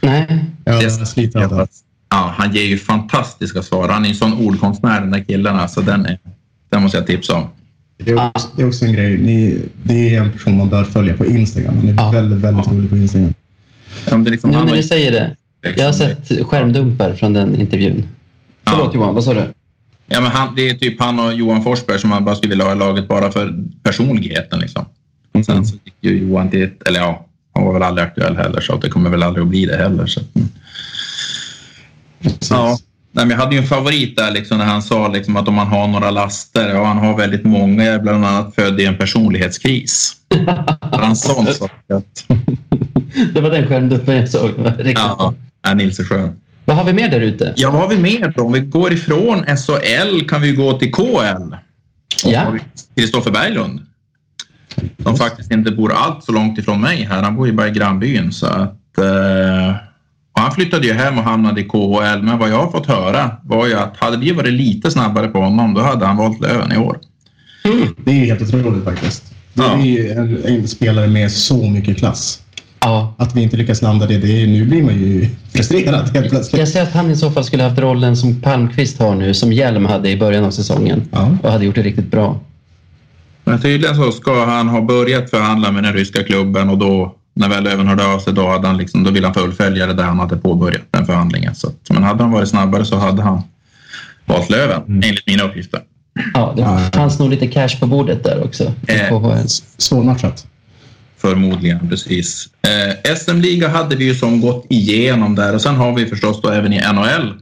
Nej. 0.00 0.44
Jag 0.64 0.82
Det- 0.82 0.90
sliter 0.90 1.40
av 1.44 1.50
det. 1.56 1.66
Ja, 2.10 2.34
han 2.38 2.54
ger 2.54 2.62
ju 2.64 2.78
fantastiska 2.78 3.62
svar. 3.62 3.88
Han 3.88 4.02
är 4.02 4.06
ju 4.06 4.12
en 4.12 4.16
sån 4.16 4.32
ordkonstnär 4.46 5.00
den 5.00 5.10
där 5.10 5.24
killen. 5.24 5.56
Alltså, 5.56 5.80
den, 5.80 6.06
är, 6.06 6.18
den 6.70 6.82
måste 6.82 6.98
jag 6.98 7.06
tipsa 7.06 7.34
om. 7.34 7.44
Det 7.98 8.10
är, 8.10 8.26
också, 8.26 8.48
det 8.56 8.62
är 8.62 8.66
också 8.68 8.84
en 8.84 8.92
grej. 8.92 9.18
Ni, 9.18 9.58
det 9.82 10.14
är 10.14 10.20
en 10.22 10.32
person 10.32 10.58
man 10.58 10.68
bör 10.68 10.84
följa 10.84 11.14
på 11.16 11.26
Instagram. 11.26 11.74
Han 11.76 11.88
är 11.88 11.94
Ja. 11.96 12.10
väldigt, 12.10 12.38
väldigt 12.38 12.66
rolig 12.68 12.90
på 12.90 12.96
Instagram. 12.96 13.34
Om 14.12 14.24
det 14.24 14.30
liksom, 14.30 14.50
Nu 14.50 14.56
när 14.56 14.66
har 14.66 14.76
du 14.76 14.82
säger 14.82 15.12
det. 15.12 15.36
Jag 15.76 15.84
har 15.86 15.92
sett 15.92 16.46
skärmdumpar 16.46 17.12
från 17.14 17.32
den 17.32 17.60
intervjun. 17.60 18.04
Ja. 18.64 18.72
Förlåt 18.72 18.94
Johan, 18.94 19.14
vad 19.14 19.24
sa 19.24 19.34
du? 19.34 19.42
Ja, 20.06 20.20
men 20.20 20.30
han, 20.30 20.54
det 20.54 20.68
är 20.68 20.74
typ 20.74 21.00
han 21.00 21.18
och 21.20 21.34
Johan 21.34 21.62
Forsberg 21.62 21.98
som 21.98 22.10
man 22.10 22.24
bara 22.24 22.34
skulle 22.36 22.50
vilja 22.50 22.64
ha 22.64 22.72
i 22.72 22.78
laget 22.78 23.08
bara 23.08 23.30
för 23.32 23.54
personligheten. 23.82 24.58
Liksom. 24.60 24.84
Sen 25.46 25.66
så 25.66 25.76
gick 25.84 25.94
ju 26.00 26.18
Johan 26.18 26.50
till 26.50 26.62
ett, 26.62 26.88
eller 26.88 27.00
ja, 27.00 27.26
han 27.54 27.64
var 27.64 27.72
väl 27.72 27.82
aldrig 27.82 28.06
aktuell 28.06 28.36
heller 28.36 28.60
så 28.60 28.76
det 28.76 28.88
kommer 28.90 29.10
väl 29.10 29.22
aldrig 29.22 29.42
att 29.42 29.48
bli 29.48 29.66
det 29.66 29.76
heller. 29.76 30.06
Så. 30.06 30.20
Ja. 32.50 32.78
Nej, 33.12 33.26
men 33.26 33.30
jag 33.30 33.44
hade 33.44 33.54
ju 33.54 33.60
en 33.60 33.66
favorit 33.66 34.16
där 34.16 34.30
liksom, 34.30 34.58
när 34.58 34.64
han 34.64 34.82
sa 34.82 35.08
liksom, 35.08 35.36
att 35.36 35.48
om 35.48 35.54
man 35.54 35.66
har 35.66 35.88
några 35.88 36.10
laster, 36.10 36.80
och 36.80 36.86
han 36.86 36.98
har 36.98 37.16
väldigt 37.16 37.44
många, 37.44 37.84
jag 37.84 37.94
är 37.94 37.98
bland 37.98 38.24
annat 38.24 38.54
född 38.54 38.80
i 38.80 38.84
en 38.84 38.98
personlighetskris. 38.98 40.16
Han 40.92 41.16
sa 41.16 41.42
att 41.88 42.24
Det 43.34 43.40
var 43.40 43.50
den 43.50 43.66
skärmdumpen 43.66 44.16
jag 44.16 44.28
såg. 44.28 44.50
Ja, 45.62 45.74
Nils 45.74 45.98
är 45.98 46.04
skön. 46.04 46.36
Vad 46.64 46.76
har 46.76 46.84
vi 46.84 46.92
mer 46.92 47.08
där 47.08 47.20
ute? 47.20 47.52
Ja, 47.56 47.70
vad 47.70 47.80
har 47.80 47.88
vi 47.88 47.98
mer 47.98 48.32
då? 48.36 48.42
Om 48.42 48.52
vi 48.52 48.60
går 48.60 48.92
ifrån 48.92 49.44
SHL 49.44 50.28
kan 50.28 50.42
vi 50.42 50.52
gå 50.52 50.78
till 50.78 50.92
KL. 50.92 51.52
Och 52.24 52.32
Ja. 52.32 52.56
Kristoffer 52.96 53.30
Berglund. 53.30 53.80
Som 55.02 55.16
faktiskt 55.16 55.52
inte 55.52 55.70
bor 55.70 55.92
allt 55.92 56.24
så 56.24 56.32
långt 56.32 56.58
ifrån 56.58 56.80
mig 56.80 57.06
här. 57.10 57.22
Han 57.22 57.36
bor 57.36 57.46
ju 57.46 57.52
bara 57.52 57.68
i 57.68 57.70
grannbyn. 57.70 58.32
Så 58.32 58.46
att, 58.46 58.98
eh, 58.98 59.74
han 60.32 60.52
flyttade 60.52 60.86
ju 60.86 60.92
hem 60.92 61.18
och 61.18 61.24
hamnade 61.24 61.60
i 61.60 61.64
KHL. 61.64 62.22
Men 62.22 62.38
vad 62.38 62.50
jag 62.50 62.58
har 62.64 62.70
fått 62.70 62.86
höra 62.86 63.30
var 63.44 63.66
ju 63.66 63.74
att 63.74 63.96
hade 63.96 64.16
vi 64.16 64.32
varit 64.32 64.52
lite 64.52 64.90
snabbare 64.90 65.28
på 65.28 65.40
honom 65.40 65.74
då 65.74 65.80
hade 65.80 66.06
han 66.06 66.16
valt 66.16 66.40
Löven 66.40 66.72
i 66.72 66.76
år. 66.78 66.98
Det 68.04 68.10
är 68.10 68.24
helt 68.26 68.42
otroligt 68.42 68.84
faktiskt. 68.84 69.24
Det 69.54 69.62
Ja. 69.62 69.72
är 69.78 69.84
ju 69.84 70.10
en, 70.10 70.44
en 70.44 70.68
spelare 70.68 71.06
med 71.06 71.32
så 71.32 71.70
mycket 71.70 71.98
klass. 71.98 72.40
Ja. 72.80 73.14
Att 73.18 73.36
vi 73.36 73.42
inte 73.42 73.56
lyckas 73.56 73.82
landa 73.82 74.06
det, 74.06 74.18
det 74.18 74.42
är, 74.42 74.46
nu 74.46 74.64
blir 74.64 74.82
man 74.82 74.94
ju 74.94 75.28
frustrerad 75.52 76.08
helt 76.16 76.30
plötsligt. 76.30 76.58
Jag 76.58 76.68
säger 76.68 76.86
att 76.86 76.92
han 76.92 77.10
i 77.10 77.16
så 77.16 77.30
fall 77.30 77.44
skulle 77.44 77.62
haft 77.62 77.78
rollen 77.78 78.16
som 78.16 78.40
Palmqvist 78.40 78.98
har 78.98 79.14
nu, 79.14 79.34
som 79.34 79.52
Hjelm 79.52 79.84
hade 79.86 80.10
i 80.10 80.16
början 80.16 80.44
av 80.44 80.50
säsongen. 80.50 81.02
Ja. 81.12 81.36
Och 81.42 81.52
hade 81.52 81.64
gjort 81.64 81.74
det 81.74 81.82
riktigt 81.82 82.10
bra. 82.10 82.40
Men 83.50 83.60
tydligen 83.60 83.96
så 83.96 84.12
ska 84.12 84.44
han 84.44 84.68
ha 84.68 84.80
börjat 84.80 85.30
förhandla 85.30 85.70
med 85.72 85.82
den 85.82 85.92
ryska 85.92 86.24
klubben 86.24 86.68
och 86.70 86.78
då 86.78 87.14
när 87.34 87.48
väl 87.48 87.64
Löven 87.64 87.88
hörde 87.88 88.06
av 88.06 88.18
sig 88.18 88.32
då, 88.32 88.48
hade 88.48 88.66
han 88.66 88.76
liksom, 88.76 89.04
då 89.04 89.10
ville 89.10 89.26
han 89.26 89.34
fullfölja 89.34 89.86
det 89.86 89.92
där 89.94 90.04
han 90.04 90.18
hade 90.18 90.36
påbörjat 90.36 90.82
den 90.90 91.06
förhandlingen. 91.06 91.54
Så, 91.54 91.68
att- 91.68 91.90
men 91.90 92.02
hade 92.02 92.22
han 92.22 92.32
varit 92.32 92.48
snabbare 92.48 92.84
så 92.84 92.96
hade 92.96 93.22
han 93.22 93.42
valt 94.26 94.50
Löven 94.50 94.82
enligt 95.04 95.26
mina 95.26 95.42
uppgifter. 95.42 95.80
Ja, 96.34 96.54
det 96.56 96.96
fanns 96.96 97.18
nog 97.18 97.30
lite 97.30 97.46
cash 97.46 97.80
på 97.80 97.86
bordet 97.86 98.24
där 98.24 98.44
också. 98.44 98.72
Eh. 98.86 99.44
Svårmatchat. 99.78 100.46
Förmodligen, 101.18 101.88
precis. 101.88 102.48
Eh, 103.04 103.14
SM-liga 103.16 103.68
hade 103.68 103.96
vi 103.96 104.04
ju 104.04 104.14
som 104.14 104.40
gått 104.40 104.66
igenom 104.70 105.34
där 105.34 105.54
och 105.54 105.60
sen 105.62 105.74
har 105.76 105.94
vi 105.94 106.06
förstås 106.06 106.42
då 106.42 106.48
även 106.50 106.72
i 106.72 106.80
NHL 106.92 107.34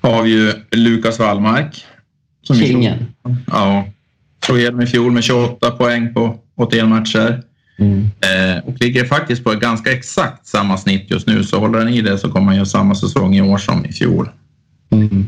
har 0.00 0.22
vi 0.22 0.30
ju 0.30 0.52
Lukas 0.70 1.18
Wallmark. 1.18 1.84
Kingen. 2.48 3.06
Ja, 3.46 3.84
slog 4.44 4.58
igenom 4.58 4.80
i 4.80 4.86
fjol 4.86 5.12
med 5.12 5.24
28 5.24 5.70
poäng 5.70 6.14
på 6.14 6.38
81 6.56 6.88
matcher. 6.88 7.42
Mm. 7.78 8.00
Eh, 8.00 8.64
och 8.64 8.80
ligger 8.80 9.04
faktiskt 9.04 9.44
på 9.44 9.50
ganska 9.50 9.92
exakt 9.92 10.46
samma 10.46 10.76
snitt 10.76 11.10
just 11.10 11.26
nu. 11.26 11.44
Så 11.44 11.58
håller 11.58 11.78
han 11.78 11.88
i 11.88 12.00
det 12.00 12.18
så 12.18 12.30
kommer 12.30 12.46
han 12.46 12.54
göra 12.56 12.66
samma 12.66 12.94
säsong 12.94 13.34
i 13.34 13.42
år 13.42 13.58
som 13.58 13.84
i 13.84 13.92
fjol. 13.92 14.28
Mm. 14.90 15.24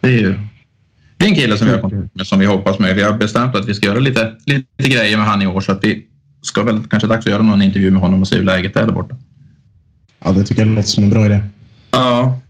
Det 0.00 0.08
är 0.08 0.18
ju 0.18 0.38
det 1.16 1.24
är 1.24 1.28
en 1.28 1.34
kille 1.34 1.56
som 1.58 1.66
vi 1.66 1.72
har 1.72 2.08
med 2.12 2.26
som 2.26 2.38
vi 2.38 2.46
hoppas 2.46 2.78
med. 2.78 2.94
Vi 2.96 3.02
har 3.02 3.12
bestämt 3.12 3.54
att 3.54 3.68
vi 3.68 3.74
ska 3.74 3.86
göra 3.86 3.98
lite, 3.98 4.32
lite 4.46 4.88
grejer 4.88 5.16
med 5.16 5.26
han 5.26 5.42
i 5.42 5.46
år 5.46 5.60
så 5.60 5.72
att 5.72 5.84
vi 5.84 6.06
ska 6.42 6.62
väl 6.62 6.80
kanske 6.90 7.08
dags 7.08 7.26
att 7.26 7.32
göra 7.32 7.42
någon 7.42 7.62
intervju 7.62 7.90
med 7.90 8.00
honom 8.00 8.20
och 8.20 8.28
se 8.28 8.36
hur 8.36 8.44
läget 8.44 8.76
är 8.76 8.86
där 8.86 8.92
borta. 8.92 9.16
Ja, 10.24 10.32
det 10.32 10.44
tycker 10.44 10.62
jag 10.62 10.74
låter 10.74 10.88
som 10.88 11.04
en 11.04 11.10
bra 11.10 11.26
idé. 11.26 11.40
Ja. 11.90 12.40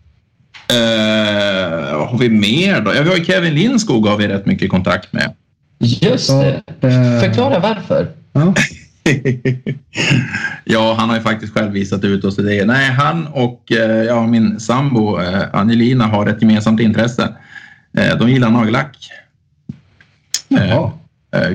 Eh, 0.69 1.99
vad 1.99 2.09
har 2.09 2.19
vi 2.19 2.29
mer 2.29 2.81
då? 2.81 2.95
Ja, 2.95 3.03
vi 3.03 3.09
har 3.09 3.17
Kevin 3.17 3.55
Lindskog 3.55 4.07
har 4.07 4.17
vi 4.17 4.29
rätt 4.29 4.47
mycket 4.47 4.71
kontakt 4.71 5.13
med. 5.13 5.35
Just 5.79 6.31
det. 6.31 6.63
eh, 6.81 7.21
Förklara 7.21 7.59
varför. 7.59 8.09
Ja. 8.33 8.55
ja, 10.65 10.95
han 10.99 11.09
har 11.09 11.17
ju 11.17 11.23
faktiskt 11.23 11.55
själv 11.55 11.73
visat 11.73 12.05
ut 12.05 12.25
oss 12.25 12.39
i 12.39 12.43
det. 12.43 12.65
Nej, 12.65 12.91
han 12.91 13.27
och 13.27 13.73
eh, 13.73 14.03
ja, 14.03 14.27
min 14.27 14.61
sambo 14.61 15.21
eh, 15.21 15.43
Angelina 15.53 16.07
har 16.07 16.27
ett 16.27 16.43
gemensamt 16.43 16.81
intresse. 16.81 17.35
De 18.19 18.29
gillar 18.29 18.51
nagellack. 18.51 18.97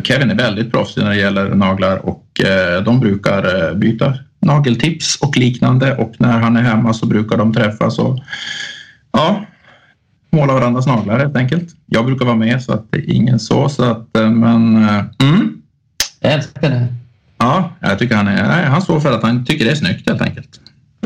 Kevin 0.04 0.32
är 0.32 0.36
väldigt 0.36 0.72
proffsig 0.72 1.04
när 1.04 1.10
det 1.10 1.16
gäller 1.16 1.56
naglar 1.56 2.06
och 2.06 2.42
de 2.86 3.00
brukar 3.00 3.74
byta 3.74 4.18
nageltips 4.40 5.22
och 5.22 5.38
liknande 5.38 5.96
och 5.96 6.14
när 6.18 6.40
han 6.40 6.58
är 6.58 6.62
hemma 6.62 6.94
så 6.94 7.06
brukar 7.06 7.38
de 7.38 7.54
träffas 7.54 8.00
och 8.00 8.20
ja, 9.12 9.46
måla 10.34 10.54
varandras 10.54 10.88
naglar 10.88 11.20
helt 11.20 11.36
enkelt. 11.36 11.70
Jag 11.86 12.06
brukar 12.06 12.26
vara 12.26 12.36
med 12.36 12.64
så 12.64 12.74
att 12.74 12.92
det 12.92 12.98
är 12.98 13.14
ingen 13.14 13.40
så, 13.40 13.70
så 13.70 13.84
att 13.84 14.18
eh, 14.18 14.30
men 14.30 14.76
eh, 14.84 15.04
mm, 15.24 15.62
Jag 16.20 16.34
älskar 16.34 16.70
det. 16.70 16.88
Ja, 17.38 17.70
jag 17.80 18.00
tycker 18.00 18.16
han 18.16 18.28
är... 18.28 18.48
Nej, 18.48 18.66
han 18.66 18.82
står 18.82 19.00
för 19.00 19.12
att 19.12 19.24
han 19.24 19.46
tycker 19.46 19.66
det 19.66 19.72
är 19.72 19.76
snyggt 19.76 20.10
helt 20.10 20.22
enkelt. 20.22 20.60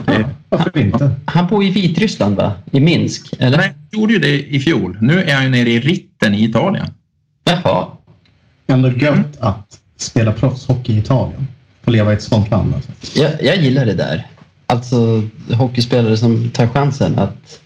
Det, 0.06 0.26
Varför 0.50 0.78
inte? 0.78 1.12
Han 1.26 1.48
bor 1.48 1.64
i 1.64 1.70
Vitryssland, 1.70 2.36
va? 2.36 2.54
I 2.72 2.80
Minsk, 2.80 3.34
eller? 3.40 3.58
nej, 3.58 3.74
han 3.92 4.00
gjorde 4.00 4.14
ju 4.14 4.20
det 4.20 4.56
i 4.56 4.60
fjol. 4.60 4.98
Nu 5.02 5.24
är 5.24 5.36
han 5.36 5.44
ju 5.44 5.50
nere 5.50 5.70
i 5.70 5.80
Ritten 5.80 6.34
i 6.34 6.44
Italien. 6.44 6.88
Jaha. 7.44 7.88
Ändå 8.68 8.90
gött 8.92 9.38
att 9.40 9.80
spela 9.98 10.32
proffshockey 10.34 10.94
i 10.94 10.98
Italien. 10.98 11.48
Få 11.84 11.92
leva 11.92 12.12
i 12.12 12.16
ett 12.16 12.22
sånt 12.22 12.52
land. 12.52 12.74
Alltså. 12.76 13.20
Jag, 13.22 13.32
jag 13.44 13.58
gillar 13.58 13.86
det 13.86 13.94
där. 13.94 14.28
Alltså 14.66 15.24
hockeyspelare 15.54 16.18
som 16.18 16.50
tar 16.50 16.68
chansen 16.68 17.20
att, 17.20 17.60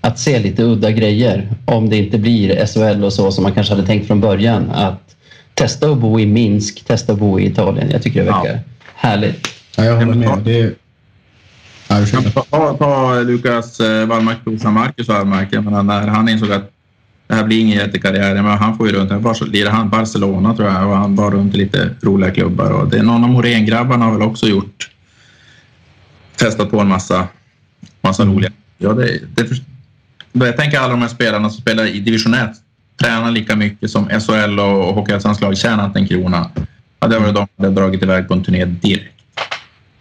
att 0.00 0.18
se 0.18 0.38
lite 0.38 0.62
udda 0.62 0.90
grejer. 0.90 1.48
Om 1.64 1.88
det 1.90 1.96
inte 1.96 2.18
blir 2.18 2.66
SHL 2.66 3.04
och 3.04 3.12
så 3.12 3.32
som 3.32 3.42
man 3.42 3.52
kanske 3.52 3.74
hade 3.74 3.86
tänkt 3.86 4.06
från 4.06 4.20
början. 4.20 4.70
Att 4.70 5.16
testa 5.54 5.90
att 5.90 5.98
bo 5.98 6.20
i 6.20 6.26
Minsk, 6.26 6.84
testa 6.84 7.12
att 7.12 7.18
bo 7.18 7.40
i 7.40 7.46
Italien. 7.46 7.90
Jag 7.90 8.02
tycker 8.02 8.20
det 8.24 8.30
verkar 8.30 8.52
Ja. 8.52 8.58
härligt. 8.94 9.48
Ja, 9.76 9.84
jag 9.84 9.96
håller 9.96 10.14
med. 10.14 10.38
Det 10.44 10.60
är... 10.60 10.74
Ja. 11.88 12.06
Ta, 12.34 12.42
ta, 12.42 12.74
ta 12.74 13.14
Lukas 13.20 13.80
eh, 13.80 14.06
Wallmark 14.06 14.44
brorsan 14.44 14.74
Marcus 14.74 15.08
Wallmark. 15.08 15.48
Jag 15.50 15.64
menar, 15.64 15.82
när 15.82 16.06
han 16.06 16.28
insåg 16.28 16.52
att 16.52 16.70
det 17.26 17.34
här 17.34 17.44
blir 17.44 17.60
ingen 17.60 17.78
jättekarriär. 17.78 18.34
Han 18.36 18.76
får 18.76 18.86
ju 18.88 18.92
runt. 18.92 19.10
Han 19.10 19.22
var 19.22 19.34
så 19.34 19.44
lirade 19.44 19.76
han 19.76 19.90
Barcelona 19.90 20.54
tror 20.56 20.68
jag 20.68 20.88
och 20.88 20.96
han 20.96 21.16
var 21.16 21.30
runt 21.30 21.54
i 21.54 21.58
lite 21.58 21.90
roliga 22.02 22.30
klubbar. 22.30 22.70
Och 22.70 22.88
det, 22.88 23.02
någon 23.02 23.24
av 23.24 23.30
Morén-grabbarna 23.30 24.04
har 24.04 24.12
väl 24.12 24.22
också 24.22 24.46
gjort 24.46 24.90
testat 26.36 26.70
på 26.70 26.80
en 26.80 26.88
massa, 26.88 27.28
massa 28.00 28.24
roliga. 28.24 28.50
Ja, 28.78 28.92
det, 28.92 29.20
det, 29.34 29.44
jag 30.46 30.56
tänker 30.56 30.78
alla 30.78 30.88
de 30.88 31.02
här 31.02 31.08
spelarna 31.08 31.50
som 31.50 31.60
spelar 31.60 31.86
i 31.86 32.00
division 32.00 32.34
1 32.34 32.50
tränar 33.02 33.30
lika 33.30 33.56
mycket 33.56 33.90
som 33.90 34.08
SHL 34.08 34.60
och 34.60 34.94
Hockeyallsvensk 34.94 35.40
lag 35.40 35.56
tjänar 35.56 35.86
inte 35.86 35.98
en 35.98 36.08
krona. 36.08 36.50
Ja, 37.00 37.08
det 37.08 37.18
var 37.18 37.26
de 37.26 37.34
som 37.34 37.64
hade 37.64 37.74
dragit 37.74 38.02
iväg 38.02 38.28
på 38.28 38.34
en 38.34 38.44
turné 38.44 38.64
direkt. 38.64 39.14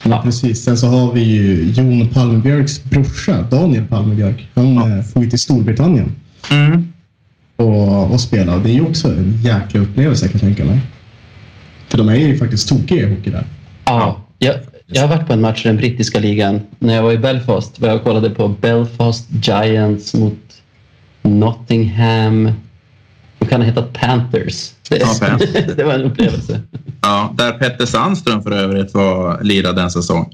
Ja. 0.03 0.21
Precis. 0.23 0.63
Sen 0.63 0.77
så 0.77 0.87
har 0.87 1.13
vi 1.13 1.21
ju 1.21 1.71
Jon 1.71 2.09
Palmebjörks 2.09 2.83
brorsa, 2.83 3.41
Daniel 3.41 3.85
Palmebjörk. 3.85 4.47
Han 4.53 4.75
ja. 4.75 5.03
får 5.03 5.23
ju 5.23 5.29
till 5.29 5.39
Storbritannien. 5.39 6.15
Mm. 6.51 6.93
Och, 7.55 8.11
och 8.11 8.21
spela. 8.21 8.57
Det 8.57 8.69
är 8.69 8.73
ju 8.73 8.81
också 8.81 9.07
en 9.07 9.41
jäkla 9.41 9.81
upplevelse 9.81 10.27
kan 10.27 10.31
jag 10.33 10.41
tänka 10.41 10.65
mig. 10.65 10.79
För 11.87 11.97
de 11.97 12.09
är 12.09 12.15
ju 12.15 12.37
faktiskt 12.37 12.69
tokiga 12.69 13.07
i 13.07 13.15
hockey 13.15 13.29
där. 13.29 13.45
Ja, 13.85 14.21
jag, 14.39 14.55
jag 14.87 15.01
har 15.01 15.07
varit 15.07 15.27
på 15.27 15.33
en 15.33 15.41
match 15.41 15.65
i 15.65 15.67
den 15.67 15.77
brittiska 15.77 16.19
ligan. 16.19 16.61
När 16.79 16.95
jag 16.95 17.03
var 17.03 17.11
i 17.11 17.17
Belfast 17.17 17.79
var 17.79 17.89
jag 17.89 18.03
kollade 18.03 18.29
på 18.29 18.47
Belfast 18.47 19.27
Giants 19.41 20.13
mot 20.13 20.39
Nottingham. 21.21 22.51
De 23.39 23.45
kan 23.45 23.61
ha 23.61 23.65
hetat 23.65 23.93
Panthers. 23.93 24.71
Det, 24.89 24.97
ja, 24.97 25.37
det 25.75 25.83
var 25.83 25.93
en 25.93 26.03
upplevelse. 26.03 26.61
Ja, 27.01 27.33
där 27.37 27.51
Petter 27.51 27.85
Sandström 27.85 28.43
för 28.43 28.51
övrigt 28.51 28.93
var 28.93 29.43
lirade 29.43 29.81
en 29.81 29.91
säsong. 29.91 30.33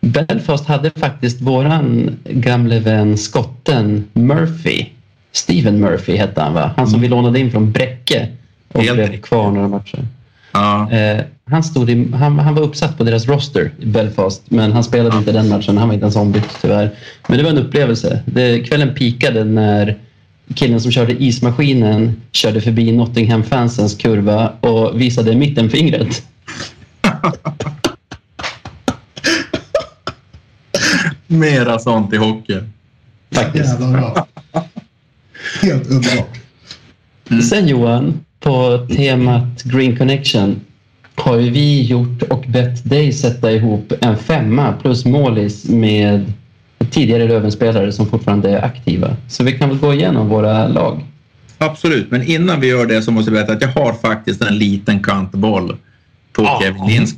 Belfast 0.00 0.66
hade 0.66 0.90
faktiskt 0.90 1.40
våran 1.40 2.16
gamle 2.24 2.80
vän 2.80 3.18
skotten 3.18 4.04
Murphy. 4.12 4.86
Steven 5.32 5.80
Murphy 5.80 6.16
hette 6.16 6.42
han 6.42 6.54
va? 6.54 6.70
Han 6.76 6.86
som 6.86 6.94
mm. 6.94 7.02
vi 7.02 7.08
lånade 7.08 7.40
in 7.40 7.50
från 7.50 7.72
Bräcke 7.72 8.28
och 8.72 8.82
Helt 8.82 8.94
blev 8.94 9.20
kvar 9.20 9.50
några 9.50 9.68
matcher. 9.68 10.06
Ja. 10.52 10.92
Eh, 10.92 11.20
han, 11.50 11.62
stod 11.62 11.90
i, 11.90 12.08
han, 12.12 12.38
han, 12.38 12.54
var 12.54 12.62
uppsatt 12.62 12.98
på 12.98 13.04
deras 13.04 13.28
roster 13.28 13.72
i 13.78 13.86
Belfast 13.86 14.42
men 14.50 14.72
han 14.72 14.84
spelade 14.84 15.10
ja. 15.14 15.18
inte 15.18 15.32
den 15.32 15.48
matchen. 15.48 15.78
Han 15.78 15.88
var 15.88 15.94
inte 15.94 16.04
ens 16.04 16.16
ombytt 16.16 16.58
tyvärr. 16.60 16.90
Men 17.28 17.38
det 17.38 17.42
var 17.44 17.50
en 17.50 17.58
upplevelse. 17.58 18.22
Det, 18.26 18.60
kvällen 18.60 18.94
pikade 18.94 19.44
när 19.44 19.98
killen 20.54 20.80
som 20.80 20.92
körde 20.92 21.22
ismaskinen 21.22 22.20
körde 22.32 22.60
förbi 22.60 22.92
Nottingham-fansens 22.92 23.96
kurva 23.96 24.52
och 24.60 25.00
visade 25.00 25.36
mittenfingret. 25.36 26.22
Mera 31.26 31.78
sånt 31.78 32.12
i 32.12 32.16
hockey. 32.16 32.58
Faktiskt. 33.34 33.80
Jävla 33.80 33.98
bra. 33.98 34.26
Helt 35.62 35.90
underbart. 35.90 36.38
Mm. 37.30 37.42
Sen 37.42 37.68
Johan, 37.68 38.24
på 38.40 38.86
temat 38.96 39.62
Green 39.62 39.96
Connection 39.96 40.60
har 41.14 41.38
ju 41.38 41.50
vi 41.50 41.82
gjort 41.82 42.22
och 42.22 42.44
bett 42.48 42.90
dig 42.90 43.12
sätta 43.12 43.52
ihop 43.52 43.92
en 44.00 44.18
femma 44.18 44.72
plus 44.72 45.04
målis 45.04 45.68
med 45.68 46.32
tidigare 46.90 47.28
Lövenspelare 47.28 47.92
som 47.92 48.06
fortfarande 48.06 48.50
är 48.50 48.64
aktiva. 48.64 49.16
Så 49.28 49.44
vi 49.44 49.52
kan 49.52 49.68
väl 49.68 49.78
gå 49.78 49.94
igenom 49.94 50.28
våra 50.28 50.68
lag. 50.68 51.04
Absolut, 51.58 52.10
men 52.10 52.22
innan 52.22 52.60
vi 52.60 52.66
gör 52.66 52.86
det 52.86 53.02
så 53.02 53.10
måste 53.10 53.30
jag 53.30 53.34
berätta 53.34 53.52
att 53.52 53.74
jag 53.74 53.82
har 53.82 53.92
faktiskt 53.92 54.42
en 54.42 54.58
liten 54.58 55.02
kantboll 55.02 55.76
på 56.32 56.42
ah. 56.42 56.60
Kevin 56.62 56.86
Linsk. 56.86 57.16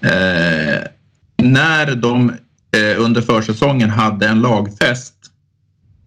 Eh, 0.00 0.80
när 1.36 1.94
de 1.94 2.32
eh, 2.76 3.00
under 3.04 3.20
försäsongen 3.20 3.90
hade 3.90 4.28
en 4.28 4.40
lagfest, 4.40 5.14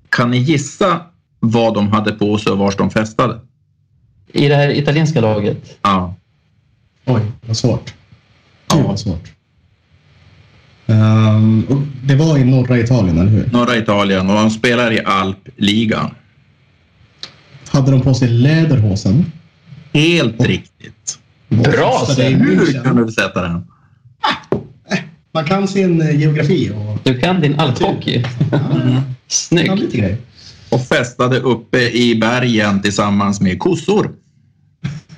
kan 0.10 0.32
ni 0.32 0.38
gissa 0.38 1.02
vad 1.40 1.74
de 1.74 1.88
hade 1.88 2.12
på 2.12 2.38
sig 2.38 2.52
och 2.52 2.58
var 2.58 2.74
de 2.78 2.90
festade? 2.90 3.40
I 4.34 4.48
det 4.48 4.56
här 4.56 4.70
italienska 4.70 5.22
laget? 5.22 5.78
Ja. 5.82 6.16
Oj, 7.06 7.22
vad 7.48 7.58
svårt. 7.58 7.94
Gud, 8.68 8.80
ja. 8.80 8.88
vad 8.88 9.00
svårt. 9.00 9.32
Um, 10.86 11.92
det 12.04 12.16
var 12.16 12.38
i 12.38 12.44
norra 12.44 12.80
Italien, 12.80 13.18
eller 13.18 13.32
hur? 13.32 13.50
Norra 13.52 13.78
Italien 13.78 14.30
och 14.30 14.36
de 14.36 14.50
spelar 14.50 14.92
i 14.92 15.00
alpligan. 15.06 16.12
Hade 17.70 17.92
de 17.92 18.02
på 18.02 18.14
sig 18.14 18.28
läderhosen? 18.28 19.32
Helt 19.94 20.40
och, 20.40 20.46
riktigt. 20.46 21.20
Bra! 21.48 22.06
Hur 22.18 22.84
kan 22.84 22.96
du 23.06 23.12
sätta 23.12 23.42
den? 23.42 23.56
Eh, 24.92 24.98
man 25.32 25.46
kan 25.46 25.68
sin 25.68 26.02
eh, 26.02 26.20
geografi. 26.20 26.72
Och... 26.72 27.00
Du 27.04 27.20
kan 27.20 27.42
din 27.42 27.60
alphockey. 27.60 28.24
Mm. 28.52 29.02
Snyggt. 29.28 29.96
Och 30.70 30.82
festade 30.82 31.40
uppe 31.40 31.80
i 31.80 32.16
bergen 32.16 32.82
tillsammans 32.82 33.42
med 33.42 33.60
kossor. 33.60 34.12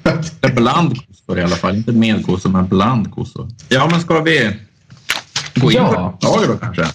bland 0.56 0.98
kossor 1.08 1.40
i 1.40 1.44
alla 1.44 1.56
fall. 1.56 1.76
Inte 1.76 1.92
med 1.92 2.26
kossor, 2.26 2.50
men 2.50 2.68
bland 2.68 3.12
kossor. 3.12 3.50
Ja, 3.70 3.88
men 3.92 4.02
ska 4.02 4.22
vi 4.22 4.52
gå 5.56 5.72
in 5.72 5.78
ja. 5.78 6.18
på 6.22 6.28
lager 6.28 6.48
då 6.48 6.58
kanske? 6.58 6.86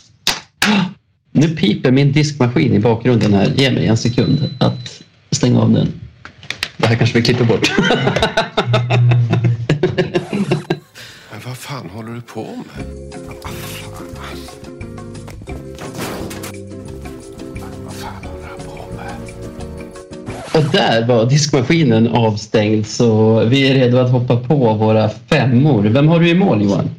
Nu 1.33 1.49
piper 1.57 1.91
min 1.91 2.13
diskmaskin 2.13 2.75
i 2.75 2.79
bakgrunden 2.79 3.35
här. 3.35 3.53
Ge 3.57 3.71
mig 3.71 3.87
en 3.87 3.97
sekund 3.97 4.51
att 4.61 5.03
stänga 5.31 5.61
av 5.61 5.73
den. 5.73 5.93
Det 6.77 6.87
här 6.87 6.97
kanske 6.97 7.19
vi 7.19 7.25
klipper 7.25 7.45
bort. 7.45 7.73
Men 11.31 11.41
vad 11.45 11.57
fan 11.57 11.91
håller 11.91 12.13
du 12.13 12.21
på 12.21 12.43
med? 12.43 12.87
Där 20.75 21.07
var 21.07 21.27
diskmaskinen 21.27 22.09
avstängd 22.09 22.87
så 22.87 23.41
vi 23.45 23.69
är 23.69 23.75
redo 23.75 23.99
att 23.99 24.11
hoppa 24.11 24.37
på 24.37 24.75
våra 24.75 25.09
femmor. 25.09 25.83
Vem 25.83 26.09
har 26.09 26.21
du 26.21 26.29
i 26.29 26.35
mål 26.35 26.63
Johan? 26.63 26.91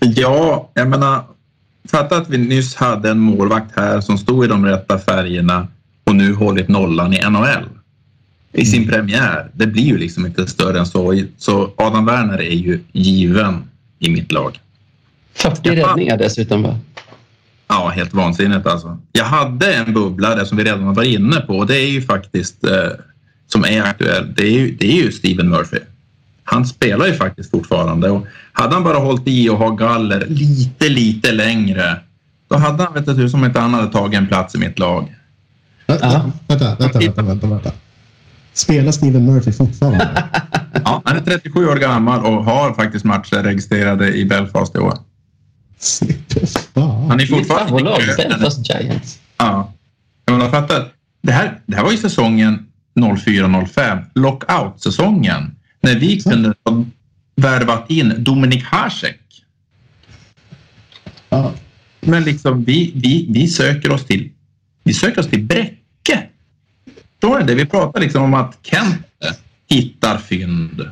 Ja, 0.00 0.70
jag 0.74 0.88
menar, 0.88 1.24
fatta 1.88 2.16
att 2.16 2.28
vi 2.28 2.38
nyss 2.38 2.74
hade 2.74 3.10
en 3.10 3.18
målvakt 3.18 3.76
här 3.76 4.00
som 4.00 4.18
stod 4.18 4.44
i 4.44 4.48
de 4.48 4.66
rätta 4.66 4.98
färgerna 4.98 5.68
och 6.04 6.16
nu 6.16 6.34
hållit 6.34 6.68
nollan 6.68 7.14
i 7.14 7.30
NHL 7.30 7.68
i 8.52 8.64
sin 8.64 8.82
mm. 8.82 8.94
premiär. 8.94 9.50
Det 9.52 9.66
blir 9.66 9.82
ju 9.82 9.98
liksom 9.98 10.26
inte 10.26 10.46
större 10.46 10.78
än 10.78 10.86
så. 10.86 11.22
Så 11.38 11.70
Adam 11.76 12.06
Werner 12.06 12.38
är 12.38 12.54
ju 12.54 12.80
given 12.92 13.64
i 13.98 14.10
mitt 14.10 14.32
lag. 14.32 14.58
40 15.34 15.70
räddningar 15.70 16.16
dessutom 16.16 16.62
va? 16.62 16.78
Ja, 17.74 17.88
helt 17.88 18.14
vansinnigt 18.14 18.66
alltså. 18.66 18.98
Jag 19.12 19.24
hade 19.24 19.74
en 19.74 19.94
bubblare 19.94 20.46
som 20.46 20.58
vi 20.58 20.64
redan 20.64 20.94
var 20.94 21.02
inne 21.02 21.40
på 21.40 21.58
och 21.58 21.66
det 21.66 21.76
är 21.76 21.90
ju 21.90 22.02
faktiskt 22.02 22.64
eh, 22.64 22.90
som 23.48 23.64
är 23.64 23.82
aktuell. 23.82 24.34
Det 24.36 24.42
är 24.42 24.50
ju, 24.50 24.76
det 24.76 24.86
är 24.86 25.04
ju 25.04 25.12
Steven 25.12 25.48
Murphy. 25.48 25.78
Han 26.44 26.66
spelar 26.66 27.06
ju 27.06 27.14
faktiskt 27.14 27.50
fortfarande 27.50 28.10
och 28.10 28.26
hade 28.52 28.74
han 28.74 28.84
bara 28.84 28.98
hållit 28.98 29.22
i 29.26 29.48
och 29.48 29.58
ha 29.58 29.70
galler 29.70 30.26
lite, 30.28 30.88
lite 30.88 31.32
längre 31.32 32.00
då 32.52 32.58
hade 32.58 32.84
han, 32.84 32.94
vet 32.94 33.06
du, 33.06 33.28
som 33.28 33.44
inte 33.44 33.60
han 33.60 33.74
hade 33.74 33.92
tagit 33.92 34.18
en 34.18 34.26
plats 34.26 34.54
i 34.54 34.58
mitt 34.58 34.78
lag. 34.78 35.16
Vänta, 35.86 36.32
vänta, 36.48 36.76
vänta, 36.78 36.98
vänta, 36.98 37.22
vänta, 37.22 37.46
vänta. 37.46 37.72
Spelar 38.52 38.92
Steven 38.92 39.26
Murphy 39.26 39.52
fortfarande? 39.52 40.24
ja, 40.84 41.02
han 41.04 41.16
är 41.16 41.20
37 41.20 41.68
år 41.68 41.76
gammal 41.76 42.24
och 42.26 42.44
har 42.44 42.74
faktiskt 42.74 43.04
matcher 43.04 43.42
registrerade 43.42 44.14
i 44.14 44.24
Belfast 44.24 44.74
i 44.74 44.78
år. 44.78 44.94
Han 46.74 47.20
är 47.20 47.26
fortfarande... 47.26 47.74
Mitt 47.74 47.84
favoritlag, 47.84 48.00
Belfast 48.16 48.70
Giants. 48.70 49.20
Ja. 49.36 49.72
Jag 50.24 50.34
har 50.34 50.50
fattat. 50.50 50.92
Det 51.22 51.32
här, 51.32 51.60
det 51.66 51.76
här 51.76 51.84
var 51.84 51.92
ju 51.92 51.98
säsongen 51.98 52.66
04-05, 52.94 54.04
lockout-säsongen, 54.14 55.56
när 55.80 55.94
vi 55.98 56.20
kunde 56.20 56.54
ha 56.64 56.84
värvat 57.36 57.90
in 57.90 58.14
Dominik 58.18 58.64
Hasek. 58.64 59.20
Ja. 61.28 61.52
Men 62.00 62.24
liksom 62.24 62.64
vi, 62.64 62.92
vi, 62.94 63.26
vi 63.30 63.48
söker 63.48 63.90
oss 63.92 64.04
till 64.04 64.30
vi 64.84 64.94
söker 64.94 65.20
oss 65.20 65.28
till 65.28 65.42
Bräcke. 65.42 66.28
Förstår 67.12 67.40
ni 67.40 67.46
det? 67.46 67.54
Vi 67.54 67.66
pratar 67.66 68.00
liksom 68.00 68.22
om 68.22 68.34
att 68.34 68.58
Kent 68.62 69.06
hittar 69.68 70.18
fynd. 70.18 70.90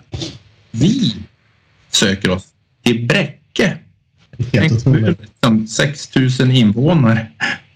Vi 0.70 1.16
söker 1.91 2.30
oss 2.30 2.47
till 2.84 3.07
Bräcke. 3.07 3.78
Helt 4.53 4.86
liksom 4.86 5.66
6 5.66 6.16
000 6.16 6.51
invånare 6.51 7.26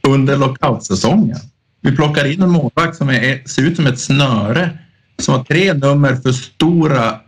under 0.09 0.37
lockoutsäsongen. 0.37 1.39
Vi 1.81 1.97
plockar 1.97 2.25
in 2.33 2.43
en 2.43 2.51
målvakt 2.51 2.97
som 2.97 3.09
är, 3.09 3.49
ser 3.49 3.63
ut 3.63 3.77
som 3.77 3.87
ett 3.87 3.99
snöre 3.99 4.79
som 5.19 5.35
har 5.35 5.45
tre 5.45 5.73
nummer 5.73 6.17
för 6.17 6.33
stora 6.33 7.21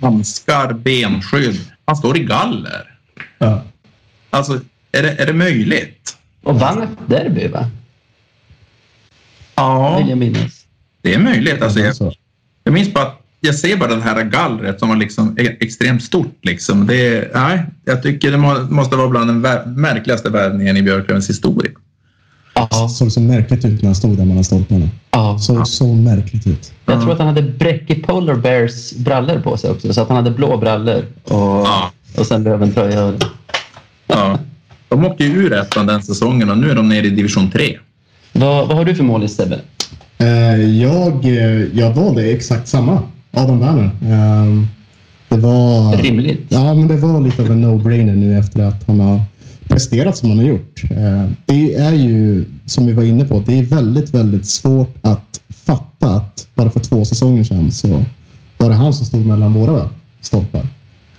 handskar, 0.00 0.72
benskydd. 0.72 1.60
Han 1.84 1.96
står 1.96 2.16
i 2.16 2.24
galler. 2.24 2.98
Ja. 3.38 3.62
Alltså, 4.30 4.60
är 4.92 5.02
det, 5.02 5.10
är 5.10 5.26
det 5.26 5.32
möjligt? 5.32 6.16
Och 6.42 6.60
vann 6.60 6.82
ett 6.82 6.88
derby, 7.06 7.48
va? 7.48 7.70
Ja, 9.54 9.98
Vill 9.98 10.08
jag 10.08 10.18
minnas. 10.18 10.66
det 11.02 11.14
är 11.14 11.18
möjligt. 11.18 11.62
Alltså, 11.62 11.80
jag, 11.80 12.14
jag 12.64 12.74
minns 12.74 12.94
bara 12.94 13.06
att 13.06 13.20
jag 13.40 13.54
ser 13.54 13.76
bara 13.76 13.94
det 13.94 14.02
här 14.02 14.24
gallret 14.24 14.78
som 14.78 14.88
var 14.88 14.96
liksom 14.96 15.36
extremt 15.38 16.02
stort. 16.02 16.38
Liksom. 16.42 16.86
Det, 16.86 17.30
nej, 17.34 17.64
jag 17.84 18.02
tycker 18.02 18.30
det 18.30 18.38
måste 18.74 18.96
vara 18.96 19.08
bland 19.08 19.42
den 19.42 19.62
märkligaste 19.74 20.30
värvningen 20.30 20.76
i 20.76 20.82
Björklövens 20.82 21.30
historia. 21.30 21.72
Ja. 22.54 22.88
Såg 22.88 23.12
så 23.12 23.20
märkligt 23.20 23.64
ut 23.64 23.82
när 23.82 23.88
han 23.88 23.94
stod 23.94 24.16
där 24.16 24.24
mellan 24.24 24.44
stolparna. 24.44 24.88
Ja. 25.10 25.38
Såg 25.38 25.68
så 25.68 25.86
märkligt 25.86 26.46
ut. 26.46 26.72
Jag 26.86 27.00
tror 27.00 27.12
att 27.12 27.18
han 27.18 27.26
hade 27.28 27.42
Bräcke 27.42 27.94
Polar 27.94 28.34
Bears 28.34 28.92
brallor 28.92 29.40
på 29.40 29.56
sig 29.56 29.70
också. 29.70 29.92
Så 29.92 30.00
att 30.00 30.08
han 30.08 30.16
hade 30.16 30.30
blå 30.30 30.56
brallor 30.56 31.04
och, 31.24 31.32
ja. 31.38 31.92
och 32.16 32.26
sen 32.26 32.44
Löventröja. 32.44 33.14
Ja. 34.06 34.38
De 34.88 35.04
åkte 35.04 35.24
ju 35.24 35.30
ur 35.30 35.52
ettan 35.52 35.86
den 35.86 36.02
säsongen 36.02 36.50
och 36.50 36.58
nu 36.58 36.70
är 36.70 36.74
de 36.74 36.88
nere 36.88 37.06
i 37.06 37.10
division 37.10 37.50
3. 37.50 37.78
Vad, 38.32 38.68
vad 38.68 38.76
har 38.76 38.84
du 38.84 38.94
för 38.94 39.04
mål 39.04 39.24
i 39.24 39.28
Sebbe? 39.28 39.60
Uh, 40.20 40.82
jag, 40.82 41.24
jag 41.74 41.94
valde 41.94 42.30
exakt 42.32 42.68
samma 42.68 43.02
Adam 43.30 43.60
Werner. 43.60 43.90
Ehm, 44.02 44.66
det 45.28 45.36
var... 45.36 45.96
Rimligt. 45.96 46.46
Ja, 46.48 46.74
men 46.74 46.88
det 46.88 46.96
var 46.96 47.20
lite 47.20 47.42
av 47.42 47.50
en 47.50 47.64
no-brainer 47.64 48.16
nu 48.16 48.38
efter 48.38 48.62
att 48.62 48.86
han 48.86 49.00
har 49.00 49.20
presterat 49.68 50.16
som 50.16 50.28
han 50.28 50.38
har 50.38 50.46
gjort. 50.46 50.82
Ehm, 50.90 51.36
det 51.46 51.74
är 51.74 51.92
ju, 51.92 52.44
som 52.66 52.86
vi 52.86 52.92
var 52.92 53.02
inne 53.02 53.24
på, 53.24 53.42
det 53.46 53.58
är 53.58 53.62
väldigt, 53.62 54.14
väldigt 54.14 54.46
svårt 54.46 54.96
att 55.02 55.40
fatta 55.50 56.08
att 56.08 56.46
bara 56.54 56.70
för 56.70 56.80
två 56.80 57.04
säsonger 57.04 57.44
sedan 57.44 57.72
så 57.72 58.04
var 58.56 58.68
det 58.68 58.74
han 58.74 58.92
som 58.92 59.06
stod 59.06 59.26
mellan 59.26 59.52
våra 59.52 59.88
stolpar. 60.20 60.66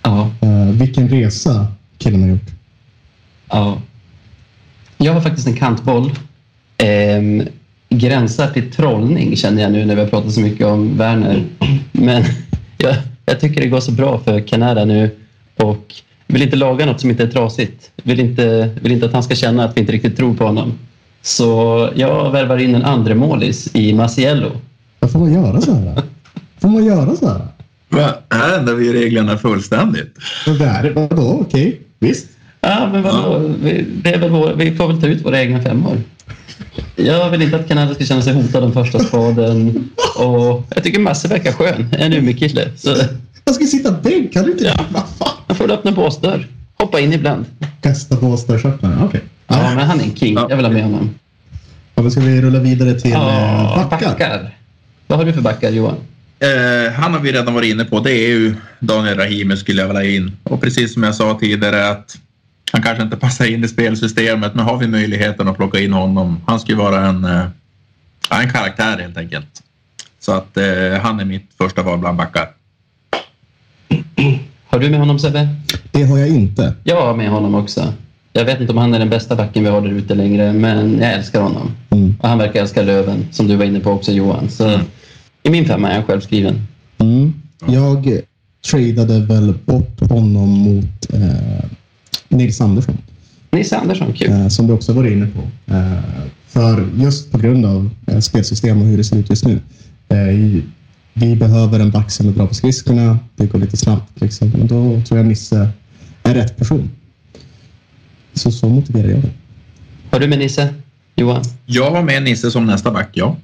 Ja. 0.04 0.30
Ehm, 0.42 0.78
vilken 0.78 1.10
resa 1.10 1.68
killen 1.98 2.22
har 2.22 2.30
gjort. 2.30 2.52
Ja. 3.50 3.78
Jag 4.98 5.14
har 5.14 5.22
faktiskt 5.22 5.48
en 5.48 5.56
kantboll. 5.56 6.12
Gränsar 7.90 8.48
till 8.48 8.72
trollning 8.72 9.36
känner 9.36 9.62
jag 9.62 9.72
nu 9.72 9.86
när 9.86 9.96
vi 9.96 10.02
har 10.02 10.08
pratat 10.08 10.32
så 10.32 10.42
mycket 10.42 10.68
om 10.68 10.98
Werner. 10.98 11.44
Men 11.92 12.24
jag, 12.78 12.96
jag 13.26 13.40
tycker 13.40 13.62
det 13.62 13.68
går 13.68 13.80
så 13.80 13.92
bra 13.92 14.20
för 14.20 14.40
Canada 14.40 14.86
nu 14.86 15.10
och 15.58 15.94
vill 16.28 16.42
inte 16.42 16.56
laga 16.56 16.86
något 16.86 17.02
som 17.02 17.10
inte 17.10 17.24
är 17.24 17.28
trasigt. 17.28 17.92
Vill 18.04 18.20
inte, 18.20 18.70
vill 18.82 18.92
inte 18.92 19.06
att 19.06 19.14
han 19.14 19.24
ska 19.24 19.36
känna 19.36 19.64
att 19.64 19.78
vi 19.78 19.82
inte 19.82 19.94
riktigt 19.94 20.18
tror 20.18 20.34
på 20.34 20.46
honom. 20.46 20.74
Så 21.22 21.90
jag 21.96 22.32
värvar 22.32 22.58
in 22.58 22.76
en 22.76 22.86
andre 22.86 23.16
målis 23.16 23.70
i 23.76 23.94
Maciello. 23.94 24.52
Vad 25.00 25.12
får 25.12 25.20
man 25.20 25.34
göra 25.34 25.62
så 25.62 25.74
här? 25.74 26.04
Får 26.60 26.70
man 26.70 26.86
göra 26.86 27.16
så 27.16 27.28
här? 27.28 27.48
Va? 27.90 28.14
Här 28.30 28.60
ändrar 28.60 28.74
vi 28.74 28.94
reglerna 28.94 29.38
fullständigt. 29.38 30.16
Där, 30.46 30.92
vadå? 30.96 31.38
Okej, 31.42 31.82
visst. 32.00 32.28
Ja, 32.62 32.90
men 32.92 33.04
vadå? 33.04 33.52
Vi, 33.64 33.86
det 34.04 34.14
är 34.14 34.20
väl 34.20 34.30
vår, 34.30 34.54
vi 34.58 34.76
får 34.76 34.88
väl 34.88 35.02
ta 35.02 35.08
ut 35.08 35.26
våra 35.26 35.42
egna 35.42 35.62
femmor. 35.62 35.98
Jag 37.06 37.30
vill 37.30 37.42
inte 37.42 37.56
att 37.56 37.68
Kanada 37.68 37.94
ska 37.96 38.06
känna 38.06 38.22
sig 38.22 38.34
hotad 38.34 38.64
den 38.64 38.74
första 38.74 39.00
spaden. 39.00 39.90
Och 40.18 40.64
jag 40.76 40.84
tycker 40.84 41.00
Masse 41.00 41.28
verkar 41.28 41.52
skön. 41.52 41.90
En 41.98 42.14
Umeå-kille. 42.14 42.70
Så 42.78 42.96
Jag 43.46 43.56
ska 43.56 43.66
sitta 43.66 43.92
bänk, 43.92 44.34
kan 44.34 44.44
du 44.46 44.52
inte? 44.52 44.64
Ja. 44.64 45.02
Fan? 45.20 45.30
han 45.48 45.56
får 45.58 45.68
väl 45.68 45.78
öppna 45.78 45.92
båsdörr. 45.92 46.48
Hoppa 46.78 47.00
in 47.00 47.14
ibland. 47.14 47.46
Kasta 47.82 48.16
båsdörrsöppnaren, 48.16 49.04
okej. 49.04 49.22
Ja, 49.48 49.76
men 49.76 49.88
han 49.88 50.00
är 50.00 50.04
en 50.04 50.16
king. 50.16 50.38
Jag 50.50 50.56
vill 50.56 50.66
ha 50.66 50.72
med 50.74 50.84
honom. 50.84 51.10
Ja, 51.96 52.04
då 52.04 52.10
ska 52.12 52.22
vi 52.22 52.42
rulla 52.42 52.60
vidare 52.60 52.94
till 53.00 53.12
Ja, 53.12 53.82
eh, 53.82 53.90
backar. 53.90 54.08
backar. 54.08 54.56
Vad 55.08 55.20
har 55.20 55.26
du 55.26 55.34
för 55.34 55.42
backar, 55.42 55.72
Johan? 55.72 55.96
Eh, 56.40 56.92
han 56.94 57.14
har 57.14 57.20
vi 57.20 57.32
redan 57.32 57.54
varit 57.54 57.72
inne 57.74 57.86
på. 57.86 58.00
Det 58.00 58.12
är 58.12 58.28
ju 58.30 58.56
Daniel 58.80 59.18
Rahimi 59.18 59.58
skulle 59.58 59.82
jag 59.82 59.88
vilja 59.88 60.16
in. 60.16 60.32
Och 60.44 60.62
precis 60.62 60.94
som 60.94 61.04
jag 61.04 61.16
sa 61.16 61.38
tidigare 61.40 61.90
att 61.90 62.16
han 62.72 62.82
kanske 62.82 63.04
inte 63.04 63.18
passar 63.18 63.46
in 63.46 63.64
i 63.64 63.68
spelsystemet 63.68 64.56
men 64.56 64.66
har 64.66 64.78
vi 64.78 64.88
möjligheten 64.88 65.48
att 65.48 65.58
plocka 65.58 65.80
in 65.80 65.94
honom. 65.94 66.42
Han 66.48 66.60
skulle 66.60 66.78
vara 66.78 67.06
en, 67.08 67.26
eh, 67.26 67.46
en 68.42 68.50
karaktär 68.50 68.98
helt 68.98 69.18
enkelt. 69.18 69.64
Så 70.20 70.32
att 70.32 70.58
eh, 70.58 71.02
han 71.02 71.20
är 71.20 71.26
mitt 71.26 71.52
första 71.58 71.84
val 71.84 72.00
bland 72.00 72.18
backar. 72.18 72.50
Har 74.68 74.80
du 74.80 74.90
med 74.90 75.00
honom, 75.00 75.20
Sebbe? 75.20 75.48
Det 75.92 76.04
har 76.04 76.18
jag 76.18 76.30
inte. 76.30 76.74
Jag 76.84 77.02
har 77.02 77.16
med 77.16 77.30
honom 77.30 77.56
också. 77.56 77.94
Jag 78.34 78.46
vet 78.46 78.60
inte 78.62 78.72
om 78.74 78.78
han 78.78 78.94
är 78.94 79.00
den 79.00 79.10
bästa 79.10 79.36
backen 79.36 79.64
vi 79.64 79.70
har 79.70 79.82
där 79.82 79.90
ute 79.90 80.16
längre, 80.16 80.54
men 80.54 81.00
jag 81.00 81.14
älskar 81.14 81.42
honom. 81.42 81.72
Mm. 81.90 82.16
Och 82.22 82.30
han 82.30 82.38
verkar 82.38 82.62
älska 82.62 82.82
Löven, 82.82 83.28
som 83.32 83.48
du 83.48 83.56
var 83.56 83.66
inne 83.66 83.80
på 83.80 83.92
också, 83.92 84.12
Johan. 84.12 84.50
Så 84.50 84.68
Mm. 84.68 84.82
i 85.44 85.50
min 85.50 85.66
femma 85.66 85.90
är 85.90 85.96
han 85.96 86.04
självskriven. 86.04 86.62
Mm. 86.98 87.34
Jag 87.68 88.20
tradade 88.72 89.20
väl 89.20 89.54
bort 89.66 90.10
honom 90.10 90.50
mot 90.50 91.14
eh, 91.14 91.66
Nils 92.30 92.62
Andersson, 92.62 92.98
Nisse 93.52 93.78
Andersson, 93.78 94.14
kul. 94.14 94.32
eh, 94.32 94.48
som 94.48 94.68
du 94.68 94.74
också 94.74 94.94
var 94.94 95.08
inne 95.08 95.28
på. 95.28 95.74
Eh, 95.74 96.00
för 96.48 96.88
just 96.98 97.32
på 97.32 97.38
grund 97.38 97.66
av 97.66 97.90
eh, 98.08 98.20
spelsystem 98.20 98.82
och 98.82 98.88
hur 98.88 98.98
det 98.98 99.04
ser 99.04 99.18
ut 99.18 99.30
just 99.30 99.46
nu. 99.46 99.60
Eh, 100.10 100.62
vi 101.14 101.36
behöver 101.36 101.80
en 101.80 101.92
back 101.92 102.12
som 102.12 102.28
är 102.28 102.32
bra 102.32 102.48
på 102.48 102.54
skridskorna. 102.54 103.20
Det 103.36 103.46
går 103.46 103.60
lite 103.60 103.78
snabbt. 103.78 104.22
Liksom. 104.22 104.54
Och 104.56 104.66
då 104.66 105.02
tror 105.08 105.18
jag 105.20 105.26
Nisse 105.28 105.70
är 106.24 106.34
rätt 106.34 106.58
person. 106.58 106.90
Så, 108.34 108.52
så 108.52 108.70
motiverar 108.70 109.08
jag 109.10 109.22
det. 109.22 109.30
Har 110.12 110.20
du 110.20 110.28
med 110.28 110.40
Nisse? 110.40 110.74
Johan? 111.16 111.44
Jag 111.66 111.92
har 111.92 112.02
med 112.04 112.24
Nisse 112.24 112.52
som 112.52 112.66
nästa 112.66 112.92
back, 112.92 113.10
ja. 113.14 113.38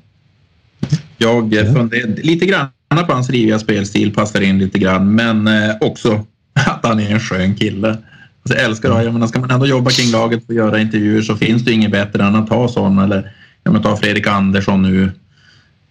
Jag 1.17 1.53
Ja. 1.53 1.73
funderade 1.73 2.21
lite 2.21 2.45
grann 2.45 2.67
på 3.07 3.13
hans 3.13 3.29
riviga 3.29 3.59
spelstil, 3.59 4.13
passar 4.13 4.41
in 4.41 4.59
lite 4.59 4.79
grann, 4.79 5.15
men 5.15 5.49
också 5.81 6.25
att 6.53 6.79
han 6.83 6.99
är 6.99 7.11
en 7.11 7.19
skön 7.19 7.55
kille. 7.55 7.97
Alltså, 8.45 8.57
jag 8.57 8.69
älskar 8.69 8.89
det. 8.89 9.03
Jag 9.03 9.13
menar, 9.13 9.27
ska 9.27 9.39
man 9.39 9.51
ändå 9.51 9.67
jobba 9.67 9.91
kring 9.91 10.11
laget 10.11 10.49
och 10.49 10.53
göra 10.53 10.79
intervjuer 10.79 11.21
så 11.21 11.35
finns 11.35 11.63
det 11.65 11.71
inget 11.71 11.91
bättre 11.91 12.23
än 12.23 12.35
att 12.35 12.47
ta 12.47 12.67
sån. 12.67 12.99
Eller 12.99 13.31
ja, 13.63 13.71
men 13.71 13.81
ta 13.81 13.97
Fredrik 13.97 14.27
Andersson 14.27 14.81
nu. 14.81 15.11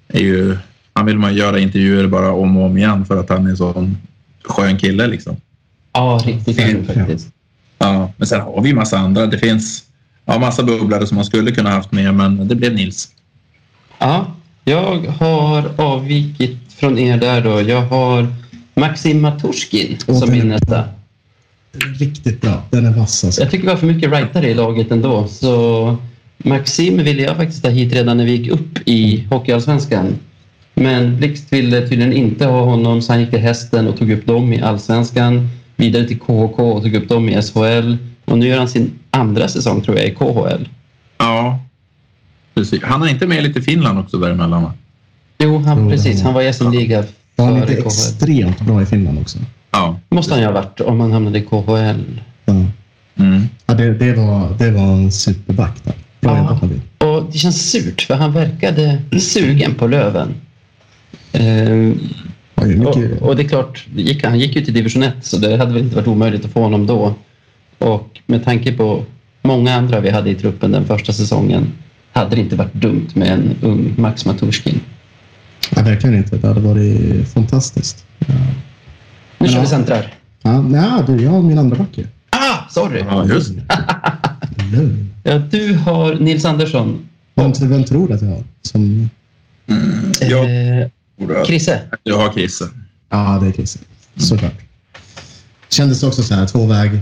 Är 0.08 0.20
ju, 0.20 0.56
han 0.92 1.06
vill 1.06 1.18
man 1.18 1.34
göra 1.34 1.58
intervjuer 1.58 2.06
bara 2.06 2.32
om 2.32 2.56
och 2.56 2.64
om 2.64 2.78
igen 2.78 3.04
för 3.06 3.16
att 3.20 3.28
han 3.28 3.46
är 3.46 3.54
så 3.54 3.78
en 3.78 3.96
skön 4.44 4.78
kille. 4.78 5.06
Liksom. 5.06 5.36
Ja, 5.92 6.20
riktigt 6.24 6.58
kul 6.58 6.84
Ja. 6.88 6.94
faktiskt. 6.94 7.28
Ja, 7.78 8.12
men 8.16 8.26
sen 8.26 8.40
har 8.40 8.62
vi 8.62 8.72
massa 8.74 8.98
andra. 8.98 9.26
Det 9.26 9.38
finns 9.38 9.84
ja, 10.24 10.38
massa 10.38 10.62
bubblare 10.62 11.06
som 11.06 11.14
man 11.16 11.24
skulle 11.24 11.50
kunna 11.52 11.70
haft 11.70 11.92
med, 11.92 12.14
men 12.14 12.48
det 12.48 12.54
blev 12.54 12.74
Nils. 12.74 13.08
Ja, 13.98 14.26
jag 14.64 15.06
har 15.06 15.70
avvikit 15.80 16.58
från 16.76 16.98
er 16.98 17.16
där 17.16 17.40
då. 17.40 17.60
Jag 17.62 17.82
har 17.82 18.26
Maxim 18.74 19.20
Maturskin 19.22 19.98
som 19.98 20.30
min 20.30 20.48
nästa. 20.48 20.84
Riktigt 21.98 22.40
bra. 22.40 22.62
Den 22.70 22.86
är 22.86 22.90
vass 22.92 23.24
alltså. 23.24 23.40
Jag 23.40 23.50
tycker 23.50 23.64
vi 23.64 23.70
har 23.70 23.76
för 23.76 23.86
mycket 23.86 24.12
rightare 24.12 24.50
i 24.50 24.54
laget 24.54 24.90
ändå. 24.90 25.28
Så 25.28 25.96
Maxim 26.38 26.96
ville 26.96 27.22
jag 27.22 27.36
faktiskt 27.36 27.64
ha 27.64 27.70
hit 27.70 27.92
redan 27.92 28.16
när 28.16 28.24
vi 28.24 28.36
gick 28.36 28.52
upp 28.52 28.78
i 28.84 29.26
Hockeyallsvenskan. 29.30 30.18
Men 30.74 31.16
Blixt 31.16 31.52
ville 31.52 31.88
tydligen 31.88 32.12
inte 32.12 32.46
ha 32.46 32.64
honom 32.64 33.02
så 33.02 33.12
han 33.12 33.20
gick 33.20 33.30
till 33.30 33.38
hästen 33.38 33.88
och 33.88 33.98
tog 33.98 34.10
upp 34.10 34.26
dem 34.26 34.52
i 34.52 34.60
Allsvenskan. 34.60 35.48
Vidare 35.76 36.04
till 36.04 36.18
KHK 36.18 36.58
och 36.58 36.82
tog 36.82 36.94
upp 36.94 37.08
dem 37.08 37.28
i 37.28 37.42
SHL. 37.42 37.96
Och 38.24 38.38
nu 38.38 38.46
gör 38.48 38.58
han 38.58 38.68
sin 38.68 38.90
andra 39.10 39.48
säsong 39.48 39.80
tror 39.82 39.96
jag 39.96 40.06
i 40.06 40.10
KHL. 40.14 40.68
Ja, 41.18 41.58
precis. 42.54 42.82
Han 42.82 43.02
är 43.02 43.08
inte 43.08 43.26
med 43.26 43.42
lite 43.42 43.58
i 43.58 43.62
Finland 43.62 43.98
också 43.98 44.16
däremellan 44.18 44.62
va? 44.62 44.72
Jo, 45.38 45.58
han, 45.58 45.90
precis. 45.90 46.22
han- 46.22 46.34
var 46.34 46.42
i 46.42 46.52
SM-liga 46.52 47.04
Var 47.36 47.44
han 47.46 47.60
före 47.60 47.70
inte 47.70 47.86
extremt 47.86 48.60
bra 48.60 48.82
i 48.82 48.86
Finland 48.86 49.18
också? 49.18 49.38
Ja. 49.74 49.98
måste 50.08 50.32
han 50.32 50.40
ju 50.40 50.46
ha 50.46 50.52
varit 50.52 50.80
om 50.80 51.00
han 51.00 51.12
hamnade 51.12 51.38
i 51.38 51.42
KHL. 51.42 52.20
Ja. 52.44 52.54
Mm. 53.16 53.48
Ja, 53.66 53.74
det, 53.74 53.94
det, 53.94 54.12
var, 54.12 54.48
det 54.58 54.70
var 54.70 54.82
en 54.92 55.12
superback 55.12 55.84
där. 55.84 55.94
Bra 56.20 56.32
Ja. 56.32 56.38
jobbat 56.38 56.62
Nabil. 56.62 56.80
Och 56.98 57.32
det 57.32 57.38
känns 57.38 57.70
surt 57.70 58.02
för 58.02 58.14
han 58.14 58.32
verkade 58.32 58.98
sugen 59.20 59.74
på 59.74 59.86
Löven. 59.86 60.34
Ehm, 61.32 61.98
och, 62.54 62.96
och 63.20 63.36
det 63.36 63.42
är 63.42 63.48
klart, 63.48 63.86
gick, 63.96 64.24
han 64.24 64.38
gick 64.38 64.56
ju 64.56 64.64
till 64.64 64.74
division 64.74 65.02
1 65.02 65.14
så 65.20 65.36
det 65.38 65.56
hade 65.56 65.72
väl 65.72 65.82
inte 65.82 65.96
varit 65.96 66.08
omöjligt 66.08 66.44
att 66.44 66.52
få 66.52 66.62
honom 66.62 66.86
då. 66.86 67.14
Och 67.78 68.20
med 68.26 68.44
tanke 68.44 68.72
på 68.72 69.04
många 69.42 69.74
andra 69.74 70.00
vi 70.00 70.10
hade 70.10 70.30
i 70.30 70.34
truppen 70.34 70.72
den 70.72 70.86
första 70.86 71.12
säsongen 71.12 71.72
hade 72.12 72.36
det 72.36 72.40
inte 72.40 72.56
varit 72.56 72.74
dumt 72.74 73.08
med 73.14 73.28
en 73.28 73.56
ung 73.62 73.94
Max 73.96 74.26
Maturskin. 74.26 74.80
ja, 75.76 75.82
verkligen 75.82 76.16
inte. 76.16 76.36
Det 76.36 76.48
hade 76.48 76.60
varit 76.60 77.28
fantastiskt. 77.28 78.04
Ja. 78.18 78.34
Nu 79.44 79.50
kör 79.50 79.56
Ja. 79.56 79.62
vi 79.62 79.68
centrar. 79.68 80.14
Ja, 80.42 80.62
nej, 80.62 81.02
du, 81.06 81.22
jag 81.22 81.30
har 81.30 81.42
min 81.42 81.58
andra 81.58 81.86
ju. 81.94 82.06
Ah, 82.30 82.68
sorry! 82.70 83.00
Ja, 83.08 83.26
just 83.26 83.52
Lugn. 84.72 85.10
Ja, 85.22 85.38
du 85.38 85.74
har 85.74 86.14
Nils 86.14 86.44
Andersson. 86.44 87.08
Vem, 87.34 87.52
vem 87.60 87.84
tror 87.84 88.08
du 88.08 88.14
att 88.14 88.22
jag 88.22 88.28
har? 88.28 88.42
Som, 88.62 89.10
Jag 90.20 90.80
Eh, 90.80 90.88
tror 91.18 91.40
att 91.40 91.46
Krisse. 91.46 91.80
jag 92.02 92.16
har 92.18 92.32
Krisse. 92.32 92.64
ja, 93.10 93.38
det 93.42 93.48
är 93.48 93.52
Christer. 93.52 93.82
Såklart. 94.16 94.54
Kändes 95.68 96.02
också 96.02 96.22
så 96.22 96.34
här, 96.34 96.46
tvåväg. 96.46 97.00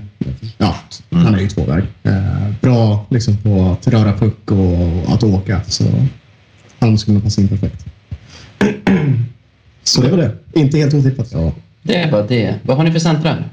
Ja, 0.58 0.76
han 1.10 1.34
är 1.34 1.40
ju 1.40 1.48
tvåväg. 1.48 1.84
Eh, 2.02 2.50
bra 2.60 3.06
liksom 3.10 3.36
på 3.36 3.70
att 3.70 3.88
röra 3.88 4.12
puck 4.12 4.50
och 4.50 5.14
att 5.14 5.22
åka. 5.22 5.60
Så 5.68 5.84
han 6.78 6.98
skulle 6.98 7.20
passa 7.20 7.40
in 7.40 7.48
perfekt. 7.48 7.84
Så 9.84 10.02
det 10.02 10.08
var 10.10 10.18
det. 10.18 10.34
Inte 10.52 10.78
helt 10.78 10.94
otippat. 10.94 11.28
Ja. 11.32 11.52
Det 11.82 12.08
var 12.12 12.26
det. 12.28 12.54
Vad 12.62 12.76
har 12.76 12.84
ni 12.84 12.92
för 12.92 12.98
centrar? 12.98 13.48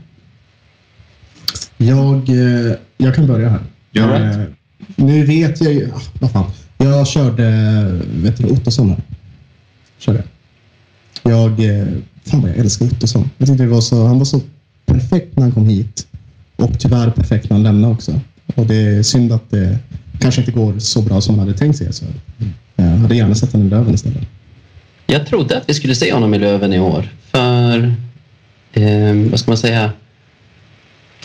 Jag, 1.78 2.30
eh, 2.30 2.74
jag 2.98 3.16
kan 3.16 3.28
börja 3.28 3.50
här. 3.50 3.60
Gör 3.92 4.20
det. 4.20 4.26
Eh, 4.26 4.40
Nu 4.96 5.26
vet 5.26 5.62
jag 5.62 5.74
ju... 5.74 5.92
ah, 5.96 6.02
Vad 6.20 6.32
fan. 6.32 6.52
Jag 6.78 7.08
körde 7.08 7.44
vet 8.14 8.38
du, 8.38 8.44
Ottosson 8.46 8.90
här. 8.90 9.00
Körde. 9.98 10.24
Jag... 11.24 11.80
eh, 11.80 11.88
Fan 12.26 12.42
vad 12.42 12.50
jag 12.50 12.58
älskar 12.58 12.86
Ottosson. 12.86 13.30
Jag 13.38 13.48
tyckte 13.48 13.64
det 13.64 13.70
var 13.70 13.82
så, 13.82 14.06
han 14.08 14.18
var 14.18 14.26
så 14.26 14.42
perfekt 14.86 15.36
när 15.36 15.44
han 15.44 15.52
kom 15.52 15.68
hit. 15.68 16.08
Och 16.56 16.80
tyvärr 16.80 17.10
perfekt 17.10 17.50
när 17.50 17.58
han 17.58 17.64
lämnade 17.64 17.94
också. 17.94 18.20
Och 18.56 18.66
det 18.66 18.76
är 18.76 19.04
synd 19.04 19.32
att 19.32 19.50
det 19.52 19.78
kanske 20.20 20.42
inte 20.42 20.52
går 20.52 20.80
så 20.80 21.02
bra 21.02 21.22
som 21.22 21.36
man 21.38 21.48
hade 21.48 21.58
tänkt 21.58 21.78
sig. 21.78 21.94
Så 21.94 22.06
jag 22.76 22.84
hade 22.86 23.16
gärna 23.16 23.36
sett 23.36 23.52
honom 23.52 23.68
i 23.68 23.70
Löven 23.70 23.94
istället. 23.94 24.24
Jag 25.08 25.28
trodde 25.28 25.58
att 25.58 25.70
vi 25.70 25.74
skulle 25.74 25.96
se 25.96 26.14
honom 26.14 26.34
i 26.34 26.40
Löven 26.40 26.74
i 26.74 26.80
år. 26.80 27.10
För, 27.32 27.94
eh, 28.74 29.30
vad 29.30 29.39
ska 29.39 29.51
man 29.51 29.57
säga, 29.57 29.91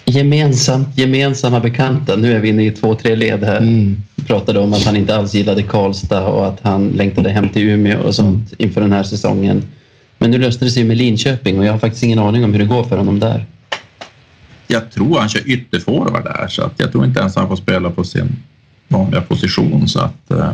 gemensamt, 0.04 0.98
gemensamma 0.98 1.60
bekanta. 1.60 2.16
Nu 2.16 2.32
är 2.32 2.40
vi 2.40 2.48
inne 2.48 2.66
i 2.66 2.70
två, 2.70 2.94
tre 2.94 3.16
led 3.16 3.44
här. 3.44 3.56
Mm. 3.56 3.96
Pratade 4.26 4.58
om 4.58 4.72
att 4.72 4.84
han 4.84 4.96
inte 4.96 5.16
alls 5.16 5.34
gillade 5.34 5.62
Karlstad 5.62 6.26
och 6.26 6.46
att 6.46 6.60
han 6.62 6.88
längtade 6.88 7.30
hem 7.30 7.48
till 7.48 7.62
Umeå 7.62 8.00
och 8.00 8.14
sånt 8.14 8.52
inför 8.58 8.80
den 8.80 8.92
här 8.92 9.02
säsongen. 9.02 9.62
Men 10.18 10.30
nu 10.30 10.38
löste 10.38 10.64
det 10.64 10.70
sig 10.70 10.84
med 10.84 10.96
Linköping 10.96 11.58
och 11.58 11.64
jag 11.64 11.72
har 11.72 11.78
faktiskt 11.78 12.02
ingen 12.02 12.18
aning 12.18 12.44
om 12.44 12.52
hur 12.52 12.58
det 12.58 12.66
går 12.66 12.84
för 12.84 12.96
honom 12.96 13.20
där. 13.20 13.46
Jag 14.66 14.90
tror 14.90 15.18
han 15.18 15.28
kör 15.28 15.48
ytterforward 15.50 16.24
där, 16.24 16.48
så 16.48 16.62
att 16.62 16.72
jag 16.76 16.92
tror 16.92 17.04
inte 17.04 17.20
ens 17.20 17.36
han 17.36 17.48
får 17.48 17.56
spela 17.56 17.90
på 17.90 18.04
sin 18.04 18.36
vanliga 18.88 19.20
position. 19.20 19.88
Så 19.88 20.00
att, 20.00 20.30
eh, 20.30 20.50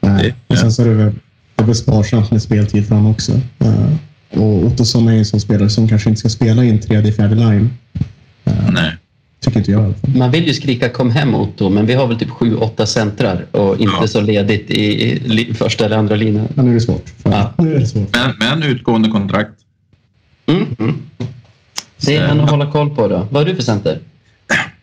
Nej. 0.00 0.34
Och 0.46 0.58
sen 0.58 0.72
så 0.72 0.82
är 0.82 0.86
det 0.86 1.12
det 1.56 1.64
väl 1.64 1.74
sparsamt 1.74 2.30
med 2.30 2.42
speltid 2.42 2.88
för 2.88 2.94
honom 2.94 3.10
också. 3.10 3.32
Eh, 3.58 3.94
och 4.30 4.64
Ottosson 4.64 5.08
är 5.08 5.12
en 5.12 5.24
sån 5.24 5.40
spelare 5.40 5.70
som 5.70 5.88
kanske 5.88 6.08
inte 6.08 6.18
ska 6.20 6.28
spela 6.28 6.64
i 6.64 6.70
en 6.70 6.80
tredje, 6.80 7.12
fjärde 7.12 7.34
line. 7.34 7.70
Eh, 8.44 8.70
nej. 8.72 8.92
Tycker 9.40 9.58
inte 9.58 9.70
jag. 9.72 9.94
Man 10.16 10.30
vill 10.30 10.46
ju 10.46 10.54
skrika 10.54 10.88
kom 10.88 11.10
hem 11.10 11.34
Otto, 11.34 11.68
men 11.68 11.86
vi 11.86 11.94
har 11.94 12.06
väl 12.06 12.18
typ 12.18 12.30
sju, 12.30 12.56
åtta 12.56 12.86
centrar 12.86 13.46
och 13.50 13.80
inte 13.80 13.96
Ja. 14.00 14.06
så 14.06 14.20
ledigt 14.20 14.70
i 14.70 15.54
första 15.54 15.84
eller 15.84 15.96
andra 15.96 16.16
linjen. 16.16 16.48
Men 16.54 16.64
nu 16.64 16.70
är 16.70 16.74
det 16.74 16.80
svårt. 16.80 17.04
Ja. 17.22 17.54
Nu 17.58 17.74
är 17.74 17.80
det 17.80 17.86
svårt. 17.86 18.16
Men, 18.16 18.58
men 18.58 18.62
utgående 18.70 19.08
kontrakt. 19.08 19.50
Mm. 20.46 20.66
Mm. 20.78 20.96
Det 22.06 22.16
är 22.16 22.28
en 22.28 22.40
att 22.40 22.50
hålla 22.50 22.70
koll 22.72 22.90
på 22.96 23.08
då. 23.08 23.26
Vad 23.30 23.42
är 23.42 23.46
du 23.46 23.56
för 23.56 23.62
center? 23.62 23.98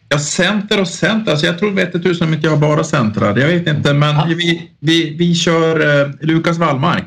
Ja, 0.09 0.19
center 0.19 0.81
och 0.81 0.87
center. 0.87 1.31
Alltså 1.31 1.45
jag 1.45 1.59
tror 1.59 1.71
vete 1.71 1.99
tusan 1.99 2.27
om 2.27 2.33
inte 2.33 2.47
jag 2.47 2.59
bara 2.59 2.83
centrar. 2.83 3.37
Jag 3.37 3.47
vet 3.47 3.67
inte, 3.67 3.93
men 3.93 4.15
Ja. 4.15 4.25
vi, 4.27 4.69
vi, 4.79 5.15
vi 5.17 5.35
kör 5.35 6.01
eh, 6.01 6.09
Lukas 6.21 6.57
Wallmark. 6.57 7.05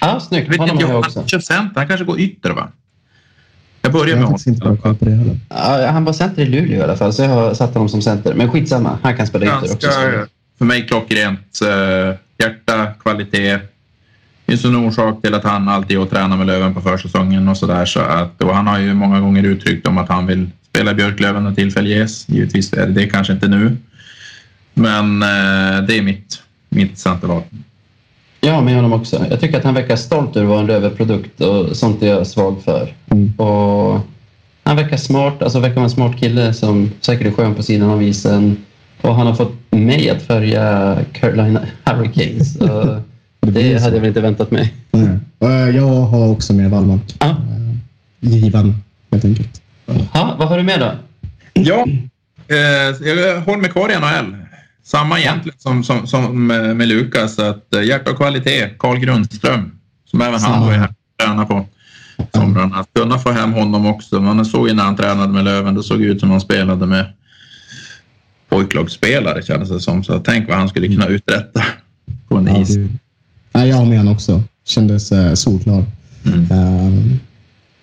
Ja, 0.00 0.08
Jag 0.08 0.22
snyggt. 0.22 0.48
vet 0.50 0.58
Honom 0.58 0.74
inte, 0.76 0.86
har 0.86 0.92
jag, 0.92 0.98
jag 0.98 1.02
han 1.02 1.22
också. 1.22 1.26
kör 1.28 1.38
center. 1.40 1.80
Han 1.80 1.88
kanske 1.88 2.04
går 2.04 2.20
ytter, 2.20 2.50
va? 2.50 2.68
Jag 3.82 3.92
börjar 3.92 4.16
Jag 4.16 4.30
med 4.30 4.40
inte 4.46 4.64
honom. 4.64 4.76
koll 4.78 4.94
på 4.94 5.04
det 5.04 5.10
heller. 5.10 5.36
Ja, 5.48 5.90
han 5.90 6.04
var 6.04 6.12
center 6.12 6.42
i 6.42 6.46
Luleå 6.46 6.78
i 6.78 6.82
alla 6.82 6.96
fall, 6.96 7.12
så 7.12 7.22
jag 7.22 7.28
har 7.28 7.54
satt 7.54 7.74
honom 7.74 7.88
som 7.88 8.02
center. 8.02 8.34
Men 8.34 8.50
skitsamma, 8.50 8.98
han 9.02 9.16
kan 9.16 9.26
spela 9.26 9.44
ytter 9.46 9.74
också. 9.74 9.88
För 10.58 10.64
mig 10.64 10.86
klockrent. 10.86 11.60
eh, 11.62 12.14
Hjärta, 12.38 12.86
kvalitet. 12.86 13.52
Det 14.46 14.52
finns 14.56 14.64
en 14.64 14.76
orsak 14.76 15.22
till 15.22 15.34
att 15.34 15.44
han 15.44 15.68
alltid 15.68 15.96
är 15.96 16.00
och 16.00 16.10
tränar 16.10 16.36
med 16.36 16.46
Löven 16.46 16.74
på 16.74 16.80
försäsongen 16.80 17.48
och 17.48 17.56
sådär. 17.56 17.84
Så 17.84 18.00
att, 18.00 18.42
och 18.42 18.54
han 18.56 18.66
har 18.66 18.78
ju 18.78 18.94
många 18.94 19.20
gånger 19.20 19.42
uttryckt 19.42 19.86
om 19.86 19.98
att 19.98 20.08
han 20.08 20.26
vill 20.26 20.50
spela 20.68 20.94
Björklöven 20.94 21.44
när 21.44 21.54
tillfälle 21.54 21.88
ges. 21.88 22.28
Givetvis 22.28 22.72
är 22.72 22.86
det 22.86 22.92
det 22.92 23.06
kanske 23.06 23.32
inte 23.32 23.48
nu. 23.48 23.76
Men 24.74 25.22
eh, 25.22 25.82
det 25.86 25.98
är 25.98 26.02
mitt, 26.02 26.42
mitt 26.68 26.98
centerval. 26.98 27.42
Jag 28.40 28.52
har 28.52 28.62
med 28.62 28.74
honom 28.76 28.92
också. 28.92 29.26
Jag 29.30 29.40
tycker 29.40 29.58
att 29.58 29.64
han 29.64 29.74
verkar 29.74 29.96
stolt 29.96 30.36
över 30.36 30.44
att 30.46 30.50
vara 30.50 30.60
en 30.60 30.70
överprodukt 30.70 31.40
och 31.40 31.76
sånt 31.76 32.02
är 32.02 32.06
jag 32.06 32.26
svag 32.26 32.62
för. 32.64 32.94
Mm. 33.10 33.32
Och 33.36 34.00
han 34.62 34.76
verkar 34.76 34.96
smart, 34.96 35.42
alltså 35.42 35.60
verkar 35.60 35.74
vara 35.74 35.84
en 35.84 35.90
smart 35.90 36.16
kille 36.20 36.54
som 36.54 36.90
säkert 37.00 37.26
är 37.26 37.30
skön 37.30 37.54
på 37.54 37.62
sidan 37.62 37.90
av 37.90 38.02
isen. 38.02 38.56
Och 39.00 39.14
han 39.14 39.26
har 39.26 39.34
fått 39.34 39.52
mig 39.70 40.10
att 40.10 40.22
följa 40.22 40.98
Carolina 41.12 41.60
Hurricanes. 41.84 42.56
Och 42.56 42.96
det 43.52 43.82
hade 43.82 43.96
jag 43.96 44.00
väl 44.00 44.08
inte 44.08 44.20
väntat 44.20 44.50
mig. 44.50 44.74
Nej. 44.90 45.08
Eh, 45.40 45.76
Jag 45.76 45.82
har 46.02 46.28
också 46.28 46.52
med 46.52 46.70
Wallmark. 46.70 47.14
Ja. 47.18 47.28
Eh, 47.28 47.36
Given, 48.20 48.74
helt 49.12 49.24
enkelt. 49.24 49.60
Ha, 50.12 50.34
vad 50.38 50.48
har 50.48 50.56
du 50.56 50.62
med 50.62 50.80
då? 50.80 50.92
Ja, 51.52 51.86
eh, 52.48 53.08
jag 53.08 53.40
håller 53.40 53.58
mig 53.60 53.70
kvar 53.70 53.88
i 53.90 53.94
NHL. 53.96 54.36
Samma 54.84 55.18
egentligen 55.18 55.58
som, 55.58 55.84
som, 55.84 56.06
som 56.06 56.46
med, 56.46 56.88
Lukas. 56.88 57.38
Att, 57.38 57.74
eh, 57.74 57.82
hjärta 57.82 58.10
och 58.10 58.16
kvalitet, 58.16 58.68
Carl 58.78 58.98
Grundström. 58.98 59.70
Som 60.10 60.20
även 60.20 60.40
han 60.40 60.66
var 60.66 60.72
här 60.72 60.88
och 60.88 60.94
tränade 61.24 61.46
på 61.46 61.66
somrarna. 62.34 62.76
Att 62.76 62.88
kunna 62.94 63.18
få 63.18 63.30
hem 63.30 63.52
honom 63.52 63.86
också. 63.86 64.20
Man 64.20 64.44
såg 64.44 64.68
ju 64.68 64.74
när 64.74 64.82
han 64.84 64.96
tränade 64.96 65.32
med 65.32 65.44
Löven, 65.44 65.74
det 65.74 65.82
såg 65.82 66.02
ut 66.02 66.20
som 66.20 66.30
han 66.30 66.40
spelade 66.40 66.86
med 66.86 67.06
pojklagsspelare 68.48 69.42
kändes 69.42 69.68
det 69.68 69.80
som. 69.80 70.04
Så 70.04 70.18
tänk 70.18 70.48
vad 70.48 70.58
han 70.58 70.68
skulle 70.68 70.86
kunna 70.88 71.06
uträtta 71.06 71.62
på 72.28 72.36
en 72.36 72.46
Ja, 72.46 72.60
is. 72.62 72.74
det- 72.74 72.88
Nej, 73.52 73.68
jag 73.68 73.86
med 73.86 73.98
honom 73.98 74.12
också. 74.14 74.42
Kändes 74.66 75.12
eh, 75.12 75.34
solklar. 75.34 75.84
Mm. 76.26 76.40
Eh, 76.50 77.16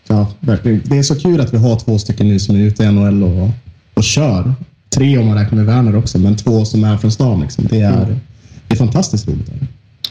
ja, 0.07 0.31
verkligen. 0.39 0.81
Det 0.85 0.97
är 0.97 1.03
så 1.03 1.19
kul 1.19 1.41
att 1.41 1.53
vi 1.53 1.57
har 1.57 1.79
två 1.79 1.99
stycken 1.99 2.27
nu 2.27 2.39
som 2.39 2.55
är 2.55 2.59
ute 2.59 2.83
i 2.83 2.91
NHL 2.91 3.23
och, 3.23 3.49
och 3.93 4.03
kör. 4.03 4.53
Tre 4.89 5.17
om 5.17 5.25
man 5.27 5.38
räknar 5.38 5.55
med 5.57 5.65
Werner 5.65 5.95
också, 5.95 6.17
men 6.19 6.35
två 6.35 6.65
som 6.65 6.83
är 6.83 6.97
från 6.97 7.11
stan. 7.11 7.41
Liksom. 7.41 7.65
Det, 7.69 7.79
är, 7.81 8.17
det 8.67 8.73
är 8.73 8.77
fantastiskt 8.77 9.27
roligt. 9.27 9.51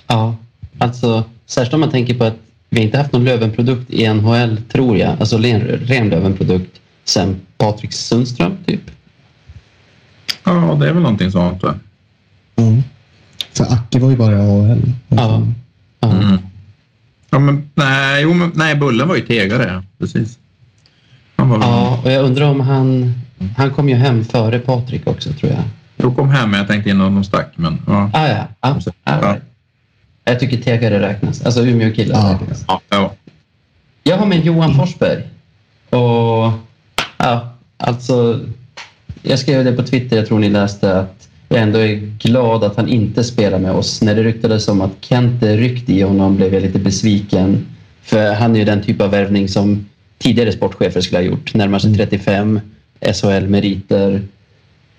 Ja, 0.06 0.36
alltså 0.78 1.24
särskilt 1.46 1.74
om 1.74 1.80
man 1.80 1.90
tänker 1.90 2.14
på 2.14 2.24
att 2.24 2.36
vi 2.70 2.80
inte 2.80 2.98
haft 2.98 3.12
någon 3.12 3.24
Lövenprodukt 3.24 3.90
i 3.90 4.08
NHL, 4.08 4.60
tror 4.72 4.96
jag. 4.96 5.16
Alltså 5.20 5.38
ren, 5.38 5.60
ren 5.60 6.08
Lövenprodukt 6.08 6.80
sen 7.04 7.36
Patrik 7.58 7.92
Sundström, 7.92 8.52
typ. 8.66 8.80
Ja, 10.44 10.76
det 10.80 10.88
är 10.88 10.92
väl 10.92 11.02
någonting 11.02 11.30
sånt. 11.30 11.62
Va? 11.62 11.74
Ja. 12.54 12.62
För 13.52 13.64
Acke 13.64 13.98
var 13.98 14.10
ju 14.10 14.16
bara 14.16 14.32
i 14.32 14.40
AHL. 14.40 14.92
Ja. 15.08 15.42
Ja. 16.00 16.12
Mm. 16.12 16.38
Ja, 17.30 17.38
men, 17.38 17.70
nej, 17.74 18.22
jo, 18.22 18.34
men, 18.34 18.52
nej, 18.54 18.74
Bullen 18.74 19.08
var 19.08 19.16
ju 19.16 19.22
tegare. 19.22 19.64
ja. 19.72 19.82
Precis. 19.98 20.38
Han 21.36 21.48
var 21.48 21.58
Ja, 21.58 22.00
och 22.04 22.10
jag 22.10 22.24
undrar 22.24 22.50
om 22.50 22.60
han... 22.60 23.14
Han 23.56 23.70
kom 23.70 23.88
ju 23.88 23.94
hem 23.94 24.24
före 24.24 24.58
Patrik 24.58 25.06
också, 25.06 25.32
tror 25.32 25.52
jag. 25.52 25.62
Jag 25.96 26.16
kom 26.16 26.28
hem 26.30 26.50
men 26.50 26.58
jag 26.60 26.68
tänkte 26.68 26.90
innan 26.90 27.14
de 27.14 27.24
stack. 27.24 27.52
Men, 27.56 27.78
ja. 27.86 28.10
Ah, 28.12 28.28
ja, 28.28 28.36
ja. 28.60 28.80
Ja. 28.84 29.18
ja. 29.22 29.36
Jag 30.24 30.40
tycker 30.40 30.56
Tegare 30.56 31.00
räknas. 31.00 31.42
Alltså 31.42 31.66
Umeå-killar 31.66 32.16
Ja. 32.16 32.38
räknas. 32.40 32.64
Ja, 32.68 32.80
ja. 32.88 33.12
Jag 34.02 34.16
har 34.16 34.26
med 34.26 34.44
Johan 34.44 34.74
Forsberg. 34.74 35.22
Och 35.90 36.52
ja, 37.18 37.54
alltså... 37.76 38.40
Jag 39.22 39.38
skrev 39.38 39.64
det 39.64 39.72
på 39.72 39.82
Twitter, 39.82 40.16
jag 40.16 40.26
tror 40.26 40.38
ni 40.38 40.48
läste, 40.48 40.98
att 41.00 41.28
jag 41.48 41.60
ändå 41.62 41.78
är 41.78 41.94
glad 42.18 42.64
att 42.64 42.76
han 42.76 42.88
inte 42.88 43.24
spelar 43.24 43.58
med 43.58 43.72
oss. 43.72 44.02
När 44.02 44.14
det 44.14 44.22
ryktades 44.22 44.68
om 44.68 44.80
att 44.80 44.90
Kente 45.00 45.56
ryckte 45.56 45.92
i 45.92 46.02
honom 46.02 46.36
blev 46.36 46.54
jag 46.54 46.62
lite 46.62 46.78
besviken. 46.78 47.66
För 48.02 48.34
han 48.34 48.54
är 48.54 48.58
ju 48.58 48.64
den 48.64 48.82
typ 48.82 49.00
av 49.00 49.10
värvning 49.10 49.48
som 49.48 49.86
tidigare 50.18 50.52
sportchefer 50.52 51.00
skulle 51.00 51.18
ha 51.18 51.24
gjort. 51.24 51.54
Närmar 51.54 51.78
sig 51.78 51.94
35, 51.94 52.60
SHL-meriter. 53.00 54.22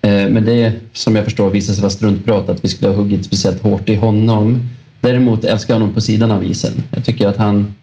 Eh, 0.01 0.29
Men 0.29 0.45
det 0.45 0.73
som 0.93 1.15
jag 1.15 1.25
förstår 1.25 1.49
visade 1.49 1.75
sig 1.75 1.81
vara 1.81 1.91
struntprat 1.91 2.49
att 2.49 2.63
vi 2.63 2.69
skulle 2.69 2.91
ha 2.91 2.95
huggit 2.97 3.25
speciellt 3.25 3.61
hårt 3.63 3.89
i 3.89 3.95
honom. 3.95 4.69
Däremot 5.01 5.43
älskar 5.43 5.73
jag 5.73 5.79
honom 5.79 5.93
på 5.93 6.01
sidan 6.01 6.31
av 6.31 6.43
isen. 6.43 6.83
Jag 6.91 7.05
tycker 7.05 7.27
att 7.27 7.37
han 7.37 7.75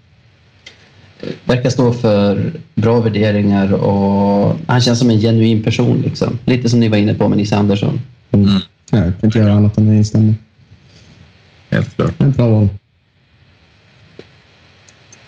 eh, 1.21 1.29
verkar 1.45 1.71
stå 1.71 1.93
för 1.93 2.53
bra 2.75 3.01
värderingar 3.01 3.73
och 3.73 4.57
han 4.67 4.81
känns 4.81 4.99
som 4.99 5.11
en 5.11 5.21
genuin 5.21 5.63
person. 5.63 6.03
Liksom. 6.03 6.39
Lite 6.45 6.69
som 6.69 6.81
ni 6.81 6.89
var 6.89 6.97
inne 6.97 7.15
på 7.15 7.29
med 7.29 7.39
Nisse 7.39 7.57
Andersson. 7.57 8.01
Mm. 8.31 8.47
Nej, 8.93 9.03
jag 9.03 9.21
kan 9.21 9.29
inte 9.29 9.39
göra 9.39 9.53
annat 9.53 9.79
än 9.79 9.89
att 9.89 9.95
instämma. 9.95 10.35
Helt 11.71 11.97
klart. 11.97 12.23
Ett 12.23 12.37
bra 12.37 12.49
val. 12.49 12.69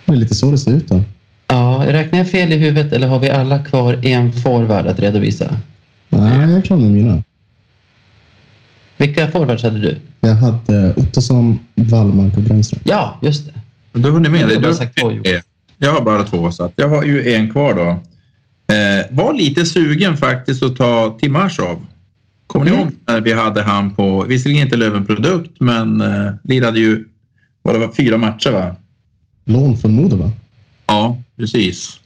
Det 0.04 0.12
är 0.12 0.16
lite 0.16 0.34
så 0.34 0.50
det 0.50 0.58
ser 0.58 0.72
ut 0.72 0.88
då. 0.88 1.02
Ja, 1.48 1.82
räknar 1.86 2.18
jag 2.18 2.30
fel 2.30 2.52
i 2.52 2.56
huvudet 2.56 2.92
eller 2.92 3.06
har 3.08 3.18
vi 3.20 3.30
alla 3.30 3.58
kvar 3.64 3.98
en 4.06 4.32
forward 4.32 4.86
att 4.86 4.98
redovisa? 5.00 5.56
Nej, 6.08 6.50
jag 6.50 6.64
klar 6.64 6.76
med 6.76 6.90
mina. 6.90 7.22
Vilka 8.96 9.30
forwards 9.30 9.62
hade 9.62 9.78
du? 9.80 9.96
Jag 10.20 10.34
hade 10.34 10.94
Ottosson, 10.96 11.58
Wallmark 11.74 12.36
och 12.36 12.42
Brännström. 12.42 12.80
Ja, 12.84 13.18
just 13.22 13.46
det. 13.46 14.00
Du 14.00 14.10
har 14.10 14.20
ni 14.20 14.28
med 14.28 14.48
dig. 14.48 14.54
har 14.54 14.62
bara 14.62 14.70
Du 14.70 14.76
sagt 14.76 14.98
två, 15.00 15.12
Johan. 15.12 15.42
jag 15.78 15.92
har 15.92 16.00
bara 16.00 16.24
två, 16.24 16.50
så 16.50 16.64
att 16.64 16.72
jag 16.76 16.88
har 16.88 17.04
ju 17.04 17.34
en 17.34 17.50
kvar 17.50 17.74
då. 17.74 17.88
Eh, 18.74 19.06
var 19.10 19.34
lite 19.34 19.66
sugen 19.66 20.16
faktiskt 20.16 20.62
att 20.62 20.76
ta 20.76 21.16
Timashov. 21.20 21.86
Kommer 22.46 22.64
ni 22.64 22.70
Mm. 22.70 22.82
ihåg 22.82 22.92
när 23.06 23.20
vi 23.20 23.32
hade 23.32 23.62
han 23.62 23.94
på, 23.94 24.24
visserligen 24.28 24.62
inte 24.64 24.76
Lövenprodukt, 24.76 25.60
men 25.60 26.00
eh, 26.00 26.32
lirade 26.44 26.80
ju, 26.80 27.04
vad 27.62 27.74
det 27.74 27.78
var, 27.78 27.92
fyra 27.92 28.16
matcher 28.18 28.50
va? 28.50 28.76
Lån 29.44 29.76
från 29.78 29.92
Modo, 29.94 30.16
va? 30.16 30.30
Ja, 30.86 31.18
precis. 31.36 32.00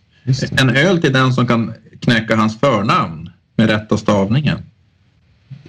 En 0.50 0.70
öl 0.70 1.00
till 1.00 1.12
den 1.12 1.32
som 1.32 1.46
kan 1.46 1.72
knäcka 2.00 2.36
hans 2.36 2.60
förnamn 2.60 3.30
med 3.56 3.68
rätta 3.68 3.96
stavningen. 3.96 4.58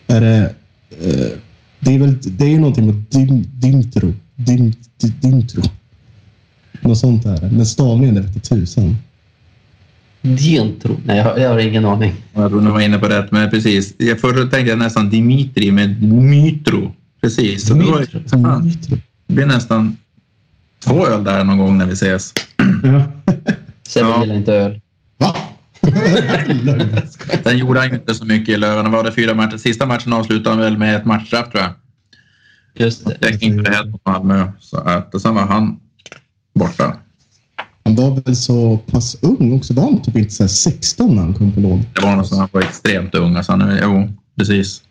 Är 0.07 0.22
det, 0.22 0.55
eh, 0.89 1.38
det 1.80 1.95
är 1.95 1.99
väl 1.99 2.18
det 2.22 2.45
är 2.45 2.49
ju 2.49 2.59
någonting 2.59 2.86
med 2.86 2.95
dim, 2.95 3.45
Dimtro. 3.53 4.14
Dim, 4.36 4.74
dim, 4.97 5.14
dimtro. 5.22 5.62
Något 6.82 6.97
sånt 6.97 7.26
är 7.26 7.38
det. 7.41 7.51
Men 7.51 7.66
stavningen 7.66 8.18
är 8.18 8.22
vete 8.22 8.39
tusan. 8.39 8.97
Dientro. 10.22 10.97
Nej, 11.05 11.18
jag 11.18 11.24
har, 11.24 11.38
jag 11.38 11.49
har 11.49 11.59
ingen 11.59 11.86
aning. 11.86 12.14
Jag 12.34 12.49
tror 12.49 12.62
ni 12.62 12.72
var 12.72 12.82
inne 12.82 12.99
på 12.99 13.07
rätt, 13.07 13.32
men 13.32 13.49
precis. 13.49 13.93
Jag 13.97 14.20
först 14.20 14.51
tänkte 14.51 14.70
jag 14.70 14.80
nästan 14.80 15.09
Dimitri 15.09 15.72
med 15.72 16.03
Mytro. 16.03 16.91
Precis. 17.22 17.68
Så 17.68 17.74
det, 17.74 17.84
var, 17.84 18.30
fan, 18.30 18.72
det 19.28 19.34
blir 19.34 19.45
nästan 19.45 19.97
två 20.86 21.07
öl 21.07 21.24
där 21.24 21.43
någon 21.43 21.57
gång 21.57 21.78
när 21.78 21.86
vi 21.86 21.93
ses. 21.93 22.34
Ja. 22.84 23.04
Sebbe 23.88 24.10
Ja. 24.10 24.22
gillar 24.22 24.36
inte 24.36 24.54
öl. 24.54 24.82
Va? 25.18 25.36
Sen 27.44 27.58
gjorde 27.58 27.80
han 27.80 27.94
inte 27.94 28.14
så 28.16 28.26
mycket 28.26 28.50
i 28.50 28.58
Löven. 28.58 28.92
Var 28.92 29.04
det 29.04 29.12
fyra 29.12 29.34
matcher? 29.34 29.58
Sista 29.58 29.86
matchen 29.86 30.14
avslutade 30.14 30.50
han 30.50 30.60
väl 30.60 30.78
med 30.78 30.96
ett 30.96 31.06
matchstraff 31.06 31.52
tror 31.52 31.64
jag. 31.64 31.72
Just 32.74 33.06
det. 33.06 33.32
Gick 33.32 33.44
inte 33.44 33.72
helt 33.72 33.90
mot 33.92 34.06
Malmö. 34.06 34.52
Så 34.60 34.78
att, 34.78 35.16
och 35.16 35.22
sen 35.22 35.36
var 35.36 35.42
han 35.46 35.80
borta. 36.56 36.96
Han 37.84 37.96
var 37.96 38.22
väl 38.22 38.36
så 38.36 38.78
pass 38.78 39.18
ung 39.22 39.54
också. 39.58 39.74
Var 39.74 39.84
han 39.84 40.02
typ 40.02 40.16
inte 40.16 40.34
så 40.34 40.44
här 40.44 40.48
16 40.48 41.16
när 41.16 41.22
han 41.24 41.34
kom 41.34 41.52
på 41.52 41.60
lån? 41.60 41.86
Det 41.96 42.02
var 42.02 42.16
någon 42.16 42.26
som 42.26 42.38
han 42.40 42.50
var 42.52 42.62
extremt 42.62 43.16
ung. 43.16 43.36
Alltså 43.36 43.78
jo, 43.82 44.10
precis. 44.38 44.84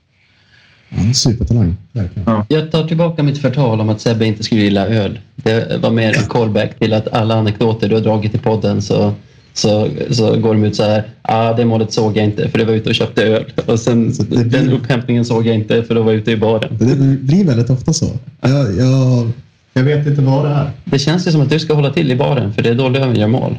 En 0.90 1.14
supertalang, 1.14 1.76
verkligen. 1.92 2.42
Jag 2.48 2.70
tar 2.72 2.88
tillbaka 2.88 3.22
mitt 3.22 3.38
förtal 3.38 3.80
om 3.80 3.88
att 3.88 4.00
Sebbe 4.00 4.26
inte 4.26 4.42
skulle 4.42 4.60
gilla 4.60 4.86
öl. 4.86 5.18
Det 5.36 5.80
var 5.82 5.90
mer 5.90 6.16
en 6.18 6.26
callback 6.28 6.78
till 6.78 6.92
att 6.92 7.08
alla 7.12 7.34
anekdoter 7.34 7.88
du 7.88 7.94
har 7.94 8.02
dragit 8.02 8.34
i 8.34 8.38
podden 8.38 8.82
så, 8.82 9.12
så, 9.54 9.88
så 10.10 10.36
går 10.36 10.54
de 10.54 10.64
ut 10.64 10.76
så 10.76 10.82
här. 10.82 11.02
Ah, 11.22 11.52
det 11.52 11.64
målet 11.64 11.92
såg 11.92 12.16
jag 12.16 12.24
inte 12.24 12.48
för 12.48 12.58
det 12.58 12.64
var 12.64 12.72
ute 12.72 12.88
och 12.88 12.94
köpte 12.94 13.22
öl. 13.24 13.44
Och 13.66 13.78
sen 13.80 14.12
blir- 14.28 14.44
den 14.44 14.72
upphämtningen 14.72 15.24
såg 15.24 15.46
jag 15.46 15.54
inte 15.54 15.82
för 15.82 15.94
då 15.94 16.02
var 16.02 16.12
jag 16.12 16.20
ute 16.20 16.30
i 16.30 16.36
baren. 16.36 16.76
Det 16.78 16.96
blir 17.20 17.44
väldigt 17.44 17.70
ofta 17.70 17.92
så. 17.92 18.06
Jag, 18.40 18.74
jag, 18.76 19.30
jag 19.72 19.82
vet 19.82 20.06
inte 20.06 20.22
vad 20.22 20.44
det 20.44 20.50
är. 20.50 20.70
Det 20.84 20.98
känns 20.98 21.26
ju 21.26 21.32
som 21.32 21.40
att 21.40 21.50
du 21.50 21.58
ska 21.58 21.74
hålla 21.74 21.90
till 21.92 22.10
i 22.10 22.16
baren 22.16 22.52
för 22.54 22.62
det 22.62 22.68
är 22.68 22.74
då 22.74 22.88
Löven 22.88 23.16
gör 23.16 23.26
mål. 23.28 23.58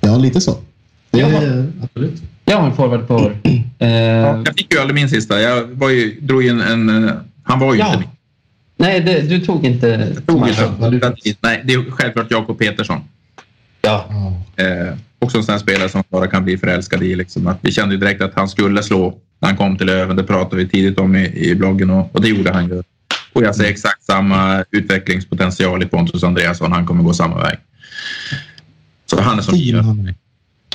Ja, 0.00 0.16
lite 0.16 0.40
så. 0.40 0.54
Det 1.12 1.68
absolut. 1.82 2.22
Jag 2.44 2.56
har 2.56 2.66
en 2.66 2.74
forward 2.76 3.06
på 3.08 3.32
eh, 3.78 3.88
Jag 3.90 4.54
fick 4.56 4.74
ju 4.74 4.80
aldrig 4.80 4.94
min 4.94 5.08
sista. 5.08 5.40
Jag 5.40 5.64
var 5.66 5.90
ju, 5.90 6.20
drog 6.20 6.44
in 6.44 6.60
en... 6.60 7.04
eh, 7.08 7.12
Han 7.42 7.58
var 7.58 7.74
ju 7.74 7.80
Ja. 7.80 7.86
inte 7.86 7.98
med. 7.98 8.08
Nej, 8.76 9.00
det, 9.00 9.20
du 9.20 9.40
tog 9.40 9.64
inte 9.64 10.14
Tog 10.26 10.48
inte. 10.48 10.72
vad 10.78 10.92
du- 10.92 11.00
Nej, 11.40 11.62
det 11.64 11.72
är 11.74 11.90
självklart 11.90 12.26
Jakob 12.30 12.58
Petersson. 12.58 13.00
Ja, 13.82 14.06
Ja. 14.56 14.64
Eh, 14.64 14.94
också 15.18 15.38
en 15.38 15.44
sån 15.44 15.52
här 15.52 15.58
spelare 15.58 15.88
som 15.88 16.02
bara 16.08 16.26
kan 16.26 16.44
bli 16.44 16.58
förälskad 16.58 17.02
i. 17.02 17.16
Liksom. 17.16 17.46
Att 17.46 17.58
vi 17.60 17.72
kände 17.72 17.94
ju 17.94 18.00
direkt 18.00 18.22
att 18.22 18.34
han 18.34 18.48
skulle 18.48 18.82
slå 18.82 19.18
när 19.40 19.48
han 19.48 19.56
kom 19.56 19.76
till 19.76 19.86
Löven. 19.86 20.16
Det 20.16 20.22
pratade 20.24 20.56
vi 20.56 20.68
tidigt 20.68 20.98
om 20.98 21.16
i, 21.16 21.26
i 21.50 21.54
bloggen 21.54 21.90
och, 21.90 22.14
och 22.14 22.20
det 22.20 22.28
gjorde 22.28 22.52
han 22.52 22.68
ju. 22.68 22.82
Och 23.32 23.42
jag 23.42 23.54
ser 23.56 23.64
exakt 23.64 24.02
samma 24.04 24.64
utvecklingspotential 24.70 25.82
i 25.82 25.86
Pontus 25.86 26.24
Andreasson. 26.24 26.72
Han 26.72 26.86
kommer 26.86 27.02
gå 27.02 27.12
samma 27.14 27.38
väg. 27.42 27.58
Så 29.06 29.20
han 29.20 29.38
är 29.38 29.42
som 29.42 29.54
Fin. 29.54 30.14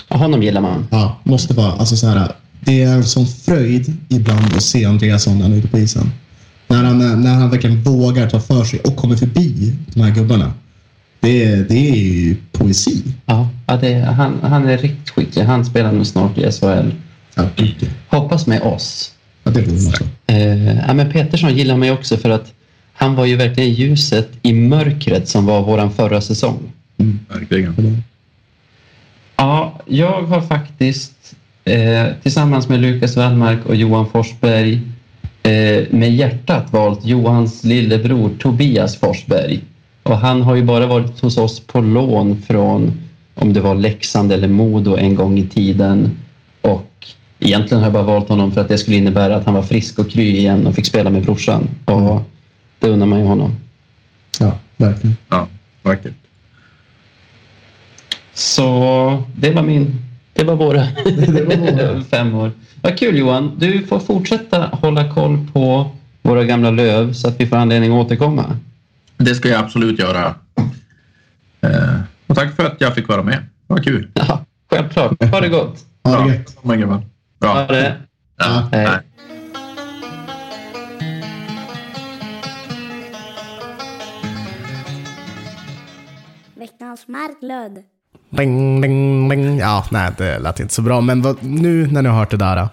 Honom 0.09 0.43
gillar 0.43 0.61
man. 0.61 0.87
Ja, 0.91 1.17
måste 1.23 1.53
bara, 1.53 1.71
alltså 1.71 1.95
så 1.97 2.07
här, 2.07 2.31
det 2.59 2.83
är 2.83 2.91
en 2.93 3.03
sån 3.03 3.27
fröjd 3.27 3.93
ibland 4.09 4.53
att 4.55 4.63
se 4.63 4.85
Andreasson 4.85 5.35
när 5.37 5.43
han 5.43 5.53
är 5.53 5.57
ute 5.57 5.67
på 5.67 5.79
isen. 5.79 6.11
När 6.67 6.83
han, 6.83 7.21
när 7.21 7.33
han 7.33 7.49
verkligen 7.49 7.81
vågar 7.83 8.29
ta 8.29 8.39
för 8.39 8.63
sig 8.63 8.79
och 8.79 8.95
kommer 8.95 9.15
förbi 9.15 9.73
de 9.93 10.01
här 10.01 10.11
gubbarna. 10.11 10.53
Det, 11.19 11.43
är- 11.45 11.65
det 11.69 11.89
är 11.89 11.95
ju 11.95 12.35
poesi. 12.51 13.03
Ja, 13.25 13.49
ja 13.67 13.77
det, 13.77 13.93
han, 13.99 14.39
han 14.41 14.65
är 14.67 14.77
riktigt 14.77 15.09
skicklig. 15.09 15.43
Han 15.43 15.65
spelar 15.65 15.91
nu 15.91 16.05
snart 16.05 16.37
i 16.37 16.51
SHL. 16.51 16.89
Ja, 17.35 17.43
gud. 17.55 17.89
Hoppas 18.09 18.47
med 18.47 18.61
oss. 18.61 19.11
ja 19.43 19.51
det 19.51 19.61
vore 19.61 19.81
något. 19.83 20.01
Eh, 20.27 20.75
ja, 20.87 20.93
men 20.93 21.11
Petersson 21.11 21.55
gillar 21.55 21.77
mig 21.77 21.91
också 21.91 22.17
för 22.17 22.29
att 22.29 22.53
han 22.93 23.15
var 23.15 23.25
ju 23.25 23.35
verkligen 23.35 23.73
ljuset 23.73 24.29
i 24.41 24.53
mörkret 24.53 25.27
som 25.29 25.45
var 25.45 25.61
våran 25.61 25.91
förra 25.93 26.21
säsong. 26.21 26.59
Verkligen. 27.29 28.03
Ja, 29.38 29.73
jag 29.85 30.21
har 30.21 30.41
faktiskt 30.41 31.35
eh, 31.65 32.05
tillsammans 32.21 32.69
med 32.69 32.79
Lukas 32.79 33.17
Wallmark 33.17 33.65
och 33.65 33.75
Johan 33.75 34.09
Forsberg 34.09 34.81
eh, 35.43 35.85
med 35.89 36.15
hjärtat 36.15 36.73
valt 36.73 37.05
Johans 37.05 37.63
lillebror 37.63 38.29
Tobias 38.39 38.97
Forsberg. 38.97 39.61
Och 40.03 40.17
han 40.17 40.41
har 40.41 40.55
ju 40.55 40.63
bara 40.63 40.85
varit 40.88 41.19
hos 41.19 41.38
oss 41.38 41.59
på 41.59 41.81
lån 41.81 42.41
från 42.47 42.91
om 43.35 43.53
det 43.53 43.61
var 43.61 43.75
Leksand 43.75 44.31
eller 44.31 44.47
Modo 44.47 44.97
en 44.97 45.15
gång 45.15 45.38
i 45.38 45.47
tiden. 45.47 46.17
Och 46.61 47.07
egentligen 47.39 47.83
har 47.83 47.85
jag 47.85 47.93
bara 47.93 48.03
valt 48.03 48.29
honom 48.29 48.51
för 48.51 48.61
att 48.61 48.67
det 48.67 48.77
skulle 48.77 48.97
innebära 48.97 49.35
att 49.35 49.45
han 49.45 49.53
var 49.53 49.63
frisk 49.63 49.99
och 49.99 50.09
kry 50.09 50.38
igen 50.38 50.67
och 50.67 50.75
fick 50.75 50.85
spela 50.85 51.09
med 51.09 51.23
brorsan. 51.23 51.69
Och 51.85 52.21
det 52.79 52.89
undrar 52.89 53.07
man 53.07 53.19
ju 53.19 53.25
honom. 53.25 53.55
Ja, 54.39 54.57
verkligen. 54.77 55.17
Ja, 55.29 55.47
vackert. 55.81 56.13
Så 58.38 59.23
det 59.35 59.51
var 59.51 59.63
min... 59.63 59.95
Det 60.33 60.43
var 60.43 60.55
våra 60.55 60.79
Det 61.05 61.43
var 61.43 61.88
våra. 61.88 62.03
fem 62.11 62.35
år. 62.35 62.51
Vad 62.81 62.99
kul 62.99 63.17
Johan. 63.17 63.51
Du 63.57 63.88
får 63.88 63.99
fortsätta 63.99 64.65
hålla 64.67 65.13
koll 65.13 65.47
på 65.53 65.91
våra 66.21 66.43
gamla 66.43 66.71
löv 66.71 67.13
så 67.13 67.27
att 67.27 67.39
vi 67.39 67.47
får 67.47 67.55
anledning 67.55 67.91
att 67.91 68.05
återkomma. 68.05 68.57
Det 69.17 69.35
ska 69.35 69.49
jag 69.49 69.59
absolut 69.63 69.99
göra. 69.99 70.35
Eh, 71.61 71.99
och 72.27 72.35
tack 72.35 72.55
för 72.55 72.65
att 72.65 72.81
jag 72.81 72.95
fick 72.95 73.07
vara 73.07 73.23
med. 73.23 73.45
Vad 73.67 73.83
kul. 73.83 74.09
Ja, 74.13 74.45
självklart. 74.69 75.23
Ha 75.23 75.41
det 75.41 75.49
gott. 75.49 75.85
Ha 76.03 76.23
det 76.23 76.33
gött. 76.33 76.63
Bra. 76.63 76.75
grabbar. 76.75 77.01
Bra. 77.39 77.53
Ha 77.53 77.67
det. 77.67 77.95
Ja, 78.38 78.69
Hej. 78.71 78.85
nej. 78.85 78.99
Veckans 86.55 87.07
Marklöd. 87.07 87.83
Ding, 88.30 88.82
ding, 88.82 89.30
ding. 89.30 89.57
Ja, 89.57 89.86
nej, 89.91 90.11
det 90.17 90.39
lät 90.39 90.59
inte 90.59 90.73
så 90.73 90.82
bra. 90.82 91.01
Men 91.01 91.21
vad, 91.21 91.43
nu 91.43 91.88
när 91.88 92.01
ni 92.01 92.09
har 92.09 92.19
hört 92.19 92.32
det 92.32 92.38
där 92.38 92.67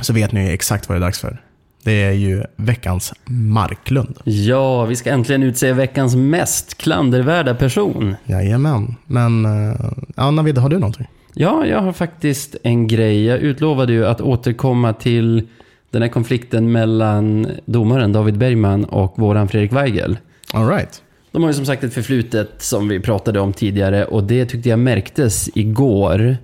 så 0.00 0.12
vet 0.12 0.32
ni 0.32 0.52
exakt 0.52 0.88
vad 0.88 0.96
det 0.96 0.98
är 0.98 1.06
dags 1.06 1.20
för. 1.20 1.40
Det 1.82 2.02
är 2.02 2.12
ju 2.12 2.44
veckans 2.56 3.12
Marklund. 3.24 4.18
Ja, 4.24 4.84
vi 4.84 4.96
ska 4.96 5.10
äntligen 5.10 5.42
utse 5.42 5.72
veckans 5.72 6.14
mest 6.14 6.78
klandervärda 6.78 7.54
person. 7.54 8.16
Jajamän. 8.24 8.96
Men, 9.06 9.44
eh, 9.44 9.80
ja, 10.16 10.30
Navid, 10.30 10.58
har 10.58 10.68
du 10.68 10.78
någonting? 10.78 11.06
Ja, 11.34 11.66
jag 11.66 11.80
har 11.80 11.92
faktiskt 11.92 12.56
en 12.62 12.86
grej. 12.86 13.24
Jag 13.24 13.38
utlovade 13.38 13.92
ju 13.92 14.06
att 14.06 14.20
återkomma 14.20 14.92
till 14.92 15.48
den 15.90 16.02
här 16.02 16.08
konflikten 16.08 16.72
mellan 16.72 17.46
domaren 17.64 18.12
David 18.12 18.38
Bergman 18.38 18.84
och 18.84 19.18
våran 19.18 19.48
Fredrik 19.48 19.72
Weigel. 19.72 20.18
All 20.52 20.68
right. 20.68 21.02
De 21.32 21.42
har 21.42 21.50
ju 21.50 21.54
som 21.54 21.66
sagt 21.66 21.84
ett 21.84 21.94
förflutet 21.94 22.50
som 22.58 22.88
vi 22.88 23.00
pratade 23.00 23.40
om 23.40 23.52
tidigare 23.52 24.04
och 24.04 24.24
det 24.24 24.46
tyckte 24.46 24.68
jag 24.68 24.78
märktes 24.78 25.50
igår. 25.54 26.36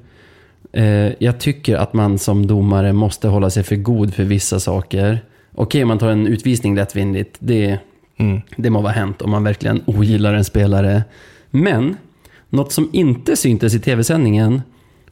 Eh, 0.72 1.12
jag 1.18 1.40
tycker 1.40 1.76
att 1.76 1.92
man 1.92 2.18
som 2.18 2.46
domare 2.46 2.92
måste 2.92 3.28
hålla 3.28 3.50
sig 3.50 3.62
för 3.62 3.76
god 3.76 4.14
för 4.14 4.24
vissa 4.24 4.60
saker. 4.60 5.20
Okej, 5.54 5.84
man 5.84 5.98
tar 5.98 6.10
en 6.10 6.26
utvisning 6.26 6.74
lättvindigt, 6.74 7.36
det, 7.38 7.78
det 8.56 8.70
må 8.70 8.80
vara 8.80 8.92
hänt 8.92 9.22
om 9.22 9.30
man 9.30 9.44
verkligen 9.44 9.82
ogillar 9.86 10.34
en 10.34 10.44
spelare. 10.44 11.04
Men, 11.50 11.96
något 12.50 12.72
som 12.72 12.90
inte 12.92 13.36
syntes 13.36 13.74
i 13.74 13.80
tv-sändningen, 13.80 14.62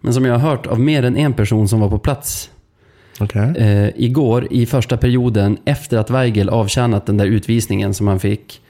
men 0.01 0.15
som 0.15 0.25
jag 0.25 0.39
har 0.39 0.51
hört 0.51 0.67
av 0.67 0.81
mer 0.81 1.03
än 1.03 1.17
en 1.17 1.33
person 1.33 1.69
som 1.69 1.81
var 1.81 1.91
på 1.91 1.99
plats 1.99 2.51
Okej. 3.21 3.55
eh, 3.57 3.89
igår 3.97 4.49
i 4.51 4.67
första 4.67 4.97
perioden 4.97 5.59
efter 5.65 5.99
att 5.99 6.11
Weigel 6.11 6.49
avtjänat 6.49 7.07
den 7.07 7.17
där 7.17 7.27
utvisningen 7.27 7.95
som 7.95 8.09
han 8.09 8.21
fick. 8.21 8.61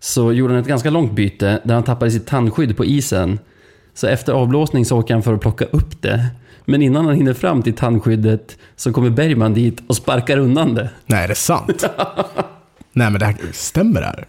Så 0.00 0.32
gjorde 0.32 0.52
han 0.54 0.62
ett 0.62 0.68
ganska 0.68 0.90
långt 0.90 1.12
byte 1.12 1.60
där 1.64 1.74
han 1.74 1.82
tappade 1.84 2.10
sitt 2.10 2.26
tandskydd 2.26 2.76
på 2.76 2.84
isen. 2.84 3.38
Så 3.94 4.06
efter 4.06 4.32
avblåsning 4.32 4.84
så 4.84 4.98
åker 4.98 5.14
han 5.14 5.22
för 5.22 5.34
att 5.34 5.40
plocka 5.40 5.64
upp 5.64 6.02
det. 6.02 6.26
Men 6.64 6.82
innan 6.82 7.06
han 7.06 7.14
hinner 7.14 7.34
fram 7.34 7.62
till 7.62 7.74
tandskyddet 7.74 8.56
så 8.76 8.92
kommer 8.92 9.10
Bergman 9.10 9.54
dit 9.54 9.82
och 9.86 9.96
sparkar 9.96 10.38
undan 10.38 10.74
det. 10.74 10.90
Nej, 11.06 11.24
är 11.24 11.28
det 11.28 11.34
sant? 11.34 11.84
nej, 12.92 13.10
men 13.10 13.18
det 13.20 13.26
här 13.26 13.36
stämmer 13.52 14.00
det 14.00 14.06
här? 14.06 14.26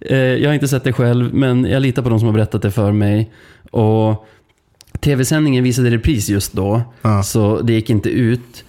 Eh, 0.00 0.16
jag 0.42 0.48
har 0.48 0.54
inte 0.54 0.68
sett 0.68 0.84
det 0.84 0.92
själv, 0.92 1.34
men 1.34 1.64
jag 1.64 1.82
litar 1.82 2.02
på 2.02 2.08
de 2.08 2.18
som 2.18 2.26
har 2.28 2.32
berättat 2.34 2.62
det 2.62 2.70
för 2.70 2.92
mig. 2.92 3.30
Och 3.70 4.26
tv-sändningen 5.00 5.64
visade 5.64 5.90
repris 5.90 6.28
just 6.28 6.52
då, 6.52 6.82
Ja. 7.02 7.22
så 7.22 7.60
det 7.60 7.72
gick 7.72 7.90
inte 7.90 8.10
ut. 8.10 8.64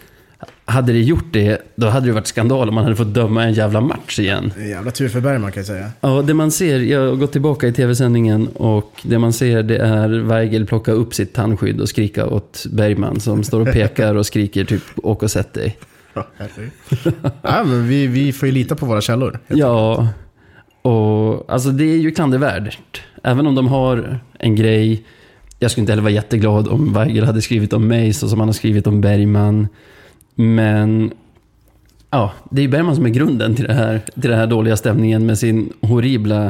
Hade 0.65 0.93
det 0.93 0.99
gjort 1.01 1.25
det, 1.31 1.61
då 1.75 1.87
hade 1.87 2.05
det 2.05 2.11
varit 2.11 2.27
skandal 2.27 2.69
om 2.69 2.75
man 2.75 2.83
hade 2.83 2.95
fått 2.95 3.13
döma 3.13 3.43
en 3.43 3.53
jävla 3.53 3.81
match 3.81 4.19
igen. 4.19 4.53
Är 4.57 4.69
Jävla 4.69 4.91
tur 4.91 5.09
för 5.09 5.21
Bergman 5.21 5.51
kan 5.51 5.59
jag 5.59 5.67
säga. 5.67 5.91
Ja, 6.01 6.21
det 6.21 6.33
man 6.33 6.51
ser, 6.51 6.79
jag 6.79 7.09
har 7.09 7.15
gått 7.15 7.31
tillbaka 7.31 7.67
i 7.67 7.73
tv-sändningen 7.73 8.47
och 8.47 9.01
det 9.03 9.19
man 9.19 9.33
ser 9.33 9.63
det 9.63 9.77
är 9.77 10.09
Weigel 10.09 10.65
plocka 10.65 10.91
upp 10.91 11.13
sitt 11.13 11.33
tandskydd 11.33 11.81
och 11.81 11.89
skrika 11.89 12.27
åt 12.27 12.65
Bergman 12.71 13.19
som 13.19 13.43
står 13.43 13.59
och 13.59 13.73
pekar 13.73 14.15
och 14.15 14.25
skriker 14.25 14.65
typ 14.65 14.83
åk 14.95 15.23
och 15.23 15.31
sätt 15.31 15.53
dig. 15.53 15.77
ja, 17.41 17.63
men 17.65 17.87
vi, 17.87 18.07
vi 18.07 18.33
får 18.33 18.47
ju 18.47 18.51
lita 18.51 18.75
på 18.75 18.85
våra 18.85 19.01
källor. 19.01 19.39
Ja, 19.47 20.07
och 20.81 21.51
alltså 21.51 21.69
det 21.69 21.83
är 21.83 21.97
ju 21.97 22.11
klandervärt. 22.11 23.01
Även 23.23 23.47
om 23.47 23.55
de 23.55 23.67
har 23.67 24.19
en 24.39 24.55
grej. 24.55 25.03
Jag 25.59 25.71
skulle 25.71 25.81
inte 25.81 25.91
heller 25.91 26.03
vara 26.03 26.13
jätteglad 26.13 26.67
om 26.67 26.93
Weigel 26.93 27.25
hade 27.25 27.41
skrivit 27.41 27.73
om 27.73 27.87
mig 27.87 28.13
så 28.13 28.29
som 28.29 28.39
han 28.39 28.49
har 28.49 28.53
skrivit 28.53 28.87
om 28.87 29.01
Bergman. 29.01 29.67
Men 30.35 31.11
ja, 32.09 32.31
det 32.49 32.61
är 32.61 32.67
Bergman 32.67 32.95
som 32.95 33.05
är 33.05 33.09
grunden 33.09 33.55
till, 33.55 33.65
det 33.65 33.73
här, 33.73 34.01
till 34.13 34.29
den 34.29 34.39
här 34.39 34.47
dåliga 34.47 34.77
stämningen 34.77 35.25
med 35.25 35.37
sin 35.37 35.73
horribla 35.81 36.45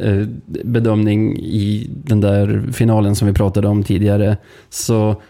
eh, 0.00 0.26
bedömning 0.64 1.38
i 1.38 1.90
den 2.04 2.20
där 2.20 2.72
finalen 2.72 3.16
som 3.16 3.28
vi 3.28 3.34
pratade 3.34 3.68
om 3.68 3.82
tidigare. 3.82 4.36
Så 4.68 5.22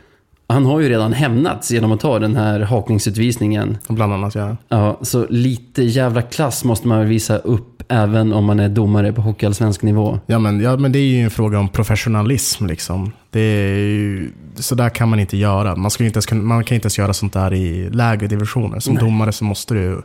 han 0.47 0.67
har 0.67 0.81
ju 0.81 0.89
redan 0.89 1.13
hämnats 1.13 1.71
genom 1.71 1.93
att 1.93 2.01
ta 2.01 2.19
den 2.19 2.37
här 2.37 2.61
hakningsutvisningen. 2.61 3.79
Bland 3.89 4.13
annat, 4.13 4.35
ja. 4.35 4.57
Ja, 4.69 4.99
så 5.03 5.27
lite 5.29 5.83
jävla 5.83 6.23
klass 6.23 6.65
måste 6.65 6.89
man 6.89 6.99
väl 6.99 7.09
visa 7.09 7.39
upp 7.39 7.70
även 7.91 8.33
om 8.33 8.45
man 8.45 8.61
är 8.61 8.69
domare 8.69 9.13
på 9.13 9.23
hockeyallsvensk 9.23 9.83
nivå. 9.83 10.19
Ja 10.27 10.39
men, 10.39 10.61
ja, 10.61 10.77
men 10.77 10.93
det 10.93 10.99
är 10.99 11.07
ju 11.07 11.23
en 11.23 11.31
fråga 11.31 11.59
om 11.59 11.69
professionalism. 11.69 12.67
Liksom. 12.67 13.13
Det 13.31 13.41
är 13.41 13.79
ju, 13.79 14.31
så 14.55 14.75
där 14.75 14.89
kan 14.89 15.09
man 15.09 15.21
inte 15.21 15.37
göra. 15.37 15.77
Man, 15.77 15.91
ska 15.91 16.05
inte 16.05 16.17
ens, 16.17 16.33
man 16.33 16.65
kan 16.65 16.75
inte 16.75 16.85
ens 16.85 16.99
göra 16.99 17.13
sånt 17.13 17.33
där 17.33 17.55
i 17.55 17.91
lägre 17.91 18.27
divisioner. 18.27 18.81
Som 18.81 18.95
domare 18.95 19.33
så 19.33 19.45
måste 19.45 19.75
du 19.75 20.03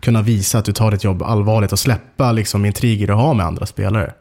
kunna 0.00 0.22
visa 0.22 0.58
att 0.58 0.64
du 0.64 0.72
tar 0.72 0.90
ditt 0.90 1.04
jobb 1.04 1.22
allvarligt 1.22 1.72
och 1.72 1.78
släppa 1.78 2.32
liksom, 2.32 2.64
intriger 2.64 3.06
du 3.06 3.12
har 3.12 3.34
med 3.34 3.46
andra 3.46 3.66
spelare. 3.66 4.12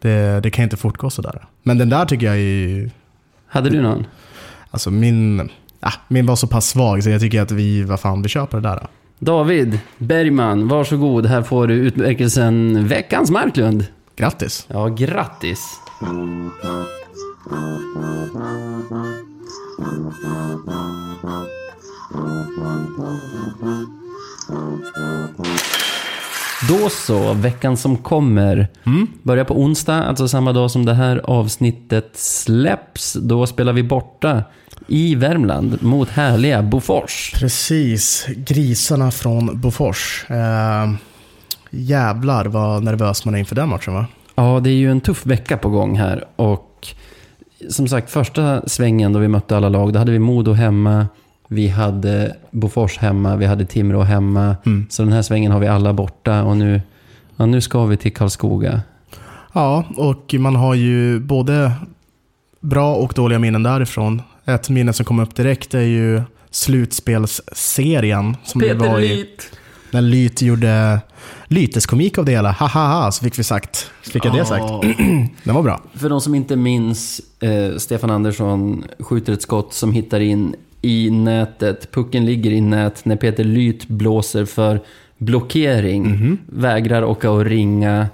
Det, 0.00 0.40
det 0.42 0.50
kan 0.50 0.62
inte 0.62 0.76
fortgå 0.76 1.10
sådär. 1.10 1.44
Men 1.62 1.78
den 1.78 1.88
där 1.88 2.04
tycker 2.04 2.26
jag 2.26 2.34
är 2.34 2.40
ju... 2.40 2.90
Hade 3.48 3.70
du 3.70 3.82
någon? 3.82 4.06
Alltså 4.70 4.90
min... 4.90 5.50
ah, 5.80 5.92
min 6.08 6.26
var 6.26 6.36
så 6.36 6.46
pass 6.46 6.68
svag 6.68 7.02
så 7.02 7.10
jag 7.10 7.20
tycker 7.20 7.42
att 7.42 7.50
vi, 7.50 7.82
vad 7.82 8.00
fan, 8.00 8.22
vi 8.22 8.28
köper 8.28 8.60
det 8.60 8.68
där. 8.68 8.86
David 9.18 9.78
Bergman, 9.98 10.68
varsågod. 10.68 11.26
Här 11.26 11.42
får 11.42 11.66
du 11.66 11.74
utmärkelsen 11.74 12.86
Veckans 12.88 13.30
Marklund. 13.30 13.86
Grattis! 14.16 14.66
Ja, 14.68 14.88
grattis. 14.88 15.80
Då 26.68 26.88
så, 26.90 27.32
veckan 27.32 27.76
som 27.76 27.96
kommer. 27.96 28.68
Börjar 29.22 29.44
på 29.44 29.60
onsdag, 29.60 30.04
alltså 30.04 30.28
samma 30.28 30.52
dag 30.52 30.70
som 30.70 30.84
det 30.84 30.94
här 30.94 31.20
avsnittet 31.24 32.10
släpps. 32.14 33.12
Då 33.12 33.46
spelar 33.46 33.72
vi 33.72 33.82
borta 33.82 34.42
i 34.86 35.14
Värmland 35.14 35.82
mot 35.82 36.08
härliga 36.08 36.62
Bofors. 36.62 37.32
Precis, 37.34 38.26
grisarna 38.36 39.10
från 39.10 39.60
Bofors. 39.60 40.24
Eh, 40.28 40.92
jävlar 41.70 42.44
vad 42.44 42.82
nervös 42.82 43.24
man 43.24 43.34
är 43.34 43.38
inför 43.38 43.54
den 43.54 43.68
matchen 43.68 43.94
va? 43.94 44.06
Ja, 44.34 44.60
det 44.60 44.70
är 44.70 44.74
ju 44.74 44.90
en 44.90 45.00
tuff 45.00 45.26
vecka 45.26 45.56
på 45.56 45.68
gång 45.68 45.98
här. 45.98 46.24
Och 46.36 46.88
som 47.70 47.88
sagt, 47.88 48.10
första 48.10 48.68
svängen 48.68 49.12
då 49.12 49.18
vi 49.18 49.28
mötte 49.28 49.56
alla 49.56 49.68
lag, 49.68 49.92
då 49.92 49.98
hade 49.98 50.12
vi 50.12 50.18
Modo 50.18 50.52
hemma, 50.52 51.06
vi 51.48 51.68
hade 51.68 52.36
Bofors 52.50 52.98
hemma, 52.98 53.36
vi 53.36 53.46
hade 53.46 53.66
Timrå 53.66 54.02
hemma. 54.02 54.56
Så 54.88 55.02
den 55.02 55.12
här 55.12 55.22
svängen 55.22 55.52
har 55.52 55.60
vi 55.60 55.66
alla 55.66 55.92
borta 55.92 56.42
och 56.42 56.56
nu, 56.56 56.80
ja, 57.36 57.46
nu 57.46 57.60
ska 57.60 57.84
vi 57.84 57.96
till 57.96 58.12
Karlskoga. 58.12 58.80
Ja, 59.52 59.84
och 59.96 60.34
man 60.38 60.56
har 60.56 60.74
ju 60.74 61.20
både 61.20 61.72
bra 62.60 62.94
och 62.94 63.12
dåliga 63.16 63.38
minnen 63.38 63.62
därifrån. 63.62 64.22
Ett 64.46 64.68
minne 64.68 64.92
som 64.92 65.04
kom 65.04 65.20
upp 65.20 65.34
direkt 65.34 65.74
är 65.74 65.80
ju 65.80 66.22
slutspelsserien. 66.50 68.36
Som 68.44 68.60
det 68.60 68.74
var 68.74 69.00
i, 69.00 69.26
när 69.90 70.02
Lyt 70.02 70.42
gjorde 70.42 71.00
lyteskomik 71.46 72.18
av 72.18 72.24
det 72.24 72.32
hela. 72.32 72.52
Ha, 72.52 72.66
ha, 72.66 73.02
ha, 73.02 73.12
så 73.12 73.24
fick 73.24 73.38
vi 73.38 73.44
sagt. 73.44 73.90
Så 74.02 74.10
fick 74.10 74.24
jag 74.24 74.34
det 74.34 74.44
sagt. 74.44 74.64
Den 75.44 75.54
var 75.54 75.62
bra. 75.62 75.80
För 75.94 76.08
de 76.08 76.20
som 76.20 76.34
inte 76.34 76.56
minns, 76.56 77.20
eh, 77.40 77.76
Stefan 77.76 78.10
Andersson 78.10 78.84
skjuter 78.98 79.32
ett 79.32 79.42
skott 79.42 79.74
som 79.74 79.92
hittar 79.92 80.20
in 80.20 80.54
i 80.82 81.10
nätet. 81.10 81.92
Pucken 81.92 82.26
ligger 82.26 82.50
i 82.50 82.60
nät 82.60 83.04
när 83.04 83.16
Peter 83.16 83.44
Lyt 83.44 83.88
blåser 83.88 84.44
för 84.44 84.80
blockering. 85.18 86.38
Vägrar 86.46 87.02
åka 87.02 87.30
och 87.30 87.44
ringa. 87.44 88.06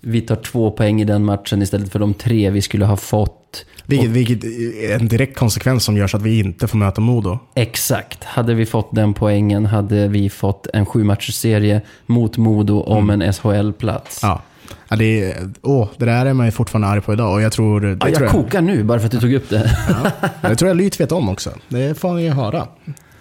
Vi 0.00 0.20
tar 0.20 0.36
två 0.36 0.70
poäng 0.70 1.00
i 1.00 1.04
den 1.04 1.24
matchen 1.24 1.62
istället 1.62 1.92
för 1.92 1.98
de 1.98 2.14
tre 2.14 2.50
vi 2.50 2.62
skulle 2.62 2.84
ha 2.84 2.96
fått. 2.96 3.41
Vilket, 3.86 4.10
vilket 4.10 4.44
är 4.44 4.94
en 4.94 5.08
direkt 5.08 5.38
konsekvens 5.38 5.84
som 5.84 5.96
gör 5.96 6.06
så 6.06 6.16
att 6.16 6.22
vi 6.22 6.38
inte 6.38 6.68
får 6.68 6.78
möta 6.78 7.00
Modo. 7.00 7.38
Exakt. 7.54 8.24
Hade 8.24 8.54
vi 8.54 8.66
fått 8.66 8.94
den 8.94 9.14
poängen 9.14 9.66
hade 9.66 10.08
vi 10.08 10.30
fått 10.30 10.66
en 10.74 10.86
sju 10.86 11.10
serie 11.20 11.80
mot 12.06 12.36
Modo 12.36 12.80
om 12.80 13.10
en 13.10 13.32
SHL-plats. 13.32 14.20
Ja. 14.22 14.42
Ja, 14.88 14.96
det, 14.96 15.22
är, 15.22 15.50
åh, 15.62 15.88
det 15.96 16.04
där 16.04 16.26
är 16.26 16.32
man 16.34 16.46
ju 16.46 16.52
fortfarande 16.52 16.88
arg 16.88 17.00
på 17.00 17.12
idag 17.12 17.32
och 17.32 17.42
jag 17.42 17.52
tror... 17.52 17.80
Det 17.80 17.88
Ja, 17.88 17.96
tror 17.96 18.12
jag 18.12 18.22
jag, 18.22 18.30
kokar 18.30 18.60
nu 18.60 18.84
bara 18.84 18.98
för 18.98 19.06
att 19.06 19.12
du 19.12 19.20
tog 19.20 19.32
upp 19.34 19.48
det. 19.48 19.76
Ja, 19.88 20.28
det 20.48 20.56
tror 20.56 20.68
jag 20.68 20.76
Lyt 20.76 21.00
vet 21.00 21.12
om 21.12 21.28
också. 21.28 21.50
Det 21.68 21.98
får 21.98 22.14
ni 22.14 22.22
ju 22.22 22.30
höra. 22.30 22.66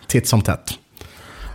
Titt 0.08 0.28
som 0.28 0.42
tätt. 0.42 0.72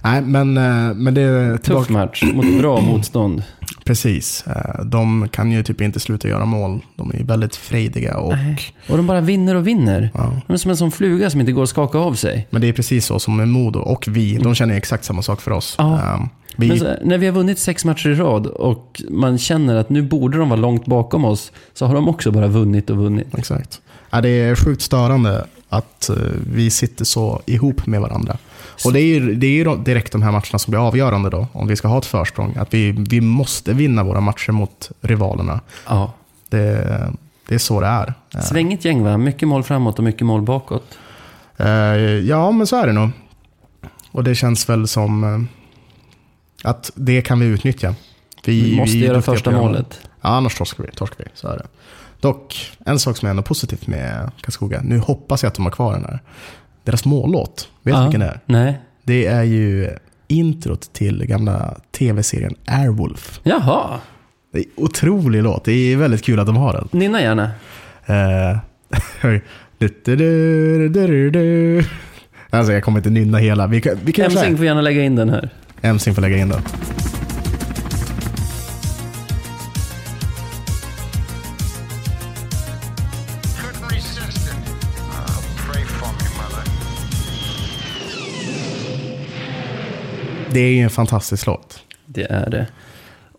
Nej, 0.05 0.22
men, 0.22 0.57
eh, 0.57 0.95
men 0.95 1.14
det 1.14 1.20
är 1.20 1.53
Tuff 1.57 1.62
tillbaka. 1.62 1.93
match 1.93 2.22
mot 2.35 2.59
bra 2.59 2.81
motstånd. 2.81 3.43
Precis. 3.87 4.45
Eh, 4.47 4.84
De 4.84 5.28
kan 5.28 5.53
ju 5.53 5.62
typ 5.62 5.80
inte 5.80 6.01
sluta 6.01 6.28
göra 6.28 6.45
mål. 6.45 6.80
De 6.97 7.11
är 7.11 7.16
ju 7.18 7.24
väldigt 7.24 7.57
frejdiga 7.57 8.16
och... 8.16 8.32
Och 8.89 8.97
de 8.97 9.07
bara 9.07 9.20
vinner 9.20 9.55
och 9.55 9.66
vinner. 9.66 10.11
Ja. 10.14 10.32
De 10.47 10.53
är 10.53 10.57
som 10.57 10.70
en 10.70 10.76
sån 10.76 10.91
fluga 10.93 11.30
som 11.30 11.41
inte 11.41 11.53
går 11.53 11.62
att 11.62 11.68
skaka 11.68 11.99
av 11.99 12.14
sig. 12.14 12.47
Men 12.51 12.61
det 12.61 12.68
är 12.68 12.72
precis 12.72 13.07
så 13.07 13.18
som 13.18 13.37
med 13.37 13.49
Modo 13.49 13.78
och 13.78 14.05
vi. 14.09 14.37
De 14.37 14.55
känner 14.55 14.74
exakt 14.76 15.05
samma 15.05 15.22
sak 15.22 15.41
för 15.41 15.51
oss. 15.51 15.74
Ja. 15.78 15.95
Eh, 15.95 16.20
Vi, 16.57 16.78
så, 16.78 16.87
när 17.05 17.18
vi 17.18 17.26
har 17.26 17.32
vunnit 17.32 17.59
sex 17.59 17.84
matcher 17.84 18.09
i 18.09 18.14
rad 18.14 18.47
och 18.47 19.03
man 19.11 19.39
känner 19.39 19.76
att 19.76 19.91
nu 19.91 20.03
borde 20.03 20.39
de 20.39 20.49
vara 20.49 20.61
långt 20.61 20.87
bakom 20.87 21.24
oss, 21.24 21.53
så 21.74 21.87
har 21.87 21.95
de 21.95 22.09
också 22.09 22.30
bara 22.30 22.47
vunnit 22.47 22.91
och 22.91 22.97
vunnit. 22.97 23.26
Exakt. 23.39 23.80
Ja, 24.11 24.20
det 24.20 24.28
är 24.28 24.55
sjukt 24.55 24.82
störande 24.82 25.47
att 25.68 26.09
eh, 26.09 26.16
vi 26.55 26.70
sitter 26.70 27.05
så 27.05 27.43
ihop 27.47 27.87
med 27.87 28.01
varandra. 28.01 28.37
Och 28.85 28.93
det 28.93 29.01
är 29.01 29.05
ju, 29.05 29.35
det 29.35 29.47
är 29.47 29.51
ju 29.51 29.77
direkt 29.77 30.12
de 30.12 30.22
här 30.22 30.33
matcherna 30.33 30.59
som 30.59 30.70
blir 30.70 30.87
avgörande 30.87 31.31
då, 31.31 31.47
om 31.53 31.66
vi 31.66 31.77
ska 31.77 31.89
ha 31.89 31.99
ett 31.99 32.07
försprång. 32.07 32.57
Att 32.57 32.74
vi, 32.74 32.93
vi 32.93 33.20
måste 33.20 33.72
vinna 33.72 34.05
våra 34.05 34.20
matcher 34.20 34.53
mot 34.53 34.91
rivalerna. 35.01 35.61
Ja. 35.87 36.12
Det, 36.49 37.12
det 37.49 37.55
är 37.55 37.59
så 37.59 37.81
det 37.81 37.87
är. 37.87 38.14
Svängigt 38.43 38.85
gäng 38.85 39.03
va? 39.03 39.16
Mycket 39.16 39.49
mål 39.49 39.62
framåt 39.62 39.99
och 39.99 40.05
mycket 40.05 40.27
mål 40.27 40.43
bakåt. 40.43 40.99
Eh, 41.57 41.68
ja, 42.27 42.51
men 42.51 42.66
så 42.66 42.77
är 42.77 42.87
det 42.87 42.93
nog. 42.93 43.11
Och 44.11 44.24
det 44.24 44.35
känns 44.35 44.68
väl 44.68 44.89
som 44.89 45.24
eh, 45.24 45.41
att 46.70 46.91
det 46.95 47.22
kan 47.22 47.41
vi 47.41 47.47
utnyttja. 47.47 47.95
Vi 48.45 48.77
måste 48.77 48.99
är 48.99 49.01
göra 49.01 49.22
första 49.22 49.51
målet. 49.51 50.01
Ja, 50.20 50.29
annars 50.29 50.55
torskar 50.59 50.85
vi. 50.85 50.91
Torskar 50.91 51.24
vi. 51.24 51.31
Så 51.35 51.49
är 51.49 51.57
det. 51.57 51.66
Dock, 52.20 52.70
en 52.87 52.99
sak 52.99 53.16
som 53.16 53.27
är 53.27 53.31
ändå 53.31 53.43
positivt 53.43 53.87
med 53.87 54.31
Karlskoga. 54.41 54.81
Nu 54.85 54.99
hoppas 54.99 55.43
jag 55.43 55.49
att 55.49 55.55
de 55.55 55.64
har 55.64 55.72
kvar 55.72 55.93
den 55.93 56.05
här. 56.05 56.20
Deras 56.87 57.05
mållåt. 57.05 57.68
Vet 57.82 57.95
du 57.95 57.99
Ja. 57.99 58.03
vilken 58.05 58.20
det 58.20 58.26
är? 58.26 58.41
Nej. 58.47 58.78
Det 59.05 59.26
är 59.26 59.43
ju 59.43 59.91
introt 60.28 60.93
till 60.93 61.24
gamla 61.26 61.76
tv-serien 61.99 62.55
Airwolf. 62.66 63.41
Jaha. 63.43 64.01
Det 64.53 64.59
är 64.59 64.62
en 64.64 64.84
otrolig 64.84 65.43
låt. 65.43 65.64
Det 65.64 65.72
är 65.72 65.97
väldigt 65.97 66.24
kul 66.24 66.41
att 66.41 66.47
de 66.47 66.57
har 66.57 66.72
den. 66.72 66.89
Nynna 66.93 67.20
gärna. 67.20 67.51
Eh. 68.07 68.59
Alltså 72.51 72.72
jag 72.72 72.82
kommer 72.84 72.99
inte 72.99 73.11
nynna 73.11 73.39
hela. 73.39 73.66
Vi 73.66 73.80
kan, 73.80 73.99
vi 74.05 74.12
kan. 74.12 74.24
Emsing 74.24 74.57
får 74.57 74.66
gärna 74.66 74.80
lägga 74.80 75.03
in 75.05 75.16
den 75.16 75.28
här. 75.28 75.51
Emsing 75.82 76.14
får 76.14 76.22
lägga 76.22 76.37
in 76.37 76.49
den. 76.49 76.61
Det 90.57 90.61
är 90.61 90.71
ju 90.71 90.83
en 90.83 90.91
fantastisk 90.91 91.47
låt. 91.47 91.81
Det 92.07 92.23
är 92.31 92.51
det. 92.51 92.67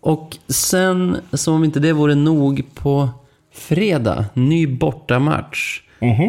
Och 0.00 0.36
sen, 0.48 1.16
som 1.32 1.54
om 1.54 1.64
inte 1.64 1.80
det 1.80 1.92
vore 1.92 2.14
nog, 2.14 2.62
på 2.74 3.08
fredag, 3.54 4.24
ny 4.34 4.66
bortamatch 4.66 5.80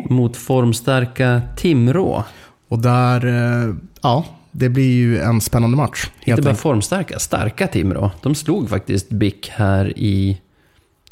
mot 0.09 0.37
formstarka 0.37 1.41
Timrå. 1.57 2.23
Och 2.67 2.79
där, 2.79 3.25
eh, 3.25 3.75
ja, 4.01 4.25
det 4.51 4.69
blir 4.69 4.91
ju 4.91 5.19
en 5.19 5.41
spännande 5.41 5.77
match. 5.77 6.09
Inte 6.23 6.41
bara 6.41 6.55
formstarka, 6.55 7.19
starka 7.19 7.67
Timrå. 7.67 8.11
De 8.21 8.35
slog 8.35 8.69
faktiskt 8.69 9.09
BIK 9.09 9.49
här 9.49 9.93
i 9.97 10.41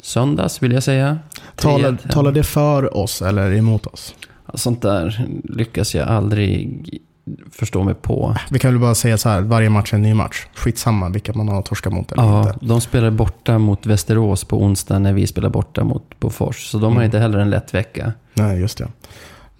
söndags, 0.00 0.62
vill 0.62 0.72
jag 0.72 0.82
säga. 0.82 1.18
Talar, 1.56 1.92
3-1 1.92 2.02
hem. 2.02 2.12
talar 2.12 2.32
det 2.32 2.44
för 2.44 2.96
oss 2.96 3.22
eller 3.22 3.52
emot 3.52 3.86
oss? 3.86 4.14
Sånt 4.54 4.82
där 4.82 5.26
lyckas 5.44 5.94
jag 5.94 6.08
aldrig 6.08 7.00
förstå 7.52 7.84
mig 7.84 7.94
på. 7.94 8.36
Vi 8.50 8.58
kan 8.58 8.70
väl 8.70 8.80
bara 8.80 8.94
säga 8.94 9.18
så 9.18 9.28
här, 9.28 9.40
varje 9.40 9.70
match 9.70 9.92
är 9.92 9.96
en 9.96 10.02
ny 10.02 10.14
match. 10.14 10.46
Skitsamma 10.54 11.08
vilka 11.08 11.32
man 11.32 11.48
har 11.48 11.62
torskat 11.62 11.92
mot 11.92 12.12
eller 12.12 12.22
Ja, 12.22 12.40
inte. 12.52 12.66
de 12.66 12.80
spelar 12.80 13.10
borta 13.10 13.58
mot 13.58 13.86
Västerås 13.86 14.44
på 14.44 14.62
onsdag 14.62 14.98
när 14.98 15.12
vi 15.12 15.26
spelar 15.26 15.48
borta 15.48 15.84
mot 15.84 16.20
Bofors. 16.20 16.66
Så 16.70 16.78
de 16.78 16.96
har 16.96 17.02
inte 17.02 17.18
heller 17.18 17.38
en 17.38 17.50
lätt 17.50 17.74
vecka. 17.74 18.12
Nej, 18.34 18.60
just 18.60 18.78
det. 18.78 18.88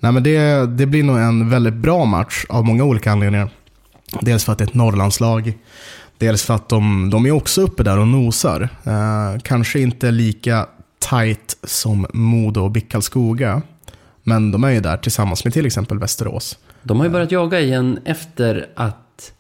Nej, 0.01 0.13
men 0.13 0.23
det, 0.23 0.67
det 0.67 0.87
blir 0.87 1.03
nog 1.03 1.19
en 1.19 1.51
väldigt 1.51 1.75
bra 1.75 2.05
match 2.05 2.45
av 2.49 2.65
många 2.65 2.85
olika 2.85 3.13
anledningar. 3.13 3.51
Dels 4.21 4.45
för 4.45 4.53
att 4.53 4.59
det 4.59 4.65
är 4.65 4.69
ett 4.69 4.75
Norrlandslag. 4.75 5.53
Dels 6.19 6.43
för 6.43 6.55
att 6.55 6.69
de, 6.69 7.11
de 7.11 7.27
är 7.27 7.31
också 7.31 7.61
uppe 7.61 7.83
där 7.83 7.99
och 7.99 8.09
nosar. 8.09 8.69
Eh, 8.85 9.41
kanske 9.43 9.81
inte 9.81 10.11
lika 10.11 10.67
tight 11.11 11.57
som 11.63 12.07
Modo 12.13 12.61
och 12.61 12.71
BIK 12.71 12.91
Karlskoga. 12.93 13.63
Men 14.23 14.51
de 14.51 14.65
är 14.65 14.71
ju 14.71 14.81
där 14.81 14.97
tillsammans 14.97 15.45
med 15.45 15.53
till 15.53 15.67
exempel 15.67 15.99
Västerås. 15.99 16.59
De 16.83 16.97
har 16.99 17.07
ju 17.07 17.13
börjat 17.13 17.33
jaga 17.33 17.61
igen 17.61 17.99
efter 18.05 18.67
att, 18.75 19.33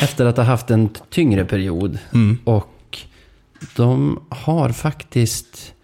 efter 0.00 0.26
att 0.26 0.36
ha 0.36 0.44
haft 0.44 0.70
en 0.70 0.88
tyngre 1.10 1.44
period. 1.44 1.98
Och 2.44 2.98
de 3.76 4.20
har 4.28 4.68
faktiskt 4.68 5.74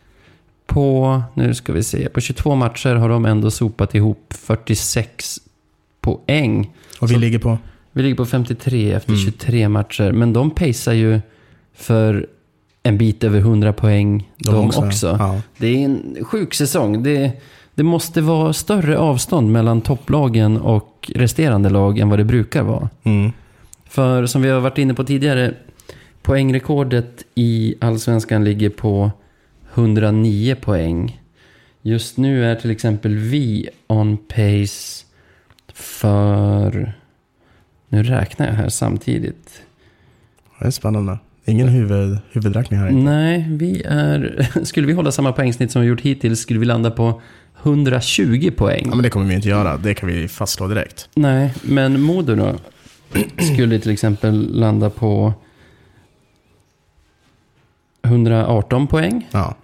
på, 0.66 1.22
nu 1.34 1.54
ska 1.54 1.72
vi 1.72 1.82
se, 1.82 2.08
på 2.08 2.20
22 2.20 2.54
matcher 2.54 2.94
har 2.94 3.08
de 3.08 3.24
ändå 3.26 3.50
sopat 3.50 3.94
ihop 3.94 4.34
46 4.38 5.38
poäng. 6.00 6.70
Och 7.00 7.10
vi 7.10 7.14
Så- 7.14 7.20
ligger 7.20 7.38
på... 7.38 7.58
Vi 7.92 8.02
ligger 8.02 8.16
på 8.16 8.26
53 8.26 8.92
efter 8.92 9.16
23 9.16 9.68
matcher. 9.68 10.12
Men 10.12 10.32
de 10.32 10.50
pacear 10.50 10.94
ju 10.94 11.20
för 11.74 12.26
en 12.82 12.98
bit 12.98 13.24
över 13.24 13.38
100 13.38 13.72
poäng 13.72 14.30
de, 14.36 14.68
också. 14.76 15.16
Ja. 15.18 15.40
Det 15.58 15.66
är 15.66 15.84
en 15.84 16.16
sjuk 16.24 16.54
säsong. 16.54 17.02
Det, 17.02 17.32
det 17.80 17.84
måste 17.84 18.20
vara 18.20 18.52
större 18.52 18.98
avstånd 18.98 19.52
mellan 19.52 19.80
topplagen 19.80 20.56
och 20.56 21.10
resterande 21.14 21.70
lag 21.70 21.98
än 21.98 22.08
vad 22.08 22.18
det 22.18 22.24
brukar 22.24 22.62
vara. 22.62 22.88
Mm. 23.02 23.32
För 23.84 24.26
som 24.26 24.42
vi 24.42 24.48
har 24.48 24.60
varit 24.60 24.78
inne 24.78 24.94
på 24.94 25.04
tidigare, 25.04 25.54
poängrekordet 26.22 27.24
i 27.34 27.74
allsvenskan 27.80 28.44
ligger 28.44 28.70
på 28.70 29.10
109 29.74 30.54
poäng. 30.54 31.20
Just 31.82 32.16
nu 32.16 32.44
är 32.44 32.54
till 32.54 32.70
exempel 32.70 33.16
vi 33.16 33.68
on 33.86 34.16
pace 34.16 35.06
För... 35.72 36.92
Nu 37.88 38.02
räknar 38.02 38.46
jag 38.46 38.54
här 38.54 38.68
samtidigt. 38.68 39.62
Det 40.58 40.66
är 40.66 40.70
spännande. 40.70 41.18
Ingen 41.44 41.68
huvud, 41.68 42.18
huvudräkning 42.30 42.80
här. 42.80 42.90
Nej, 42.90 43.46
vi 43.50 43.82
är... 43.82 44.48
Skulle 44.64 44.86
vi 44.86 44.92
hålla 44.92 45.12
samma 45.12 45.32
poängsnitt 45.32 45.70
som 45.72 45.82
vi 45.82 45.88
gjort 45.88 46.00
hittills 46.00 46.40
skulle 46.40 46.60
vi 46.60 46.66
landa 46.66 46.90
på 46.90 47.20
120 47.62 48.50
poäng. 48.56 48.82
Ja, 48.84 48.94
men 48.94 49.02
det 49.02 49.10
kommer 49.10 49.26
vi 49.26 49.34
inte 49.34 49.48
göra. 49.48 49.76
Det 49.76 49.94
kan 49.94 50.08
vi 50.08 50.28
fastslå 50.28 50.68
direkt. 50.68 51.08
Nej, 51.14 51.54
men 51.62 52.00
Modo 52.00 52.34
då? 52.34 52.54
Skulle 53.54 53.78
till 53.78 53.90
exempel 53.90 54.58
landa 54.58 54.90
på 54.90 55.34
118 58.02 58.86
poäng. 58.86 59.28
Ja. 59.30 59.54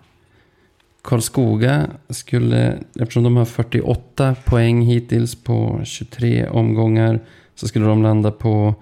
Karlskoga 1.02 1.86
skulle, 2.08 2.78
eftersom 3.00 3.22
de 3.22 3.36
har 3.36 3.44
48 3.44 4.36
poäng 4.44 4.82
hittills 4.82 5.34
på 5.34 5.80
23 5.84 6.48
omgångar, 6.48 7.20
så 7.54 7.68
skulle 7.68 7.86
de 7.86 8.02
landa 8.02 8.30
på 8.30 8.74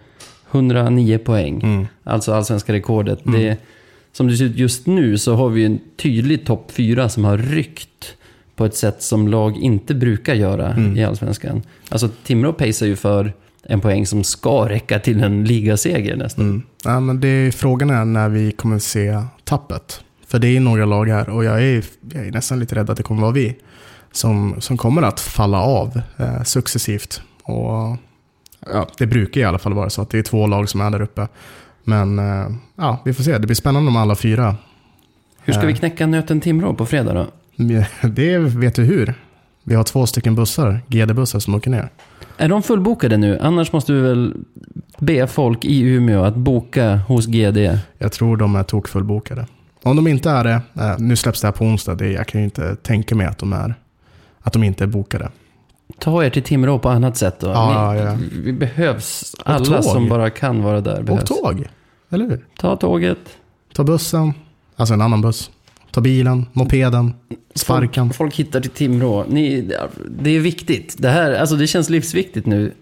109 0.50 1.18
poäng. 1.18 1.62
Mm. 1.62 1.86
Alltså 2.04 2.32
allsvenska 2.32 2.72
rekordet. 2.72 3.18
Det, 3.24 3.58
som 4.12 4.28
det 4.28 4.36
ser 4.36 4.44
ut 4.44 4.56
just 4.56 4.86
nu 4.86 5.18
så 5.18 5.34
har 5.34 5.48
vi 5.48 5.64
en 5.64 5.80
tydlig 5.96 6.46
topp 6.46 6.70
fyra 6.70 7.08
som 7.08 7.24
har 7.24 7.38
ryckt 7.38 8.16
på 8.56 8.64
ett 8.64 8.76
sätt 8.76 9.02
som 9.02 9.28
lag 9.28 9.56
inte 9.56 9.94
brukar 9.94 10.34
göra 10.34 10.76
i 10.96 11.04
allsvenskan. 11.04 11.62
Alltså 11.88 12.08
Timrå 12.24 12.52
pacear 12.52 12.88
ju 12.88 12.96
för 12.96 13.32
en 13.62 13.80
poäng 13.80 14.06
som 14.06 14.24
ska 14.24 14.68
räcka 14.68 14.98
till 14.98 15.22
en 15.22 15.44
ligaseger 15.44 16.16
nästan. 16.16 16.44
Mm. 16.44 16.62
Ja, 16.84 17.00
men 17.00 17.20
det 17.20 17.28
är, 17.28 17.50
frågan 17.50 17.90
är 17.90 18.04
när 18.04 18.28
vi 18.28 18.52
kommer 18.52 18.78
se 18.78 19.22
tappet. 19.44 20.00
För 20.26 20.38
det 20.38 20.48
är 20.48 20.60
några 20.60 20.84
lag 20.84 21.08
här 21.08 21.28
och 21.28 21.44
jag 21.44 21.62
är, 21.62 21.84
jag 22.12 22.26
är 22.26 22.30
nästan 22.30 22.60
lite 22.60 22.74
rädd 22.74 22.90
att 22.90 22.96
det 22.96 23.02
kommer 23.02 23.22
vara 23.22 23.32
vi 23.32 23.56
som, 24.12 24.54
som 24.58 24.76
kommer 24.76 25.02
att 25.02 25.20
falla 25.20 25.60
av 25.60 26.00
eh, 26.16 26.42
successivt. 26.42 27.22
Och, 27.42 27.96
ja, 28.72 28.88
det 28.98 29.06
brukar 29.06 29.40
i 29.40 29.44
alla 29.44 29.58
fall 29.58 29.74
vara 29.74 29.90
så 29.90 30.02
att 30.02 30.10
det 30.10 30.18
är 30.18 30.22
två 30.22 30.46
lag 30.46 30.68
som 30.68 30.80
är 30.80 30.90
där 30.90 31.02
uppe. 31.02 31.28
Men 31.84 32.18
eh, 32.18 32.46
ja, 32.76 33.02
vi 33.04 33.14
får 33.14 33.22
se. 33.22 33.38
Det 33.38 33.46
blir 33.46 33.54
spännande 33.54 33.88
om 33.88 33.96
alla 33.96 34.14
fyra. 34.14 34.56
Hur 35.42 35.52
ska 35.52 35.66
vi 35.66 35.74
knäcka 35.74 36.06
nöten 36.06 36.40
Timrå 36.40 36.74
på 36.74 36.86
fredag 36.86 37.14
då? 37.14 37.26
Det 38.02 38.38
vet 38.38 38.74
du 38.74 38.82
hur. 38.84 39.14
Vi 39.64 39.74
har 39.74 39.84
två 39.84 40.06
stycken 40.06 40.34
bussar, 40.34 40.80
GD-bussar 40.88 41.38
som 41.38 41.54
åker 41.54 41.70
ner. 41.70 41.88
Är 42.36 42.48
de 42.48 42.62
fullbokade 42.62 43.16
nu? 43.16 43.38
Annars 43.40 43.72
måste 43.72 43.92
vi 43.92 44.00
väl 44.00 44.34
be 44.98 45.26
folk 45.26 45.64
i 45.64 45.80
Umeå 45.80 46.24
att 46.24 46.36
boka 46.36 46.96
hos 46.96 47.26
GD. 47.26 47.78
Jag 47.98 48.12
tror 48.12 48.36
de 48.36 48.56
är 48.56 48.62
tokfullbokade. 48.62 49.46
Om 49.82 49.96
de 49.96 50.06
inte 50.06 50.30
är 50.30 50.44
det, 50.44 50.60
eh, 50.74 50.98
nu 50.98 51.16
släpps 51.16 51.40
det 51.40 51.46
här 51.46 51.52
på 51.52 51.64
onsdag, 51.64 51.94
det, 51.94 52.08
jag 52.12 52.26
kan 52.26 52.40
ju 52.40 52.44
inte 52.44 52.76
tänka 52.76 53.14
mig 53.14 53.26
att 53.26 53.38
de, 53.38 53.52
är, 53.52 53.74
att 54.40 54.52
de 54.52 54.64
inte 54.64 54.84
är 54.84 54.88
bokade. 54.88 55.30
Ta 55.98 56.24
er 56.24 56.30
till 56.30 56.42
Timrå 56.42 56.78
på 56.78 56.88
annat 56.88 57.16
sätt 57.16 57.40
då. 57.40 57.46
Ja, 57.46 57.92
Ni, 57.92 58.00
ja. 58.00 58.16
Vi 58.32 58.52
behövs. 58.52 59.34
Alla 59.44 59.64
tåg. 59.64 59.84
som 59.84 60.08
bara 60.08 60.30
kan 60.30 60.62
vara 60.62 60.80
där 60.80 61.02
behövs. 61.02 61.30
Och 61.30 61.36
tåg, 61.42 61.66
eller 62.10 62.24
hur? 62.24 62.46
Ta 62.58 62.76
tåget. 62.76 63.18
Ta 63.74 63.84
bussen, 63.84 64.32
alltså 64.76 64.94
en 64.94 65.00
annan 65.00 65.20
buss. 65.20 65.50
Ta 65.94 66.00
bilen, 66.00 66.46
mopeden, 66.52 67.14
sparken. 67.54 68.06
Folk, 68.06 68.16
folk 68.16 68.34
hittar 68.34 68.60
till 68.60 68.70
Timrå. 68.70 69.24
Ni, 69.28 69.70
det 70.18 70.30
är 70.30 70.40
viktigt. 70.40 70.94
Det 70.98 71.08
här, 71.08 71.32
alltså 71.32 71.56
det 71.56 71.66
känns 71.66 71.90
livsviktigt 71.90 72.46
nu. 72.46 72.72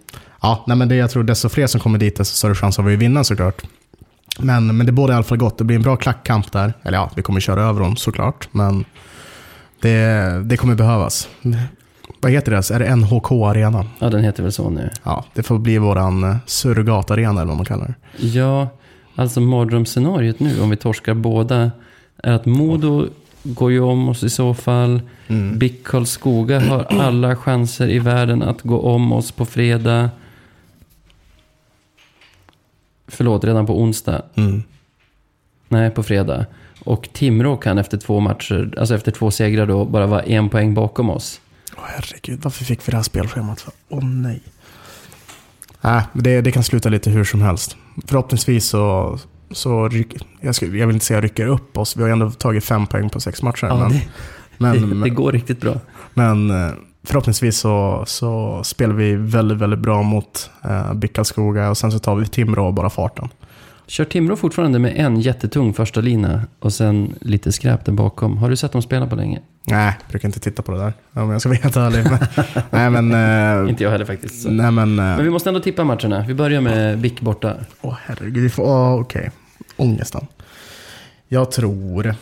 Ja, 0.42 0.64
nej 0.66 0.76
men 0.76 0.88
det 0.88 0.96
jag 0.96 1.10
tror 1.10 1.24
desto 1.24 1.48
fler 1.48 1.66
som 1.66 1.80
kommer 1.80 1.98
dit 1.98 2.16
desto 2.16 2.36
större 2.36 2.54
chans 2.54 2.76
har 2.76 2.84
vi 2.84 2.94
att 2.94 3.00
vinna 3.00 3.24
såklart. 3.24 3.62
Men, 4.38 4.76
men 4.76 4.86
det 4.86 4.92
borde 4.92 5.12
i 5.12 5.16
alla 5.16 5.24
fall 5.24 5.38
gott. 5.38 5.58
Det 5.58 5.64
blir 5.64 5.76
en 5.76 5.82
bra 5.82 5.96
klackkamp 5.96 6.52
där. 6.52 6.72
Eller 6.82 6.98
ja, 6.98 7.10
vi 7.16 7.22
kommer 7.22 7.40
köra 7.40 7.62
över 7.62 7.80
dem 7.80 7.96
såklart. 7.96 8.48
Men 8.52 8.84
det, 9.80 10.42
det 10.44 10.56
kommer 10.56 10.74
behövas. 10.74 11.28
Vad 12.20 12.32
heter 12.32 12.52
det? 12.52 12.70
Är 12.70 12.78
det 12.78 12.96
NHK 12.96 13.32
Arena? 13.32 13.86
Ja, 13.98 14.08
den 14.10 14.24
heter 14.24 14.42
väl 14.42 14.52
så 14.52 14.70
nu. 14.70 14.90
Ja, 15.02 15.24
det 15.34 15.42
får 15.42 15.58
bli 15.58 15.78
våran 15.78 16.24
eh, 16.24 16.36
surrogatarena 16.46 17.40
eller 17.40 17.48
vad 17.48 17.56
man 17.56 17.66
kallar 17.66 17.86
det. 17.86 18.26
Ja, 18.26 18.68
alltså 19.14 19.40
mardrömsscenariot 19.40 20.40
nu 20.40 20.60
om 20.60 20.70
vi 20.70 20.76
torskar 20.76 21.14
båda 21.14 21.70
är 22.22 22.32
att 22.32 22.46
Modo 22.46 23.08
går 23.42 23.72
ju 23.72 23.80
om 23.80 24.08
oss 24.08 24.22
i 24.22 24.30
så 24.30 24.54
fall. 24.54 25.02
Mm. 25.28 25.58
BIK 25.58 25.84
Karlskoga 25.84 26.60
har 26.60 26.84
alla 26.84 27.36
chanser 27.36 27.88
i 27.88 27.98
världen 27.98 28.42
att 28.42 28.62
gå 28.62 28.80
om 28.80 29.12
oss 29.12 29.32
på 29.32 29.44
fredag. 29.44 30.10
Förlåt, 33.06 33.44
redan 33.44 33.66
på 33.66 33.80
onsdag. 33.80 34.22
Mm. 34.34 34.62
Nej, 35.68 35.90
på 35.90 36.02
fredag. 36.02 36.46
Och 36.84 37.08
Timrå 37.12 37.56
kan 37.56 37.78
efter 37.78 37.98
två 37.98 38.20
matcher, 38.20 38.74
alltså 38.78 38.94
efter 38.94 39.12
två 39.12 39.30
segrar 39.30 39.66
då, 39.66 39.84
bara 39.84 40.06
vara 40.06 40.22
en 40.22 40.48
poäng 40.48 40.74
bakom 40.74 41.10
oss. 41.10 41.40
Åh 41.76 41.82
herregud, 41.86 42.40
varför 42.42 42.64
fick 42.64 42.88
vi 42.88 42.90
det 42.90 42.96
här 42.96 43.02
spelschemat? 43.02 43.66
Åh 43.88 44.04
nej. 44.04 44.42
Nej, 45.80 46.02
men 46.12 46.22
det, 46.22 46.40
det 46.40 46.52
kan 46.52 46.64
sluta 46.64 46.88
lite 46.88 47.10
hur 47.10 47.24
som 47.24 47.42
helst. 47.42 47.76
Förhoppningsvis 48.06 48.66
så, 48.66 49.18
så 49.54 49.88
ryck, 49.88 50.14
jag, 50.40 50.54
ska, 50.54 50.66
jag 50.66 50.86
vill 50.86 50.96
inte 50.96 51.06
säga 51.06 51.20
rycker 51.20 51.46
upp 51.46 51.76
oss. 51.78 51.96
Vi 51.96 52.02
har 52.02 52.10
ändå 52.10 52.30
tagit 52.30 52.64
fem 52.64 52.86
poäng 52.86 53.08
på 53.10 53.20
sex 53.20 53.42
matcher. 53.42 53.66
Ja, 53.66 53.76
men, 53.78 53.88
det, 53.92 54.02
men, 54.58 54.90
det, 55.00 55.04
det 55.04 55.10
går 55.10 55.32
riktigt 55.32 55.60
bra. 55.60 55.74
men 56.14 56.50
eh, 56.50 56.70
förhoppningsvis 57.04 57.58
så, 57.58 58.04
så 58.06 58.60
spelar 58.64 58.94
vi 58.94 59.14
väldigt, 59.16 59.58
väldigt 59.58 59.78
bra 59.80 60.02
mot 60.02 60.50
eh, 60.64 60.94
BIK 60.94 61.12
Karlskoga 61.12 61.70
och 61.70 61.78
sen 61.78 61.92
så 61.92 61.98
tar 61.98 62.14
vi 62.14 62.26
Timrå 62.26 62.66
och 62.66 62.74
bara 62.74 62.90
farten. 62.90 63.28
Kör 63.86 64.04
Timrå 64.04 64.36
fortfarande 64.36 64.78
med 64.78 64.92
en 64.96 65.20
jättetung 65.20 65.72
första 65.74 66.00
lina 66.00 66.42
och 66.60 66.72
sen 66.72 67.14
lite 67.20 67.52
skräp 67.52 67.84
där 67.84 67.92
bakom. 67.92 68.36
Har 68.38 68.50
du 68.50 68.56
sett 68.56 68.72
dem 68.72 68.82
spela 68.82 69.06
på 69.06 69.16
länge? 69.16 69.40
Nej, 69.66 69.84
jag 70.00 70.10
brukar 70.10 70.28
inte 70.28 70.40
titta 70.40 70.62
på 70.62 70.72
det 70.72 70.78
där 70.78 70.92
om 71.22 71.30
jag 71.30 71.40
ska 71.40 71.48
vara 71.50 71.58
helt 71.62 71.76
ärlig. 71.76 72.04
Men, 72.10 72.18
nej 72.70 72.90
men... 73.02 73.64
eh, 73.64 73.70
Inte 73.70 73.84
jag 73.84 73.90
heller 73.90 74.04
faktiskt. 74.04 74.42
Så. 74.42 74.50
nej 74.50 74.70
men... 74.70 74.98
eh, 74.98 75.04
Men 75.04 75.24
vi 75.24 75.30
måste 75.30 75.50
ändå 75.50 75.60
tippa 75.60 75.84
matcherna. 75.84 76.24
Vi 76.28 76.34
börjar 76.34 76.60
med 76.60 76.98
BIK 76.98 77.20
borta. 77.20 77.54
Åh 77.80 77.94
herregud, 78.06 78.42
vi 78.42 78.50
får... 78.50 78.62
Åh, 78.64 78.94
okej. 79.00 79.30
Ångesten. 79.82 80.26
Jag 81.28 81.50
tror... 81.50 82.14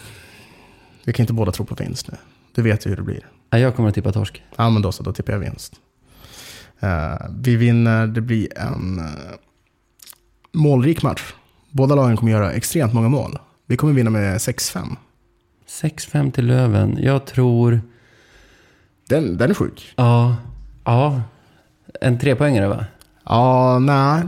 Vi 1.05 1.13
kan 1.13 1.23
inte 1.23 1.33
båda 1.33 1.53
tro 1.53 1.65
på 1.65 1.75
vinst 1.75 2.09
nu. 2.11 2.17
Du 2.55 2.63
vet 2.63 2.87
ju 2.87 2.91
hur 2.91 2.97
det 2.97 3.03
blir. 3.03 3.27
Ja, 3.51 3.59
jag 3.59 3.77
kommer 3.77 3.89
att 3.89 3.95
tippa 3.95 4.13
torsk. 4.13 4.43
Ja, 4.57 4.71
men 4.71 4.83
då 4.83 4.93
så, 4.93 5.03
då 5.03 5.13
tippar 5.13 5.33
jag 5.33 5.41
vinst. 5.41 5.75
Eh, 6.81 7.15
vi 7.31 7.57
vinner, 7.57 8.07
det 8.07 8.21
blir 8.21 8.59
en 8.59 8.99
uh, 8.99 9.07
målrik 10.53 11.03
match. 11.03 11.23
Båda 11.71 11.95
lagen 11.95 12.17
kommer 12.17 12.33
göra 12.33 12.53
extremt 12.53 12.93
många 12.93 13.09
mål. 13.09 13.39
Vi 13.67 13.77
kommer 13.77 13.93
vinna 13.93 14.11
med 14.11 14.37
6-5. 14.37 14.97
6-5 15.69 16.31
till 16.31 16.47
Löven. 16.47 16.99
Jag 17.01 17.27
tror... 17.27 17.81
Den, 19.09 19.37
den 19.37 19.51
är 19.51 19.55
sjuk. 19.55 19.93
Ja. 19.97 20.37
Ja. 20.85 21.23
En 22.01 22.19
trepoängare 22.19 22.69
va? 22.69 22.85
Ja, 23.25 23.79
nej. 23.79 24.23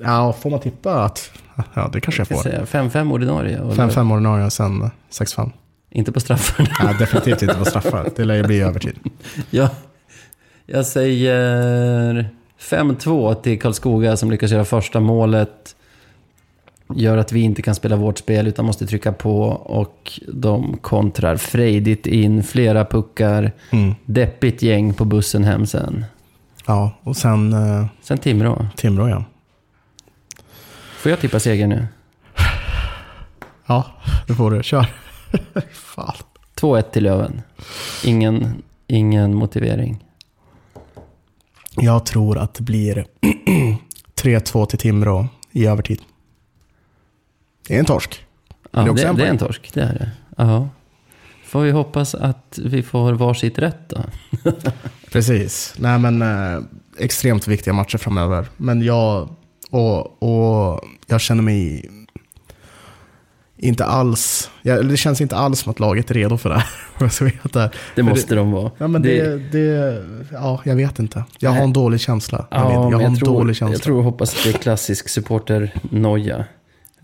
Ja, 0.00 0.32
får 0.32 0.50
man 0.50 0.60
tippa 0.60 1.04
att... 1.04 1.30
Ja, 1.74 1.90
det 1.92 2.00
kanske 2.00 2.20
jag 2.20 2.26
Jag 2.30 2.42
får. 2.42 2.50
säga 2.50 2.64
5-5 2.64 3.12
ordinarie. 3.12 3.60
och 3.60 3.74
5-5 3.74 4.12
ordinarie 4.12 4.44
och 4.46 4.52
sen 4.52 4.82
eh, 4.82 4.90
6-5. 5.10 5.50
Inte 5.90 6.12
på 6.12 6.20
straffarna. 6.20 6.68
Nej, 6.84 6.94
definitivt 6.98 7.42
inte 7.42 7.54
på 7.54 7.64
straffar. 7.64 8.08
Det 8.16 8.24
lär 8.24 8.34
ju 8.34 8.42
bli 8.42 8.60
övertid. 8.60 8.98
ja. 9.50 9.68
Jag 10.66 10.86
säger 10.86 12.28
5-2 12.60 13.34
till 13.34 13.60
Karlskoga 13.60 14.16
som 14.16 14.30
lyckas 14.30 14.50
göra 14.50 14.64
första 14.64 15.00
målet. 15.00 15.76
Gör 16.94 17.16
att 17.16 17.32
vi 17.32 17.40
inte 17.40 17.62
kan 17.62 17.74
spela 17.74 17.96
vårt 17.96 18.18
spel 18.18 18.46
utan 18.46 18.64
måste 18.64 18.86
trycka 18.86 19.12
på. 19.12 19.42
Och 19.48 20.20
de 20.32 20.76
kontrar 20.80 21.36
frejdigt 21.36 22.06
in 22.06 22.42
flera 22.42 22.84
puckar. 22.84 23.52
Mm. 23.70 23.94
Deppigt 24.04 24.62
gäng 24.62 24.94
på 24.94 25.04
bussen 25.04 25.44
hem 25.44 25.66
sen. 25.66 26.04
Ja, 26.66 26.90
och 27.02 27.16
sen 27.16 27.52
eh, 27.52 27.86
Sen 28.02 28.18
Timrå. 28.18 28.66
Timrå 28.76 29.06
igen. 29.08 29.24
Får 31.06 31.10
jag 31.10 31.20
tippa 31.20 31.40
seger 31.40 31.66
nu? 31.66 31.86
Ja, 33.66 33.86
det 34.26 34.34
får 34.34 34.50
du. 34.50 34.62
Kör. 34.62 34.86
Fan. 35.72 36.14
2-1 36.54 36.82
till 36.82 37.02
Löven. 37.02 37.42
Ingen, 38.04 38.62
ingen 38.86 39.34
motivering. 39.34 40.04
Jag 41.74 42.06
tror 42.06 42.38
att 42.38 42.54
det 42.54 42.62
blir 42.62 43.06
3-2 44.22 44.66
till 44.66 44.78
Timrå 44.78 45.28
i 45.52 45.66
övertid. 45.66 46.02
Det 47.68 47.74
är 47.74 47.78
en 47.78 47.84
torsk. 47.84 48.26
Ja, 48.70 48.80
det 48.80 48.84
det, 48.84 48.88
är 48.88 48.90
också 48.90 49.06
en 49.06 49.16
det 49.16 49.24
är 49.24 49.30
en 49.30 49.38
torsk, 49.38 49.70
det 49.74 49.82
är 49.82 49.94
det. 49.94 50.10
Ja. 50.36 50.68
Får 51.44 51.60
vi 51.60 51.70
hoppas 51.70 52.14
att 52.14 52.58
vi 52.64 52.82
får 52.82 53.12
varsitt 53.12 53.58
rätt 53.58 53.88
då. 53.88 54.04
Precis. 55.12 55.74
Nej 55.78 55.98
men 55.98 56.22
eh, 56.22 56.62
extremt 56.98 57.48
viktiga 57.48 57.74
matcher 57.74 57.98
framöver. 57.98 58.46
Men 58.56 58.82
jag, 58.82 59.28
och, 59.76 60.22
och 60.22 60.80
jag 61.06 61.20
känner 61.20 61.42
mig 61.42 61.90
inte 63.58 63.84
alls, 63.84 64.50
jag, 64.62 64.88
det 64.88 64.96
känns 64.96 65.20
inte 65.20 65.36
alls 65.36 65.60
som 65.60 65.70
att 65.70 65.80
laget 65.80 66.10
är 66.10 66.14
redo 66.14 66.36
för 66.36 66.48
det 66.48 66.54
här. 66.54 66.66
jag. 67.00 67.52
Det 67.52 67.70
För 67.94 68.02
måste 68.02 68.34
de 68.34 68.50
vara. 68.52 68.70
Ja, 68.78 68.88
men 68.88 69.02
det, 69.02 69.52
det, 69.52 70.04
ja, 70.32 70.60
jag 70.64 70.76
vet 70.76 70.98
inte. 70.98 71.24
Jag 71.38 71.50
har 71.50 71.62
en 71.62 71.72
dålig 71.72 72.00
känsla. 72.00 72.46
Jag, 72.50 72.64
vet, 72.64 72.72
jag 72.72 72.98
har 72.98 73.00
en 73.00 73.16
tror, 73.16 73.26
dålig 73.26 73.56
känsla. 73.56 73.74
Jag 73.74 73.82
tror 73.82 73.98
och 73.98 74.04
hoppas 74.04 74.34
att 74.34 74.44
det 74.44 74.48
är 74.48 74.58
klassisk 74.58 75.08
supporter-noja. 75.08 76.44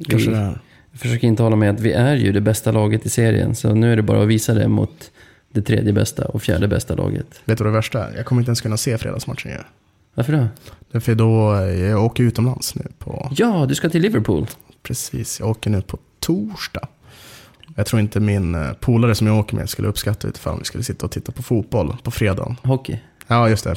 Kanske 0.08 0.30
Vi 0.30 1.08
det 1.08 1.14
är. 1.14 1.24
inte 1.24 1.42
hålla 1.42 1.56
med 1.56 1.70
att 1.70 1.80
vi 1.80 1.92
är 1.92 2.14
ju 2.14 2.32
det 2.32 2.40
bästa 2.40 2.72
laget 2.72 3.06
i 3.06 3.08
serien. 3.08 3.54
Så 3.54 3.74
nu 3.74 3.92
är 3.92 3.96
det 3.96 4.02
bara 4.02 4.22
att 4.22 4.28
visa 4.28 4.54
det 4.54 4.68
mot 4.68 5.10
det 5.52 5.62
tredje 5.62 5.92
bästa 5.92 6.24
och 6.24 6.42
fjärde 6.42 6.68
bästa 6.68 6.94
laget. 6.94 7.26
Vet 7.44 7.58
du 7.58 7.64
vad 7.64 7.72
det 7.72 7.76
värsta 7.76 8.08
är? 8.08 8.16
Jag 8.16 8.26
kommer 8.26 8.40
inte 8.40 8.48
ens 8.48 8.60
kunna 8.60 8.76
se 8.76 8.98
fredagsmatchen 8.98 9.50
igen. 9.50 9.64
Varför 10.14 10.32
då? 10.32 10.46
Därför 10.92 11.14
då, 11.14 11.54
eh, 11.54 11.80
jag 11.80 12.04
åker 12.04 12.24
utomlands 12.24 12.74
nu 12.74 12.82
på, 12.98 13.28
Ja, 13.36 13.66
du 13.68 13.74
ska 13.74 13.88
till 13.88 14.02
Liverpool. 14.02 14.46
precis, 14.82 15.40
jag 15.40 15.48
åker 15.50 15.70
nu 15.70 15.82
på 15.82 15.98
torsdag. 16.20 16.88
Jag 17.76 17.86
tror 17.86 18.00
inte 18.00 18.20
min 18.20 18.54
eh, 18.54 18.72
polare 18.72 19.14
som 19.14 19.26
jag 19.26 19.38
åker 19.38 19.56
med 19.56 19.70
skulle 19.70 19.88
uppskatta 19.88 20.28
utifall 20.28 20.58
vi 20.58 20.64
skulle 20.64 20.84
sitta 20.84 21.06
och 21.06 21.12
titta 21.12 21.32
på 21.32 21.42
fotboll 21.42 21.96
på 22.02 22.10
fredagen. 22.10 22.56
Hockey. 22.62 22.98
Ja, 23.26 23.48
just 23.48 23.64
det. 23.64 23.76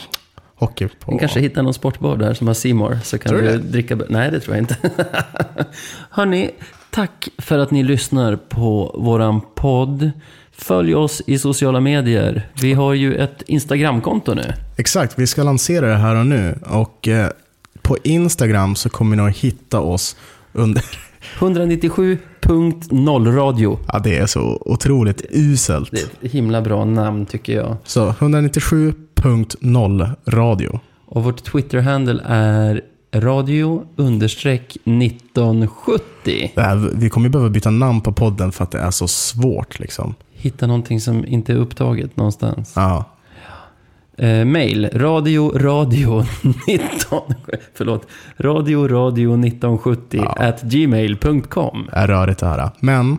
Hockey 0.55 0.87
på... 0.99 1.11
Vi 1.11 1.19
kanske 1.19 1.39
hittar 1.39 1.63
någon 1.63 1.73
sportbar 1.73 2.17
där 2.17 2.33
som 2.33 2.47
har 2.47 2.53
Seymour 2.53 2.99
så 3.03 3.17
kan 3.17 3.29
Tror 3.29 3.41
du 3.41 3.51
du 3.51 3.57
dricka... 3.57 3.99
Nej, 4.09 4.31
det 4.31 4.39
tror 4.39 4.55
jag 4.55 4.63
inte. 4.63 4.77
Hörni, 6.09 6.51
tack 6.91 7.29
för 7.37 7.59
att 7.59 7.71
ni 7.71 7.83
lyssnar 7.83 8.35
på 8.35 8.95
våran 8.99 9.41
podd. 9.55 10.11
Följ 10.57 10.95
oss 10.95 11.21
i 11.27 11.39
sociala 11.39 11.79
medier. 11.79 12.49
Vi 12.61 12.73
har 12.73 12.93
ju 12.93 13.15
ett 13.15 13.41
Instagramkonto 13.47 14.33
nu. 14.33 14.53
Exakt, 14.77 15.19
vi 15.19 15.27
ska 15.27 15.43
lansera 15.43 15.87
det 15.87 15.95
här 15.95 16.15
och 16.15 16.25
nu. 16.25 16.59
Och 16.65 17.07
eh, 17.07 17.29
på 17.81 17.97
Instagram 18.03 18.75
så 18.75 18.89
kommer 18.89 19.15
ni 19.15 19.23
att 19.23 19.37
hitta 19.37 19.79
oss 19.79 20.15
under... 20.53 20.83
197.0 21.39 23.35
radio. 23.35 23.79
Ja, 23.87 23.99
det 23.99 24.17
är 24.17 24.25
så 24.25 24.61
otroligt 24.65 25.25
uselt. 25.29 25.91
Det 25.91 26.01
är 26.01 26.05
ett 26.25 26.31
himla 26.31 26.61
bra 26.61 26.85
namn 26.85 27.25
tycker 27.25 27.55
jag. 27.55 27.77
Så 27.83 28.09
197.0 28.11 30.15
radio. 30.25 30.79
Och 31.05 31.23
vårt 31.23 31.43
Twitter-handle 31.43 32.21
är 32.25 32.81
radio 33.13 33.85
understreck 33.95 34.77
1970. 34.85 36.51
Det 36.55 36.61
här, 36.61 36.89
vi 36.95 37.09
kommer 37.09 37.27
ju 37.27 37.31
behöva 37.31 37.49
byta 37.49 37.69
namn 37.69 38.01
på 38.01 38.11
podden 38.11 38.51
för 38.51 38.63
att 38.63 38.71
det 38.71 38.79
är 38.79 38.91
så 38.91 39.07
svårt 39.07 39.79
liksom. 39.79 40.15
Hitta 40.45 40.67
någonting 40.67 41.01
som 41.01 41.25
inte 41.25 41.53
är 41.53 41.57
upptaget 41.57 42.17
någonstans. 42.17 42.73
Ja, 42.75 43.05
Eh, 44.17 44.45
mail, 44.45 44.89
radio 44.93 45.57
radio 45.57 46.25
19... 46.67 47.33
Förlåt. 47.73 48.07
Radio 48.37 48.87
radio 48.87 49.29
1970 49.33 50.25
at 50.37 50.61
gmail.com. 50.61 51.89
är 51.91 52.07
rörigt 52.07 52.39
det 52.39 52.45
här. 52.47 52.69
Men 52.79 53.17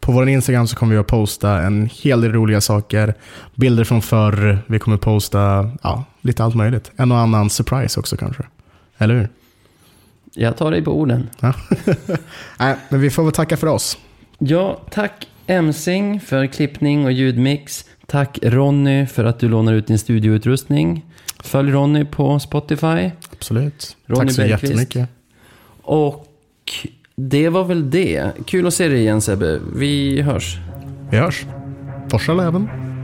på 0.00 0.12
vår 0.12 0.28
Instagram 0.28 0.66
så 0.66 0.76
kommer 0.76 0.92
vi 0.94 0.98
att 0.98 1.06
posta 1.06 1.62
en 1.62 1.90
hel 1.92 2.20
del 2.20 2.32
roliga 2.32 2.60
saker. 2.60 3.14
Bilder 3.54 3.84
från 3.84 4.02
förr. 4.02 4.58
Vi 4.66 4.78
kommer 4.78 4.96
posta 4.96 5.70
ja, 5.82 6.04
lite 6.20 6.44
allt 6.44 6.54
möjligt. 6.54 6.90
En 6.96 7.12
och 7.12 7.18
annan 7.18 7.50
surprise 7.50 8.00
också 8.00 8.16
kanske. 8.16 8.42
Eller 8.98 9.14
hur? 9.14 9.28
Jag 10.34 10.56
tar 10.56 10.70
dig 10.70 10.84
på 10.84 11.00
orden. 11.00 11.28
Ja. 11.40 11.52
Nej, 12.58 12.76
men 12.88 13.00
vi 13.00 13.10
får 13.10 13.22
väl 13.22 13.32
tacka 13.32 13.56
för 13.56 13.66
oss. 13.66 13.98
Ja, 14.38 14.80
tack 14.90 15.26
Emsing 15.46 16.20
för 16.20 16.46
klippning 16.46 17.04
och 17.04 17.12
ljudmix. 17.12 17.84
Tack 18.06 18.38
Ronny 18.42 19.06
för 19.06 19.24
att 19.24 19.38
du 19.38 19.48
lånar 19.48 19.72
ut 19.72 19.86
din 19.86 19.98
studioutrustning. 19.98 21.04
Följ 21.40 21.72
Ronny 21.72 22.04
på 22.04 22.38
Spotify. 22.38 23.10
Absolut. 23.32 23.96
Ronny 24.06 24.20
Tack 24.20 24.32
så 24.32 24.42
Bergqvist. 24.42 24.62
jättemycket. 24.62 25.08
Och 25.82 26.26
det 27.16 27.48
var 27.48 27.64
väl 27.64 27.90
det. 27.90 28.30
Kul 28.46 28.66
att 28.66 28.74
se 28.74 28.88
dig 28.88 28.98
igen 28.98 29.20
Sebbe. 29.20 29.60
Vi 29.76 30.22
hörs. 30.22 30.58
Vi 31.10 31.16
hörs. 31.16 31.46
Forsa 32.10 32.32
även. 32.32 32.95